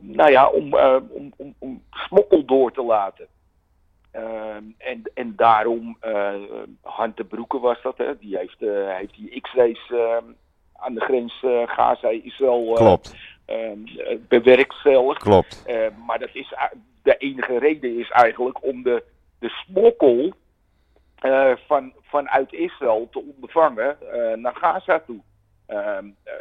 nou 0.00 0.30
ja, 0.30 0.48
om, 0.48 0.74
om, 0.74 1.32
om, 1.36 1.54
om, 1.58 1.82
smokkel 1.90 2.44
door 2.44 2.72
te 2.72 2.82
laten. 2.82 3.26
Ehm, 4.10 4.64
en, 4.78 5.02
en 5.14 5.32
daarom, 5.36 5.96
uh, 6.04 6.34
Han 6.82 7.12
de 7.14 7.24
Broeke 7.24 7.58
was 7.58 7.82
dat, 7.82 7.96
hè? 7.96 8.18
die 8.18 8.36
heeft, 8.36 8.60
heeft 8.98 9.14
die 9.14 9.40
X-rays 9.40 9.90
ehm, 9.90 10.24
aan 10.76 10.94
de 10.94 11.00
grens 11.00 11.44
Gaza-Israël 11.66 12.72
Klopt. 12.74 13.14
bewerkt 14.28 14.74
zelf. 14.82 15.16
Klopt. 15.16 15.64
maar 16.06 16.18
dat 16.18 16.30
is, 16.32 16.54
de 17.02 17.16
enige 17.16 17.58
reden 17.58 17.98
is 17.98 18.10
eigenlijk 18.10 18.64
om 18.64 18.82
de, 18.82 19.02
de 19.38 19.48
smokkel 19.48 20.32
van, 21.66 21.92
vanuit 22.02 22.52
Israël 22.52 23.08
te 23.10 23.18
ondervangen 23.34 23.96
naar 24.40 24.56
Gaza 24.56 25.02
toe. 25.06 25.20
Ehm, 25.70 26.06
eh, 26.22 26.34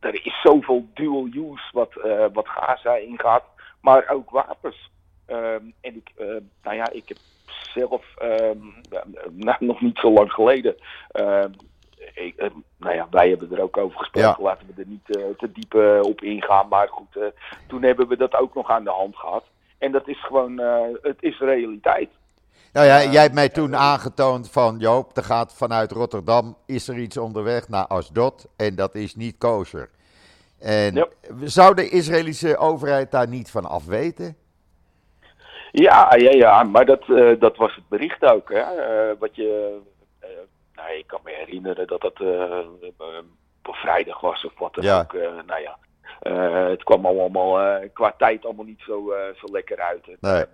er 0.00 0.26
is 0.26 0.40
zoveel 0.42 0.88
dual 0.94 1.26
use 1.26 1.68
wat, 1.72 1.92
wat 2.32 2.48
Gaza 2.48 2.96
ingaat, 2.96 3.44
maar 3.80 4.08
ook 4.08 4.30
wapens. 4.30 4.90
Ehm, 5.26 5.64
en 5.80 5.96
ik, 5.96 6.12
uh, 6.18 6.26
nou 6.62 6.76
ja, 6.76 6.90
ik 6.90 7.08
heb 7.08 7.18
zelf 7.74 8.04
um, 8.22 8.74
nou, 9.32 9.56
nog 9.70 9.80
niet 9.80 9.98
zo 9.98 10.12
lang 10.12 10.32
geleden. 10.32 10.76
Ik, 12.14 12.50
nou 12.76 12.94
ja, 12.94 13.06
wij 13.10 13.28
hebben 13.28 13.52
er 13.52 13.62
ook 13.62 13.76
over 13.76 13.98
gesproken. 13.98 14.42
Laten 14.42 14.66
we 14.66 14.82
er 14.82 14.88
niet 14.88 15.04
te 15.38 15.52
diep 15.52 15.74
op 16.04 16.20
ingaan. 16.20 16.68
Maar 16.68 16.88
goed, 16.88 17.32
toen 17.66 17.82
hebben 17.82 18.08
we 18.08 18.16
dat 18.16 18.34
ook 18.34 18.54
nog 18.54 18.70
aan 18.70 18.84
de 18.84 18.90
hand 18.90 19.16
gehad. 19.16 19.44
En 19.78 19.92
dat 19.92 20.08
is 20.08 20.24
gewoon, 20.24 20.58
het 21.02 21.16
is 21.22 21.38
realiteit. 21.38 22.08
Nou 22.72 22.86
ja, 22.86 23.04
jij 23.04 23.22
hebt 23.22 23.34
mij 23.34 23.48
toen 23.48 23.76
aangetoond 23.76 24.50
van 24.50 24.78
Joop, 24.78 25.16
er 25.16 25.24
gaat 25.24 25.54
vanuit 25.54 25.92
Rotterdam, 25.92 26.56
is 26.66 26.88
er 26.88 26.98
iets 26.98 27.16
onderweg 27.16 27.68
naar 27.68 27.86
Asdod 27.86 28.46
en 28.56 28.74
dat 28.74 28.94
is 28.94 29.14
niet 29.14 29.38
kosher. 29.38 29.90
En 30.58 31.08
zou 31.44 31.74
de 31.74 31.88
Israëlische 31.88 32.56
overheid 32.56 33.10
daar 33.10 33.28
niet 33.28 33.50
van 33.50 33.64
afweten? 33.64 34.36
Ja, 35.78 36.14
ja, 36.14 36.30
ja, 36.30 36.62
maar 36.62 36.84
dat, 36.84 37.08
uh, 37.08 37.40
dat 37.40 37.56
was 37.56 37.74
het 37.74 37.88
bericht 37.88 38.22
ook. 38.24 38.52
Hè? 38.52 38.60
Uh, 38.60 39.14
wat 39.18 39.36
je, 39.36 39.78
uh, 40.22 40.28
nou, 40.74 40.92
ik 40.92 41.06
kan 41.06 41.20
me 41.24 41.30
herinneren 41.30 41.86
dat 41.86 42.00
dat 42.00 42.20
op 43.62 43.74
vrijdag 43.74 44.20
was 44.20 44.44
of 44.44 44.58
wat 44.58 44.74
dan 44.74 44.84
ja. 44.84 45.00
ook. 45.00 45.12
nou 45.46 45.60
ja, 45.60 45.78
het 46.68 46.84
kwam 46.84 47.06
allemaal 47.06 47.80
qua 47.92 48.14
tijd 48.18 48.44
allemaal 48.44 48.64
niet 48.64 48.80
zo, 48.86 49.12
zo 49.36 49.46
lekker 49.52 49.80
uit. 49.80 50.06
Nee 50.20 50.44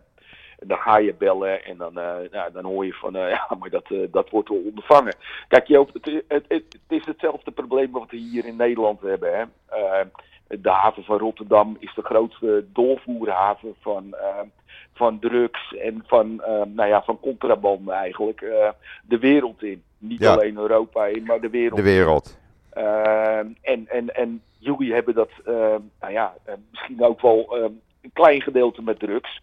dan 0.67 0.79
ga 0.79 0.97
je 0.97 1.15
bellen 1.15 1.65
en 1.65 1.77
dan, 1.77 1.93
nou, 1.93 2.53
dan 2.53 2.65
hoor 2.65 2.87
je 2.87 2.93
van, 2.93 3.13
ja, 3.37 3.49
maar 3.59 3.71
dat, 3.71 3.85
dat 4.11 4.31
wordt 4.31 4.49
wel 4.49 4.63
ondervangen. 4.67 5.17
Kijk, 5.49 5.67
Joop, 5.67 5.93
het, 5.93 6.05
het, 6.05 6.25
het, 6.29 6.45
het, 6.49 6.79
is 6.89 7.07
hetzelfde 7.07 7.51
probleem 7.51 7.91
wat 7.91 8.11
we 8.11 8.17
hier 8.17 8.47
in 8.47 8.57
Nederland 8.57 9.01
hebben. 9.01 9.39
Hè? 9.39 9.45
De 10.61 10.71
haven 10.71 11.05
van 11.05 11.19
Rotterdam 11.19 11.77
is 11.79 11.95
de 11.95 12.03
grootste 12.03 12.65
doorvoerhaven 12.73 13.75
van, 13.81 14.15
van 14.95 15.19
drugs 15.19 15.75
en 15.77 16.05
van, 16.07 16.37
nou 16.75 16.89
ja, 16.89 17.03
van 17.03 17.21
contraband 17.21 17.89
eigenlijk 17.89 18.41
de 19.03 19.19
wereld 19.19 19.63
in. 19.63 19.83
Niet 19.99 20.27
alleen 20.27 20.57
Europa 20.57 21.07
in, 21.07 21.25
maar 21.25 21.41
de 21.41 21.51
wereld. 21.51 21.77
De 21.77 21.83
wereld. 21.83 22.39
en, 23.61 23.89
en, 23.89 24.15
en 24.15 24.43
jullie 24.59 24.93
hebben 24.93 25.15
dat, 25.15 25.31
nou 26.01 26.13
ja, 26.13 26.35
misschien 26.71 27.05
ook 27.05 27.21
wel 27.21 27.57
een 28.03 28.13
klein 28.13 28.43
gedeelte 28.43 28.83
met 28.83 28.99
drugs. 28.99 29.41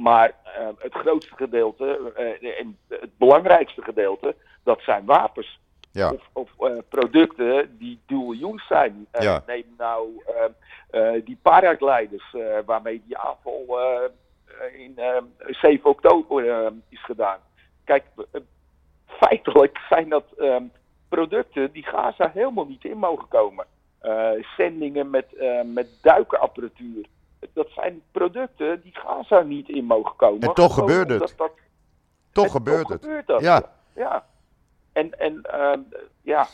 Maar 0.00 0.34
uh, 0.44 0.68
het 0.78 0.94
grootste 0.94 1.34
gedeelte 1.36 2.12
uh, 2.18 2.60
en 2.60 2.78
het 2.88 3.18
belangrijkste 3.18 3.82
gedeelte, 3.82 4.34
dat 4.62 4.80
zijn 4.82 5.04
wapens. 5.04 5.60
Ja. 5.92 6.12
Of, 6.12 6.28
of 6.32 6.70
uh, 6.70 6.78
producten 6.88 7.76
die 7.78 8.00
dual 8.06 8.32
use 8.32 8.64
zijn. 8.68 9.06
Ja. 9.12 9.42
Neem 9.46 9.64
nou 9.78 10.22
die 11.24 11.38
paragliders 11.42 12.36
waarmee 12.64 13.02
die 13.06 13.18
aanval 13.18 13.80
in 14.72 14.98
7 15.46 15.90
oktober 15.90 16.44
is 16.88 17.04
gedaan. 17.04 17.38
Kijk, 17.84 18.04
feitelijk 19.06 19.78
zijn 19.88 20.08
dat 20.08 20.24
um, 20.38 20.72
producten 21.08 21.72
die 21.72 21.84
Gaza 21.84 22.30
helemaal 22.34 22.66
niet 22.66 22.84
in 22.84 22.98
mogen 22.98 23.28
komen. 23.28 23.66
zendingen 24.56 25.10
met, 25.10 25.26
met 25.64 25.88
duikenapparatuur 26.02 27.06
dat 27.52 27.68
zijn 27.70 28.02
producten 28.12 28.80
die 28.82 28.94
Gaza 28.94 29.40
niet 29.40 29.68
in 29.68 29.84
mogen 29.84 30.16
komen. 30.16 30.40
En 30.40 30.54
toch 30.54 30.74
gebeurt 30.74 31.08
het. 31.08 31.34
Dat, 31.36 31.52
toch 32.32 32.50
gebeurt 32.50 32.88
het. 32.88 33.02
Gebeurt 33.02 33.26
dat. 33.26 33.40
Ja. 33.40 33.62
ja. 33.94 34.24
En, 34.92 35.18
en 35.18 35.42
uh, 35.54 35.72
ja, 36.22 36.46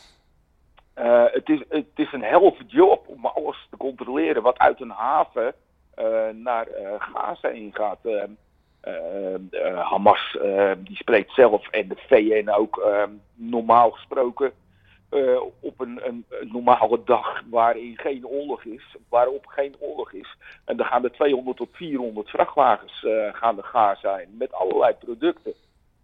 uh, 0.95 1.25
het, 1.25 1.49
is, 1.49 1.63
het 1.69 1.85
is 1.95 2.13
een 2.13 2.23
helft 2.23 2.71
job 2.71 3.07
om 3.07 3.25
alles 3.25 3.67
te 3.69 3.77
controleren 3.77 4.41
wat 4.41 4.57
uit 4.57 4.81
een 4.81 4.89
haven 4.89 5.53
uh, 5.99 6.29
naar 6.33 6.67
Gaza 6.99 7.47
ingaat. 7.47 7.99
Hamas 9.75 10.37
die 10.77 10.95
spreekt 10.95 11.33
zelf 11.33 11.67
en 11.67 11.87
de 11.87 11.95
VN 11.95 12.49
ook 12.49 12.87
normaal 13.35 13.91
gesproken 13.91 14.51
op 15.59 15.79
een, 15.79 16.07
een, 16.07 16.25
een, 16.29 16.49
normale 16.51 17.03
dag 17.03 17.43
waarin 17.49 17.97
geen 17.97 18.27
oorlog 18.27 18.63
is, 18.63 18.95
waarop 19.09 19.45
geen 19.45 19.75
oorlog 19.79 20.11
is. 20.11 20.35
En 20.65 20.77
dan 20.77 20.85
gaan 20.85 21.03
er 21.03 21.11
200 21.11 21.57
tot 21.57 21.69
400 21.71 22.29
vrachtwagens 22.29 23.03
uh, 23.03 23.33
gaan 23.33 23.55
de 23.55 23.63
gaar 23.63 23.97
zijn 23.97 24.29
met 24.37 24.53
allerlei 24.53 24.93
producten. 24.93 25.53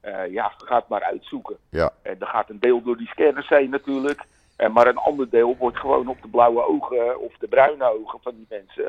Uh, 0.04 0.32
ja, 0.32 0.54
gaat 0.58 0.88
maar 0.88 1.04
uitzoeken. 1.04 1.58
Ja. 1.70 1.92
En 2.02 2.18
dan 2.18 2.28
gaat 2.28 2.50
een 2.50 2.60
deel 2.60 2.82
door 2.82 2.98
die 2.98 3.08
scanners 3.08 3.50
heen 3.50 3.70
natuurlijk. 3.70 4.24
En 4.56 4.72
maar 4.72 4.88
een 4.88 4.98
ander 4.98 5.30
deel 5.30 5.56
wordt 5.58 5.78
gewoon 5.78 6.08
op 6.08 6.22
de 6.22 6.28
blauwe 6.28 6.68
ogen 6.68 7.20
of 7.20 7.38
de 7.38 7.48
bruine 7.48 8.00
ogen 8.00 8.20
van 8.22 8.36
die 8.36 8.46
mensen. 8.50 8.86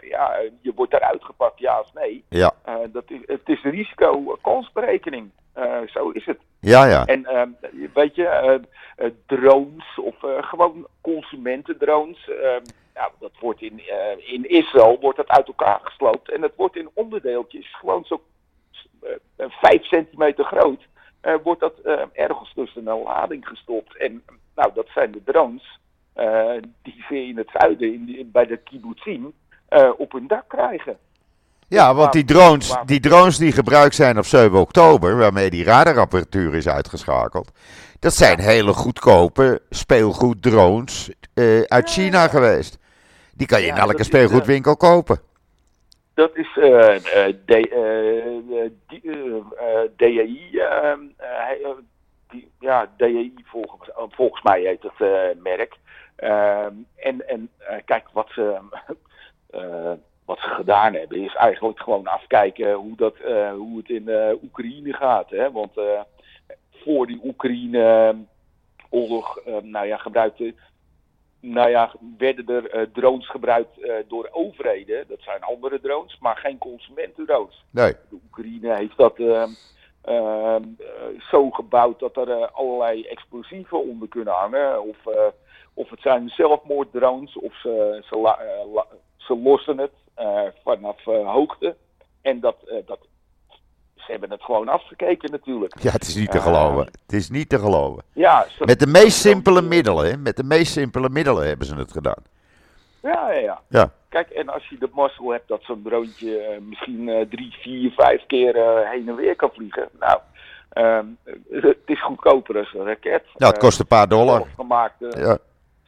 ja, 0.00 0.38
je 0.60 0.72
wordt 0.74 0.90
daaruit 0.90 1.24
gepakt, 1.24 1.58
ja 1.58 1.80
of 1.80 1.94
nee. 1.94 2.24
Ja. 2.28 2.52
dat 2.92 3.04
is, 3.06 3.20
het 3.26 3.48
is 3.48 3.62
risico-kansberekening. 3.62 5.30
zo 5.86 6.10
is 6.10 6.26
het. 6.26 6.38
Ja, 6.60 6.84
ja. 6.84 7.06
En 7.06 7.20
uh, 7.20 7.42
weet 7.94 8.14
je, 8.14 8.60
drones 9.26 9.98
of 9.98 10.14
gewoon 10.40 10.86
consumentendrones. 11.00 12.28
Ehm, 12.28 12.62
nou, 12.94 13.12
dat 13.18 13.32
wordt 13.40 13.62
in, 13.62 13.82
in 14.18 14.48
Israël 14.48 14.98
wordt 15.00 15.16
dat 15.16 15.28
uit 15.28 15.46
elkaar 15.46 15.80
gesloopt. 15.82 16.30
En 16.30 16.42
het 16.42 16.52
wordt 16.56 16.76
in 16.76 16.90
onderdeeltjes, 16.94 17.76
gewoon 17.76 18.04
zo 18.04 18.22
vijf 19.36 19.84
centimeter 19.84 20.44
groot. 20.44 20.82
wordt 21.42 21.60
dat 21.60 21.74
ergens 22.12 22.52
tussen 22.54 22.86
een 22.86 23.02
lading 23.02 23.46
gestopt. 23.46 23.96
En 23.96 24.22
nou, 24.54 24.70
dat 24.74 24.86
zijn 24.94 25.12
de 25.12 25.22
drones 25.24 25.78
die 26.82 27.04
ze 27.08 27.26
in 27.26 27.36
het 27.36 27.50
zuiden, 27.52 27.92
in 27.92 28.30
bij 28.32 28.46
de 28.46 28.56
kibbutzim, 28.56 29.32
op 29.96 30.12
hun 30.12 30.26
dak 30.26 30.48
krijgen. 30.48 30.98
Ja, 31.70 31.94
want 31.94 32.12
die 32.12 32.24
drones, 32.24 32.76
die 32.84 33.00
drones 33.00 33.38
die 33.38 33.52
gebruikt 33.52 33.94
zijn 33.94 34.18
op 34.18 34.24
7 34.24 34.58
oktober, 34.58 35.16
waarmee 35.16 35.50
die 35.50 35.64
radarapparatuur 35.64 36.54
is 36.54 36.68
uitgeschakeld, 36.68 37.50
dat 37.98 38.14
zijn 38.14 38.40
hele 38.40 38.72
goedkope 38.72 39.62
speelgoeddrones 39.70 41.10
uh, 41.34 41.60
uit 41.60 41.90
China 41.90 42.28
geweest. 42.28 42.78
Die 43.34 43.46
kan 43.46 43.60
je 43.60 43.66
in 43.66 43.76
elke 43.76 44.04
speelgoedwinkel 44.04 44.76
kopen. 44.76 45.20
Dat 46.20 46.36
is 46.36 46.52
DAI, 49.96 50.50
ja, 52.58 52.90
DAI 52.96 53.32
volgens, 53.44 53.90
volgens 53.94 54.42
mij 54.42 54.60
heet 54.60 54.82
het 54.82 54.98
merk. 55.42 55.76
Ehm, 56.16 56.74
en 56.96 57.28
en 57.28 57.50
kijk, 57.84 58.08
wat 58.12 58.28
ze 58.30 58.58
wat 60.24 60.38
ze 60.38 60.48
gedaan 60.48 60.94
hebben, 60.94 61.18
is 61.18 61.34
eigenlijk 61.34 61.80
gewoon 61.80 62.06
afkijken 62.06 62.72
hoe, 62.72 62.96
dat, 62.96 63.16
hoe 63.54 63.76
het 63.76 63.88
in 63.88 64.08
Oekraïne 64.42 64.92
gaat. 64.92 65.30
Hè? 65.30 65.52
Want 65.52 65.72
voor 66.70 67.06
die 67.06 67.20
Oekraïne-oorlog, 67.24 69.38
nou 69.62 69.86
ja, 69.86 69.96
gebruikte, 69.96 70.54
nou 71.40 71.70
ja, 71.70 71.92
werden 72.18 72.46
er 72.48 72.90
drones 72.92 73.30
gebruikt 73.30 73.88
door 74.08 74.28
overheden. 74.32 75.04
Dat 75.08 75.20
zijn 75.20 75.42
andere 75.42 75.80
drones, 75.80 76.18
maar 76.20 76.36
geen 76.36 76.58
consumentendrones. 76.58 77.64
Nee. 77.70 77.92
De 77.92 78.18
Oekraïne 78.24 78.74
heeft 78.74 78.96
dat 78.96 79.16
zo 81.30 81.50
gebouwd 81.50 81.98
dat 81.98 82.16
er 82.16 82.50
allerlei 82.50 83.02
explosieven 83.06 83.82
onder 83.82 84.08
kunnen 84.08 84.34
hangen. 84.34 84.82
Of, 84.82 84.96
of 85.74 85.90
het 85.90 86.00
zijn 86.00 86.28
zelfmoorddrones, 86.28 87.36
of 87.36 87.60
ze, 87.60 88.02
ze, 88.08 88.34
ze 89.16 89.36
lossen 89.36 89.78
het. 89.78 89.92
Eh, 90.20 90.46
vanaf 90.64 91.06
eh, 91.06 91.32
hoogte. 91.32 91.76
En 92.22 92.40
dat, 92.40 92.56
eh, 92.66 92.86
dat 92.86 92.98
ze 94.10 94.16
hebben 94.18 94.30
het 94.38 94.44
gewoon 94.44 94.68
afgekeken 94.68 95.30
natuurlijk. 95.30 95.74
Ja, 95.82 95.90
het 95.90 96.02
is 96.02 96.14
niet 96.14 96.30
te 96.30 96.36
Eh, 96.38 96.42
geloven. 96.44 96.84
Het 96.84 97.12
is 97.12 97.30
niet 97.30 97.48
te 97.48 97.58
geloven. 97.58 98.02
Ja, 98.12 98.46
zo- 98.58 98.64
Met 98.64 98.80
de 98.80 98.86
meest 98.86 99.18
simpele 99.20 99.62
middelen, 99.62 100.04
hè? 100.10 100.16
Met 100.16 100.36
de 100.36 100.44
meest 100.44 100.72
simpele 100.72 101.08
middelen 101.08 101.46
hebben 101.46 101.66
ze 101.66 101.74
het 101.74 101.92
gedaan. 101.92 102.22
Ja, 103.02 103.30
ja, 103.32 103.38
ja. 103.40 103.60
Ja. 103.68 103.90
Kijk, 104.08 104.30
en 104.30 104.48
als 104.48 104.68
je 104.68 104.78
de 104.78 104.88
mazzel 104.92 105.30
hebt 105.30 105.48
dat 105.48 105.62
zo'n 105.62 105.82
droontje 105.82 106.38
eh, 106.38 106.60
misschien 106.60 107.08
eh, 107.08 107.26
drie, 107.28 107.54
vier, 107.60 107.90
vijf 107.90 108.26
keer 108.26 108.56
eh, 108.56 108.90
heen 108.90 109.08
en 109.08 109.14
weer 109.16 109.36
kan 109.36 109.50
vliegen. 109.52 109.88
Nou, 110.00 110.18
ehm, 110.70 111.04
het 111.50 111.76
is 111.86 112.02
goedkoper 112.02 112.58
als 112.58 112.74
een 112.74 112.84
raket. 112.84 113.24
Nou, 113.36 113.52
het 113.52 113.60
kost 113.62 113.80
een 113.80 113.86
paar 113.86 114.08
dollar. 114.08 114.42
Gemaakt, 114.56 114.94
Ja. 114.98 115.38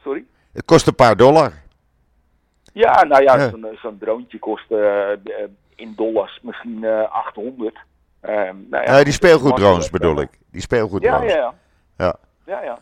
Sorry? 0.03 0.25
Het 0.53 0.65
kost 0.65 0.87
een 0.87 0.95
paar 0.95 1.15
dollar. 1.17 1.51
Ja, 2.73 3.03
nou 3.03 3.23
ja, 3.23 3.35
Ja. 3.37 3.51
zo'n 3.81 3.97
droontje 3.99 4.39
kost 4.39 4.65
in 5.75 5.93
dollars 5.95 6.39
misschien 6.41 6.83
eh 6.83 7.11
800. 7.11 7.77
Ehm, 8.23 8.55
nou 8.69 8.83
ja, 8.83 8.91
Nee, 8.91 9.03
die 9.03 9.13
speelgoeddrones 9.13 9.89
bedoel 9.89 10.15
eh, 10.17 10.21
ik. 10.23 10.29
Die 10.51 10.61
speelgoeddrones. 10.61 11.31
ja, 11.33 11.37
ja. 11.37 11.53
Ja. 11.97 12.15
Ja, 12.45 12.63
ja. 12.63 12.79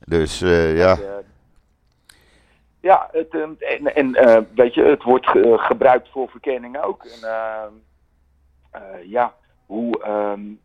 Dus 0.00 0.42
eh, 0.42 0.76
ja. 0.76 0.92
Eh, 0.92 0.98
ja, 2.80 3.08
het, 3.12 3.28
ehm, 3.34 3.50
en, 3.58 3.94
en 3.94 4.14
eh, 4.14 4.42
weet 4.54 4.74
je, 4.74 4.82
het 4.82 5.02
wordt 5.02 5.26
ge- 5.26 5.54
gebruikt 5.58 6.08
voor 6.10 6.28
verkenning 6.28 6.82
ook. 6.82 7.04
En, 7.04 7.28
ehm, 7.28 7.72
eh, 8.70 9.10
ja, 9.10 9.34
hoe, 9.66 9.98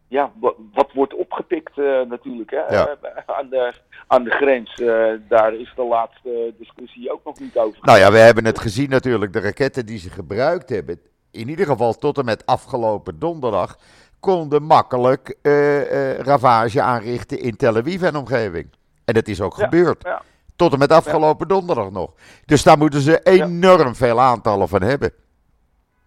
ja, 0.08 0.32
wat, 0.74 0.92
wordt 0.94 1.14
opgepikt 1.14 1.78
eh, 1.78 2.02
natuurlijk 2.02 2.52
hè, 2.52 2.58
Ja. 2.76 2.88
eh, 3.02 3.12
aan, 3.38 3.50
de, 3.50 3.74
aan 4.08 4.24
de 4.24 4.30
grens. 4.32 4.74
eh, 4.74 5.12
daar 5.30 5.54
is 5.54 5.74
de 5.76 5.84
laatste 5.84 6.54
discussie 6.60 7.12
ook 7.12 7.24
nog 7.26 7.40
niet 7.40 7.58
over. 7.58 7.80
Nou 7.82 8.00
ja, 8.00 8.12
we 8.12 8.18
hebben 8.18 8.46
het 8.46 8.60
gezien 8.60 8.90
natuurlijk. 8.90 9.34
De 9.34 9.40
raketten 9.40 9.86
die 9.86 9.98
ze 10.00 10.10
gebruikt 10.10 10.70
hebben. 10.70 11.00
In 11.32 11.50
ieder 11.50 11.66
geval 11.66 11.94
tot 11.94 12.18
en 12.18 12.26
met 12.26 12.46
afgelopen 12.46 13.20
donderdag. 13.20 13.78
Konden 14.26 14.64
makkelijk 14.64 15.38
eh, 15.42 16.12
eh, 16.12 16.20
ravage 16.20 16.82
aanrichten 16.82 17.40
in 17.40 17.56
Tel 17.56 17.76
Aviv 17.76 18.02
en 18.02 18.16
omgeving. 18.16 18.70
En 19.06 19.14
dat 19.14 19.28
is 19.28 19.42
ook 19.42 19.58
Ja, 19.58 19.64
gebeurd. 19.64 20.04
ja. 20.04 20.22
Tot 20.56 20.74
en 20.74 20.80
met 20.80 20.92
afgelopen 20.92 21.48
donderdag 21.48 21.92
nog. 21.92 22.12
Dus 22.46 22.64
daar 22.64 22.78
moeten 22.78 23.02
ze 23.02 23.20
enorm 23.24 23.96
veel 23.96 24.20
aantallen 24.20 24.68
van 24.68 24.82
hebben. 24.82 25.12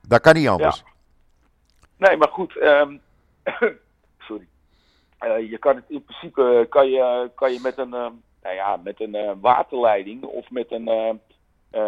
Dat 0.09 0.21
kan 0.21 0.35
niet 0.35 0.49
anders. 0.49 0.83
Nee, 1.97 2.16
maar 2.16 2.29
goed. 2.29 2.57
ehm, 2.57 2.97
sorry. 4.29 4.47
Eh, 5.19 5.51
je 5.51 5.59
kan 5.59 5.77
het 5.77 5.85
in 5.89 6.05
principe 6.05 6.66
kan 6.71 6.89
je, 6.91 7.31
kan 7.35 7.53
je 7.53 7.61
met 7.62 7.79
een, 7.79 7.95
ehm, 7.95 8.12
nou 8.43 8.55
ja, 8.55 8.77
met 8.85 9.01
een 9.01 9.41
waterleiding 9.41 10.23
of 10.25 10.51
met 10.51 10.66
een, 10.73 11.21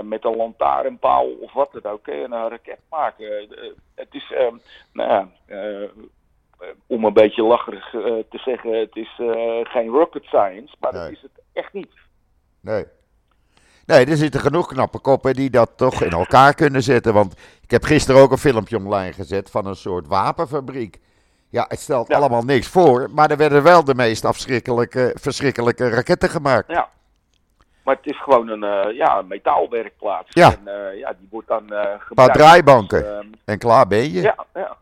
met 0.09 0.25
een 0.25 0.37
lantaarnpaal 0.37 1.27
of 1.41 1.53
wat 1.53 1.69
dan 1.83 1.93
ook, 1.93 2.07
een 2.07 2.49
raket 2.49 2.79
maken. 2.91 3.49
Het 3.95 4.09
is, 4.15 4.33
ehm, 4.33 4.55
nou 4.93 5.09
ja, 5.11 5.29
om 6.87 7.05
een 7.05 7.13
beetje 7.13 7.43
lacherig 7.43 7.95
eh, 7.95 8.01
te 8.03 8.39
zeggen, 8.39 8.73
het 8.73 8.97
is 8.97 9.15
eh, 9.19 9.27
geen 9.63 9.89
rocket 9.89 10.25
science, 10.25 10.75
maar 10.81 10.93
dat 10.93 11.11
is 11.11 11.23
het 11.23 11.31
echt 11.53 11.73
niet. 11.73 11.91
Nee. 12.61 12.85
Nee, 13.87 14.07
er 14.07 14.17
zitten 14.17 14.41
genoeg 14.41 14.67
knappe 14.67 14.99
koppen 14.99 15.35
die 15.35 15.51
dat 15.51 15.71
toch 15.77 16.03
in 16.03 16.11
elkaar 16.11 16.55
kunnen 16.55 16.83
zetten. 16.83 17.15
Want 17.15 17.35
ik 17.63 17.71
heb 17.71 17.83
gisteren 17.85 18.21
ook 18.21 18.31
een 18.31 18.39
filmpje 18.39 18.77
online 18.77 19.13
gezet 19.13 19.51
van 19.51 19.67
een 19.67 19.75
soort 19.77 20.07
wapenfabriek. 20.07 21.01
Ja, 21.49 21.65
het 21.69 21.79
stelt 21.81 22.09
Ja. 22.09 22.17
allemaal 22.17 22.43
niks 22.43 22.69
voor, 22.69 23.09
maar 23.15 23.31
er 23.31 23.37
werden 23.37 23.63
wel 23.63 23.85
de 23.85 23.95
meest 23.95 24.25
afschrikkelijke, 24.25 25.17
verschrikkelijke 25.21 25.89
raketten 25.89 26.29
gemaakt. 26.29 26.69
Ja. 26.71 26.89
Maar 27.85 27.97
het 27.97 28.07
is 28.07 28.23
gewoon 28.23 28.49
een, 28.49 28.65
eh, 28.65 28.97
ja, 28.97 29.19
een 29.19 29.27
metaalwerkplaats. 29.27 30.29
Ja. 30.29 30.53
En 30.53 30.69
eh, 30.69 30.99
ja, 30.99 31.13
die 31.19 31.29
wordt 31.31 31.49
dan 31.49 31.63
eh 31.63 31.79
gebruikt. 31.81 32.11
Een 32.11 32.17
paar 32.17 32.33
draaibanken 32.33 32.99
als, 32.99 33.25
ehm, 33.25 33.33
en 33.45 33.59
klaar 33.59 33.87
ben 33.87 34.13
je. 34.13 34.21
ja, 34.23 34.45
ja. 34.55 34.77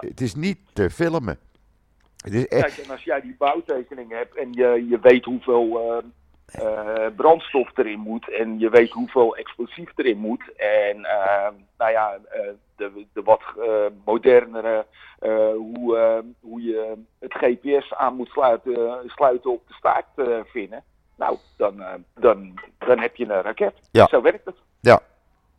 Het 0.00 0.20
is 0.20 0.34
niet 0.34 0.58
te 0.72 0.90
filmen. 0.90 1.38
Het 2.16 2.32
is 2.32 2.48
echt, 2.48 2.74
Kijk, 2.74 2.86
en 2.86 2.90
als 2.90 3.04
jij 3.04 3.20
die 3.20 3.34
bouwtekening 3.38 4.10
hebt 4.10 4.36
en 4.36 4.52
je, 4.52 4.86
je 4.88 4.98
weet 5.00 5.24
hoeveel 5.24 5.80
eh, 6.46 7.06
eh, 7.06 7.14
brandstof 7.16 7.78
erin 7.78 7.98
moet 7.98 8.30
en 8.30 8.58
je 8.58 8.70
weet 8.70 8.90
hoeveel 8.90 9.36
explosief 9.36 9.90
erin 9.96 10.18
moet 10.18 10.52
en 10.56 11.04
eh, 11.04 11.48
nou 11.78 11.90
ja, 11.90 12.18
de, 12.76 13.06
de 13.12 13.22
wat 13.22 13.42
modernere, 14.04 14.86
hoe, 15.54 16.24
hoe 16.40 16.62
je 16.62 16.94
het 17.18 17.34
GPS 17.34 17.94
aan 17.94 18.16
moet 18.16 18.28
sluiten, 18.28 19.02
sluiten 19.06 19.50
op 19.50 19.68
de 19.68 19.74
staart 19.74 20.06
vinden, 20.44 20.84
nou, 21.16 21.36
dan, 21.56 21.82
dan, 22.14 22.58
dan 22.78 22.98
heb 22.98 23.16
je 23.16 23.24
een 23.24 23.42
raket. 23.42 23.74
Ja. 23.90 24.06
Zo 24.06 24.22
werkt 24.22 24.44
het. 24.44 24.56
Ja. 24.80 25.00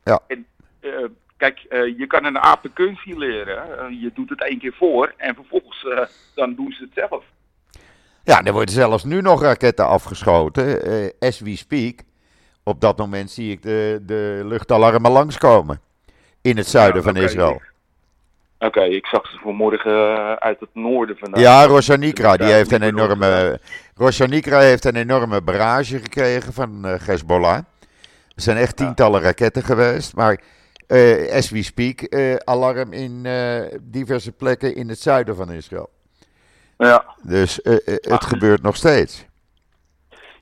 Ja. 0.03 0.19
En, 0.27 0.47
eh, 0.79 1.05
kijk, 1.43 1.65
eh, 1.69 1.97
je 1.97 2.07
kan 2.07 2.25
een 2.25 2.39
apen 2.39 2.73
kunstje 2.73 3.17
leren. 3.17 3.79
Eh, 3.79 4.01
je 4.01 4.11
doet 4.13 4.29
het 4.29 4.43
één 4.43 4.59
keer 4.59 4.73
voor 4.77 5.13
en 5.17 5.35
vervolgens 5.35 5.85
eh, 5.85 6.05
dan 6.35 6.55
doen 6.55 6.71
ze 6.71 6.83
het 6.83 7.07
zelf. 7.09 7.23
ja, 8.23 8.43
er 8.43 8.53
worden 8.53 8.73
zelfs 8.73 9.03
nu 9.03 9.21
nog 9.21 9.41
raketten 9.41 9.87
afgeschoten, 9.87 10.65
as 11.19 11.39
we 11.39 11.55
speak. 11.55 11.99
Op 12.63 12.81
dat 12.81 12.97
moment 12.97 13.31
zie 13.31 13.51
ik 13.51 13.61
de, 13.61 13.99
de 14.01 14.41
luchtalarmen 14.45 15.11
langskomen. 15.11 15.79
In 16.41 16.57
het 16.57 16.67
zuiden 16.67 17.01
Ja, 17.01 17.11
van. 17.11 17.21
Israël. 17.21 17.61
Oké, 18.59 18.83
ik 18.83 19.05
zag 19.05 19.27
ze 19.27 19.37
vanmorgen 19.37 20.39
uit 20.39 20.59
het 20.59 20.69
noorden 20.73 21.17
vandaan. 21.17 21.41
Ja, 21.41 21.65
Roshanikra, 21.65 22.37
die 22.37 22.47
Ja, 22.47 22.53
heeft 22.53 22.71
een 22.71 22.81
enorme. 22.81 23.59
Roshanikra 23.95 24.59
heeft 24.59 24.85
een 24.85 24.95
enorme 24.95 25.41
barrage 25.41 25.99
gekregen 25.99 26.53
van 26.53 26.83
Hezbollah. 26.83 27.57
Er 28.35 28.41
zijn 28.41 28.57
echt 28.57 28.75
tientallen 28.75 29.21
raketten 29.21 29.63
geweest. 29.63 30.15
Maar 30.15 30.39
eh 30.87 31.35
as 31.35 31.49
we 31.49 31.63
speak, 31.63 32.01
eh, 32.01 32.35
alarm 32.35 32.93
in 32.93 33.25
eh, 33.25 33.61
diverse 33.81 34.31
plekken 34.31 34.75
in 34.75 34.89
het 34.89 34.99
zuiden 34.99 35.35
van 35.35 35.51
Israël. 35.51 35.89
Ja, 36.77 37.05
Dus 37.23 37.59
het 37.63 38.07
Ah. 38.11 38.21
gebeurt 38.21 38.61
nog 38.61 38.75
steeds. 38.75 39.25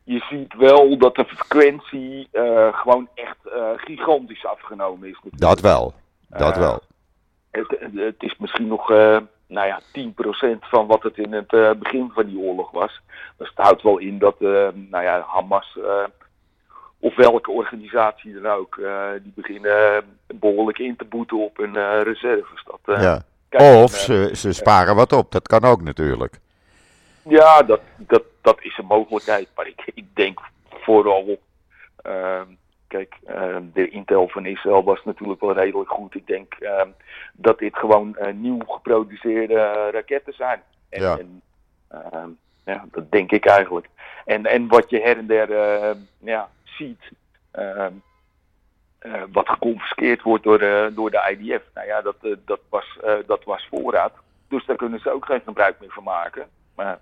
je 0.03 0.19
ziet 0.29 0.53
wel 0.55 0.97
dat 0.97 1.15
de 1.15 1.25
frequentie 1.25 2.29
gewoon 2.71 3.07
echt 3.15 3.37
gigantisch 3.75 4.45
afgenomen 4.45 5.07
is. 5.09 5.13
natuurlijk. 5.15 5.41
Dat 5.41 5.59
wel. 5.59 5.93
Dat 6.29 6.57
wel. 6.57 6.81
Het, 7.51 8.15
is 8.19 8.35
misschien 8.37 8.67
nog 8.67 8.87
nou 9.47 9.67
ja, 9.67 9.79
10% 9.91 10.65
van 10.65 10.87
wat 10.87 11.03
het 11.03 11.17
in 11.17 11.33
het 11.33 11.79
begin 11.79 12.11
van 12.13 12.25
die 12.25 12.37
oorlog 12.37 12.71
was. 12.71 13.01
Dus 13.37 13.49
het 13.49 13.57
houdt 13.65 13.81
wel 13.81 13.97
in 13.97 14.17
dat 14.19 14.35
eh, 14.39 14.67
nou 14.73 15.03
ja, 15.03 15.25
Hamas 15.27 15.77
of 17.01 17.15
welke 17.15 17.51
organisatie 17.51 18.41
dan 18.41 18.51
ook, 18.51 18.77
eh, 18.77 19.09
die 19.21 19.31
beginnen 19.35 19.95
eh, 19.95 20.01
behoorlijk 20.35 20.77
in 20.79 20.95
te 20.95 21.05
boeten 21.05 21.37
op 21.37 21.57
hun 21.57 21.75
eh, 21.75 22.01
reserves. 22.03 22.63
Dat, 22.65 23.01
ja. 23.01 23.21
kijk, 23.49 23.83
Of 23.83 23.91
ze, 23.91 24.29
ze 24.33 24.53
sparen 24.53 24.95
wat 24.95 25.13
op. 25.13 25.31
Dat 25.31 25.47
kan 25.47 25.63
ook 25.63 25.81
natuurlijk. 25.81 26.39
Ja, 27.23 27.61
dat, 27.61 27.81
dat, 27.97 28.23
dat 28.41 28.57
is 28.61 28.77
een 28.77 28.85
mogelijkheid. 28.85 29.47
Maar 29.55 29.67
ik, 29.67 29.91
ik 29.93 30.05
denk 30.13 30.39
vooral. 30.69 31.39
ehm, 32.01 32.45
kijk, 32.87 33.15
ehm, 33.25 33.63
de 33.73 33.89
Intel 33.89 34.27
van 34.27 34.45
Israël 34.45 34.83
was 34.83 35.03
natuurlijk 35.03 35.41
wel 35.41 35.53
redelijk 35.53 35.89
goed. 35.89 36.15
Ik 36.15 36.27
denk 36.27 36.53
ehm, 36.53 36.89
dat 37.33 37.59
dit 37.59 37.75
gewoon 37.77 38.17
nieuw 38.33 38.59
geproduceerde 38.67 39.89
raketten 39.91 40.33
zijn. 40.33 40.61
En, 40.89 41.01
Ja. 41.01 41.17
en, 41.17 41.41
ja, 42.65 42.85
dat 42.91 43.11
denk 43.11 43.31
ik 43.31 43.45
eigenlijk. 43.45 43.87
En, 44.25 44.45
en 44.45 44.67
wat 44.67 44.89
je 44.89 44.99
her 45.01 45.17
en 45.17 45.27
der 45.27 45.49
ja, 46.19 46.49
ziet. 46.81 47.11
ehm, 47.51 47.93
eh, 49.01 49.21
wat 49.31 49.49
geconfiskeerd 49.49 50.21
wordt 50.21 50.43
door, 50.43 50.59
eh, 50.59 50.85
door 50.95 51.11
de 51.11 51.37
IDF. 51.37 51.63
Nou 51.73 51.87
ja, 51.87 52.01
dat, 52.01 52.15
eh, 52.21 52.31
dat, 52.45 52.59
was, 52.69 52.97
dat 53.25 53.43
was 53.43 53.67
voorraad. 53.69 54.13
Dus 54.47 54.65
daar 54.65 54.75
kunnen 54.75 54.99
ze 54.99 55.11
ook 55.11 55.25
geen 55.25 55.41
gebruik 55.45 55.79
meer 55.79 55.91
van 55.91 56.03
maken. 56.03 56.47
Maar 56.75 56.99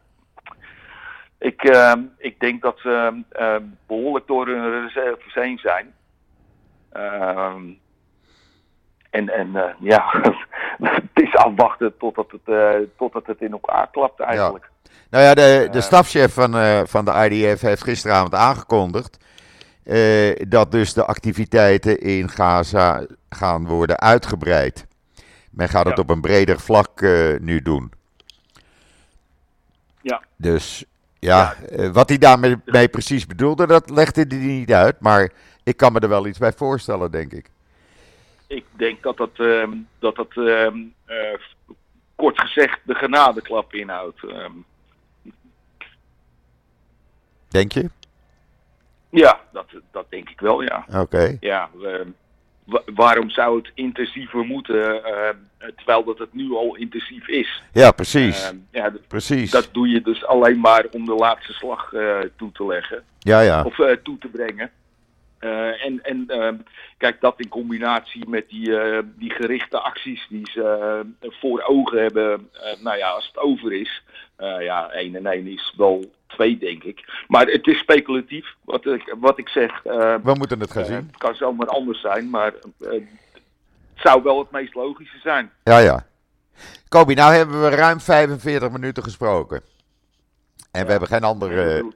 ik, 1.38 1.64
ehm, 1.64 2.02
ik 2.18 2.40
denk 2.40 2.62
dat 2.62 2.80
ze 2.80 3.24
ehm, 3.30 3.64
behoorlijk 3.88 4.28
door 4.28 4.48
hun 4.48 4.82
reserves 4.82 5.34
heen 5.34 5.58
zijn. 5.58 5.94
En 9.10 9.30
en 9.30 9.76
ja, 9.80 10.06
het 10.82 11.04
is 11.14 11.36
afwachten 11.36 11.98
totdat 11.98 12.32
het, 12.32 12.88
totdat 12.98 13.26
het 13.26 13.42
in 13.42 13.52
elkaar 13.52 13.90
klapt 13.92 14.20
eigenlijk. 14.20 14.70
Nou 15.10 15.24
ja, 15.24 15.34
de, 15.34 15.68
de 15.72 15.82
stafchef 15.82 16.34
van, 16.34 16.52
van 16.88 17.06
de 17.06 17.30
IDF 17.30 17.62
heeft 17.62 17.84
gisteravond 17.84 18.34
aangekondigd. 18.34 19.29
Eh, 19.90 20.46
dat 20.48 20.72
dus 20.72 20.94
de 20.94 21.06
activiteiten 21.06 22.00
in 22.00 22.30
Gaza 22.30 23.06
gaan 23.30 23.66
worden 23.66 24.00
uitgebreid. 24.00 24.88
Men 25.52 25.70
gaat 25.70 25.86
het 25.86 25.96
Ja. 25.96 26.02
op 26.02 26.10
een 26.10 26.22
breder 26.22 26.60
vlak 26.60 27.02
eh, 27.02 27.36
nu 27.40 27.62
doen. 27.62 27.92
Ja. 30.02 30.22
Dus 30.36 30.86
ja, 31.20 31.54
eh, 31.54 31.90
wat 31.90 32.10
hij 32.10 32.18
daarmee 32.18 32.56
mee 32.66 32.88
precies 32.88 33.26
bedoelde, 33.26 33.68
dat 33.68 33.90
legde 33.90 34.26
hij 34.28 34.38
niet 34.38 34.72
uit. 34.74 35.00
Maar 35.00 35.32
ik 35.64 35.78
kan 35.78 35.94
me 35.94 36.00
er 36.00 36.10
wel 36.10 36.28
iets 36.28 36.38
bij 36.40 36.54
voorstellen, 36.54 37.12
denk 37.12 37.32
ik. 37.32 37.50
Ik 38.48 38.66
denk 38.72 39.04
dat 39.04 39.18
dat, 39.18 39.32
ehm, 39.36 39.72
dat, 40.00 40.16
dat 40.16 40.32
ehm, 40.36 40.78
eh, 41.06 41.40
kort 42.16 42.40
gezegd 42.42 42.80
de 42.84 42.94
genadeklap 42.96 43.74
inhoudt. 43.74 44.24
Ehm, 44.24 44.52
Denk 47.48 47.72
je? 47.72 47.90
Ja, 49.10 49.40
dat, 49.52 49.66
dat 49.92 50.06
denk 50.10 50.30
ik 50.30 50.40
wel, 50.40 50.62
ja. 50.62 50.86
Oké. 50.96 51.38
Ja, 51.40 51.70
we- 51.74 52.06
waarom 52.96 53.30
zou 53.30 53.58
het 53.58 53.72
intensiever 53.74 54.44
moeten, 54.46 55.04
eh, 55.04 55.36
terwijl 55.76 56.04
dat 56.04 56.18
het 56.18 56.34
nu 56.34 56.52
al 56.54 56.76
intensief 56.76 57.28
is? 57.28 57.62
Ja, 57.74 57.92
precies. 57.92 58.50
Eh, 58.50 58.58
ja, 58.72 58.94
precies. 59.08 59.52
dat 59.52 59.70
doe 59.72 59.88
je 59.88 60.02
dus 60.02 60.26
alleen 60.26 60.60
maar 60.60 60.86
om 60.92 61.06
de 61.06 61.14
laatste 61.16 61.54
slag 61.54 61.94
eh, 61.94 62.20
toe 62.38 62.52
te 62.52 62.66
leggen 62.66 63.04
Ja, 63.20 63.40
ja. 63.40 63.64
of 63.64 63.80
eh, 63.80 63.96
toe 64.04 64.18
te 64.18 64.28
brengen. 64.28 64.72
En 65.40 66.00
en 66.04 66.24
eh, 66.28 66.54
kijk, 66.98 67.22
dat 67.22 67.40
in 67.40 67.48
combinatie 67.50 68.30
met 68.30 68.50
die, 68.50 68.72
die 69.18 69.30
gerichte 69.30 69.80
acties 69.80 70.26
die 70.30 70.50
ze 70.52 71.02
voor 71.22 71.62
ogen 71.62 72.02
hebben. 72.02 72.50
nou 72.84 72.98
ja, 72.98 73.10
als 73.10 73.28
het 73.28 73.38
over 73.38 73.74
is. 73.74 74.04
ja, 74.60 74.90
1 74.92 75.16
en 75.16 75.26
1 75.26 75.48
is 75.48 75.74
wel 75.78 76.12
2, 76.40 76.58
denk 76.58 76.84
ik. 76.84 77.24
Maar 77.28 77.46
het 77.48 77.68
is 77.68 77.78
speculatief, 77.80 78.56
wat 78.64 78.86
ik, 78.86 79.16
wat 79.20 79.38
ik 79.38 79.50
zeg. 79.50 79.86
eh, 79.86 80.16
We 80.24 80.34
moeten 80.34 80.60
het 80.60 80.72
gaan 80.72 80.82
eh, 80.84 80.88
zien. 80.88 81.06
het 81.08 81.18
kan 81.18 81.36
zomaar 81.36 81.68
anders 81.68 82.02
zijn, 82.02 82.30
maar 82.30 82.54
eh, 82.80 82.90
het 82.92 83.04
zou 83.96 84.24
wel 84.24 84.40
het 84.40 84.52
meest 84.52 84.74
logische 84.76 85.20
zijn. 85.20 85.52
Ja, 85.64 85.78
ja. 85.80 86.06
Kobi, 86.90 87.14
nou 87.14 87.34
hebben 87.34 87.62
we 87.62 87.70
ruim 87.70 88.00
45 88.00 88.72
minuten 88.72 89.04
gesproken. 89.04 89.62
En 90.72 90.86
we 90.86 90.92
hebben 90.92 91.10
geen 91.10 91.24
andere. 91.24 91.90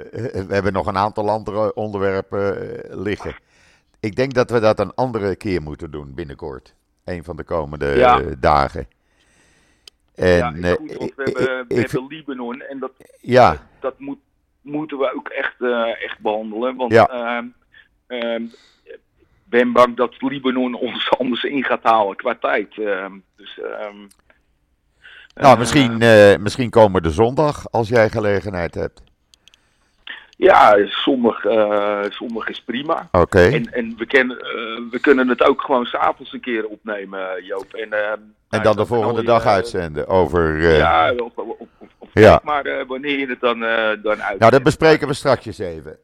we 0.48 0.54
hebben 0.54 0.74
nog 0.74 0.88
een 0.88 0.98
aantal 0.98 1.30
andere 1.30 1.74
onderwerpen 1.74 2.80
liggen. 3.04 3.36
Ik 4.00 4.16
denk 4.16 4.34
dat 4.34 4.50
we 4.50 4.60
dat 4.60 4.80
een 4.80 4.94
andere 4.96 5.36
keer 5.36 5.62
moeten 5.62 5.92
doen 5.92 6.14
binnenkort. 6.14 6.74
Een 7.06 7.24
van 7.24 7.36
de 7.36 7.44
komende 7.44 7.86
Ja. 7.88 8.22
dagen. 8.40 8.88
En, 10.16 10.38
ja, 10.62 10.76
goed, 10.76 10.90
we 11.16 11.24
hebben, 11.24 11.66
we 11.68 11.76
ik- 11.76 11.92
hebben 11.92 12.08
Libanon 12.08 12.62
en 12.62 12.80
dat, 12.80 12.92
ja, 13.22 13.68
dat 13.80 14.00
moet, 14.00 14.18
moeten 14.64 14.98
we 14.98 15.14
ook 15.16 15.28
echt, 15.28 15.62
eh, 15.62 16.04
echt 16.04 16.20
behandelen. 16.20 16.76
Want 16.76 16.92
Ja. 16.92 17.06
ehm, 17.08 17.46
ehm, 18.08 18.44
ik 18.84 19.00
ben 19.44 19.72
bang 19.72 19.96
dat 19.96 20.22
Libanon 20.22 20.74
ons 20.74 21.10
anders 21.20 21.44
in 21.44 21.64
gaat 21.64 21.84
halen 21.84 22.16
qua 22.16 22.36
tijd. 22.36 22.78
Ehm, 22.78 23.12
dus, 23.36 23.60
nou, 25.34 25.54
eh, 25.54 25.58
misschien, 25.58 26.02
eh, 26.02 26.38
misschien 26.38 26.70
komen 26.70 27.04
de 27.04 27.10
zondag 27.10 27.72
als 27.72 27.90
jij 27.90 28.10
gelegenheid 28.10 28.76
hebt. 28.76 29.02
Ja, 30.38 30.86
zondag, 30.88 31.42
zondag 32.14 32.48
is 32.48 32.62
prima. 32.64 33.08
Oké. 33.12 33.40
En, 33.40 33.74
en 33.74 33.94
we, 33.98 34.06
kennen, 34.06 34.38
we 34.92 34.98
kunnen 35.02 35.28
het 35.28 35.44
ook 35.44 35.62
gewoon 35.62 35.86
s'avonds 35.86 36.34
een 36.34 36.42
keer 36.42 36.66
opnemen, 36.66 37.44
Joop. 37.44 37.74
En, 37.74 37.92
En 37.92 38.36
nou, 38.50 38.64
dan 38.64 38.76
de 38.76 38.86
volgende 38.86 39.24
dag 39.24 39.46
uitzenden 39.46 40.08
over. 40.08 40.62
Ja, 40.62 41.14
of 41.14 41.34
Ja. 42.14 42.42
maar 42.44 42.66
eh, 42.66 42.88
wanneer 42.88 43.20
je 43.20 43.28
het 43.28 43.40
dan, 43.40 43.64
eh 43.64 44.04
dan 44.04 44.22
uit. 44.22 44.40
Nou, 44.40 44.52
dat 44.52 44.64
bespreken 44.64 45.08
we 45.08 45.14
straks 45.14 45.58
even. 45.58 45.98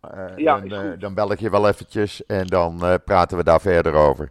Eh, 0.00 0.24
Ja, 0.36 0.60
dan, 0.60 0.96
dan 0.98 1.14
bel 1.14 1.32
ik 1.32 1.40
je 1.40 1.50
wel 1.50 1.68
eventjes 1.68 2.26
en 2.26 2.46
dan 2.46 3.00
praten 3.04 3.36
we 3.36 3.44
daar 3.44 3.60
verder 3.60 3.92
over. 3.92 4.30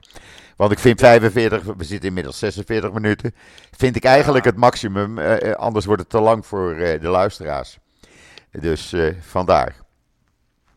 Want 0.56 0.72
ik 0.72 0.80
vind 0.80 1.00
45, 1.00 1.64
we 1.64 1.84
zitten 1.84 2.08
inmiddels 2.08 2.40
46 2.40 2.92
minuten, 2.92 3.36
vind 3.78 3.96
ik 3.96 4.04
eigenlijk 4.04 4.46
het 4.46 4.56
maximum. 4.56 5.20
anders 5.54 5.86
wordt 5.86 6.02
het 6.02 6.10
te 6.10 6.20
lang 6.20 6.46
voor 6.46 6.76
de 6.76 7.08
luisteraars. 7.08 7.78
Dus 8.52 8.96
vandaar. 9.20 9.85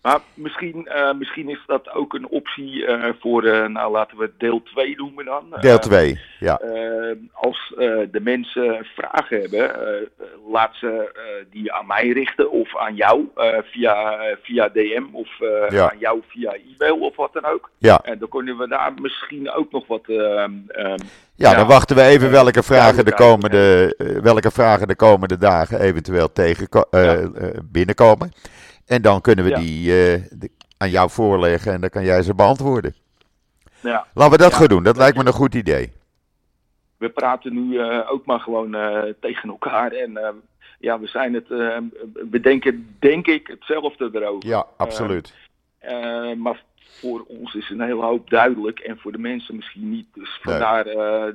Maar 0.08 0.20
misschien, 0.34 0.86
eh, 0.86 1.12
misschien 1.14 1.48
is 1.48 1.62
dat 1.66 1.90
ook 1.92 2.14
een 2.14 2.28
optie 2.28 2.86
eh, 2.86 3.12
voor, 3.20 3.44
eh, 3.44 3.66
nou 3.66 3.92
laten 3.92 4.18
we 4.18 4.30
deel 4.38 4.62
2 4.62 4.96
noemen 4.96 5.24
dan. 5.24 5.44
Deel 5.60 5.72
Eh, 5.72 5.78
2, 5.78 6.20
ja. 6.40 6.60
als 7.32 7.72
de 8.10 8.20
mensen 8.22 8.86
vragen 8.94 9.40
hebben, 9.40 9.70
laat 10.52 10.74
ze 10.74 11.10
die 11.50 11.72
aan 11.72 11.86
mij 11.86 12.08
richten 12.08 12.50
of 12.50 12.76
aan 12.76 12.94
jou 12.94 13.28
via, 13.72 14.18
via 14.42 14.68
DM 14.68 15.04
of 15.12 15.28
Ja. 15.68 15.90
aan 15.90 15.98
jou 15.98 16.22
via 16.28 16.52
e-mail 16.52 16.98
of 16.98 17.16
wat 17.16 17.32
dan 17.32 17.44
ook. 17.44 17.70
Ja. 17.78 18.00
En 18.02 18.18
dan 18.18 18.28
kunnen 18.28 18.56
we 18.58 18.68
daar 18.68 18.92
misschien 19.00 19.50
ook 19.50 19.72
nog 19.72 19.86
wat. 19.86 20.06
ehm, 20.08 20.52
ehm, 20.68 20.96
Ja, 21.34 21.50
Ja. 21.50 21.56
dan 21.56 21.66
wachten 21.66 21.96
we 21.96 22.02
even 22.02 22.30
welke 22.30 22.62
vragen 22.62 23.04
de 23.04 23.14
komende, 23.14 23.94
welke 24.22 24.50
vragen 24.50 24.88
de 24.88 24.96
komende 24.96 25.38
dagen 25.38 25.80
eventueel 25.80 26.32
tegen, 26.32 26.68
Ja. 26.90 27.28
binnenkomen. 27.64 28.32
En 28.88 29.02
dan 29.02 29.20
kunnen 29.20 29.44
we 29.44 29.50
Ja. 29.50 29.58
die 29.58 29.90
eh, 29.90 30.22
de- 30.30 30.50
aan 30.76 30.90
jou 30.90 31.10
voorleggen 31.10 31.72
en 31.72 31.80
dan 31.80 31.90
kan 31.90 32.04
jij 32.04 32.22
ze 32.22 32.34
beantwoorden. 32.34 32.94
ja. 33.80 34.06
Laten 34.14 34.32
we 34.32 34.38
dat 34.42 34.50
Ja, 34.50 34.56
gaan 34.56 34.66
doen, 34.68 34.82
dat 34.82 34.96
lijkt 34.96 35.16
me 35.16 35.26
een 35.26 35.32
goed 35.32 35.54
idee. 35.54 35.92
we 36.96 37.08
praten 37.10 37.52
nu 37.68 37.78
eh, 37.78 38.12
ook 38.12 38.26
maar 38.26 38.40
gewoon 38.40 38.74
eh, 38.74 39.02
tegen 39.20 39.48
elkaar. 39.48 39.92
En 39.92 40.18
ja, 40.78 41.00
we 41.00 41.06
zijn 41.06 41.34
het. 41.34 41.48
we 42.30 42.40
denken, 42.42 42.96
denk 42.98 43.26
ik, 43.26 43.46
hetzelfde 43.46 44.10
erover. 44.12 44.48
Ja, 44.48 44.66
absoluut. 44.76 45.34
Maar 46.36 46.62
voor 47.00 47.24
ons 47.28 47.54
is 47.54 47.70
een 47.70 47.80
hele 47.80 48.02
hoop 48.02 48.30
duidelijk 48.30 48.78
en 48.78 48.98
voor 48.98 49.12
de 49.12 49.18
mensen 49.18 49.56
misschien 49.56 49.90
niet. 49.90 50.06
Dus 50.14 50.38
vandaar 50.42 50.84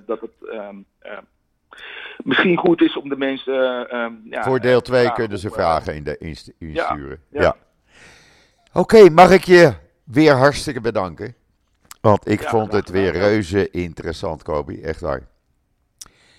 dat 0.05 0.21
het 0.21 0.49
ehm, 0.51 0.75
eh, 0.99 1.17
misschien 2.23 2.57
goed 2.57 2.81
is 2.81 2.97
om 2.97 3.09
de 3.09 3.17
mensen. 3.17 3.89
ehm, 3.89 4.13
ja, 4.29 4.43
Voor 4.43 4.59
deel 4.59 4.77
eh, 4.77 4.83
2 4.83 4.99
vragen 4.99 5.15
kunnen 5.17 5.37
ze 5.39 5.47
eh, 5.47 5.53
vragen 5.53 5.95
in 5.95 6.03
de, 6.03 6.17
inst- 6.17 6.51
insturen. 6.59 7.21
Ja. 7.29 7.41
ja. 7.41 7.55
Oké, 8.73 9.09
mag 9.09 9.31
ik 9.31 9.43
je 9.43 9.73
weer 10.03 10.33
hartstikke 10.33 10.81
bedanken. 10.81 11.35
Want 12.01 12.29
ik 12.29 12.41
vond 12.41 12.71
het 12.71 12.89
weer 12.89 13.11
reuze 13.11 13.69
interessant, 13.69 14.43
Kobi. 14.43 14.81
Echt 14.81 14.99
waar. 15.01 15.27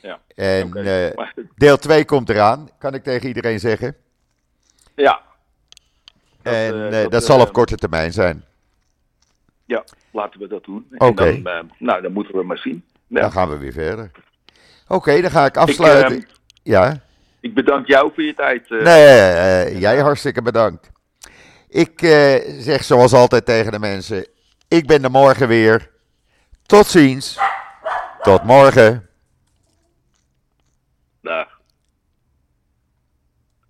Ja, 0.03 0.21
En 0.35 0.75
eh, 0.75 1.19
deel 1.57 1.77
2 1.77 2.05
komt 2.05 2.29
eraan, 2.29 2.69
kan 2.79 2.95
ik 2.95 3.03
tegen 3.03 3.29
iedereen 3.29 3.61
zeggen. 3.61 3.97
ja. 4.95 5.23
Dat, 6.43 6.53
en 6.55 6.75
eh, 6.75 6.87
eh, 6.87 7.03
dat, 7.03 7.11
dat, 7.13 7.25
zal 7.25 7.37
eh, 7.39 7.43
op 7.47 7.53
korte 7.53 7.77
termijn 7.77 8.13
zijn. 8.13 8.45
ja, 9.65 9.85
laten 10.11 10.41
we 10.41 10.47
dat 10.47 10.65
doen. 10.65 10.87
Oké. 10.97 11.25
En 11.25 11.43
dan, 11.43 11.53
eh, 11.53 11.65
nou, 11.79 12.03
dan 12.03 12.13
moeten 12.13 12.35
we 12.35 12.43
maar 12.45 12.59
zien. 12.59 12.85
Ja. 13.07 13.21
Dan 13.21 13.33
gaan 13.33 13.49
we 13.49 13.59
weer 13.59 13.73
verder. 13.73 14.11
Oké, 14.89 15.21
dan 15.21 15.31
ga 15.31 15.45
ik 15.45 15.57
afsluiten. 15.57 16.17
Ik, 16.17 16.23
eh, 16.23 16.29
ja. 16.63 17.01
ik 17.41 17.55
bedank 17.55 17.87
jou 17.87 18.11
voor 18.15 18.23
je 18.23 18.35
tijd. 18.35 18.71
eh. 18.71 18.83
Nee, 18.83 19.07
eh, 19.07 19.81
jij 19.81 19.99
hartstikke 19.99 20.43
bedankt. 20.43 20.91
Ik 21.69 22.03
eh, 22.03 22.61
zeg 22.61 22.85
zoals 22.85 23.13
altijd 23.13 23.45
tegen 23.47 23.73
de 23.73 23.79
mensen: 23.79 24.27
ik 24.69 24.87
ben 24.87 25.05
er 25.05 25.11
morgen 25.11 25.49
weer. 25.49 25.91
Tot 26.67 26.87
ziens. 26.87 27.39
Tot 28.23 28.45
morgen. 28.45 29.09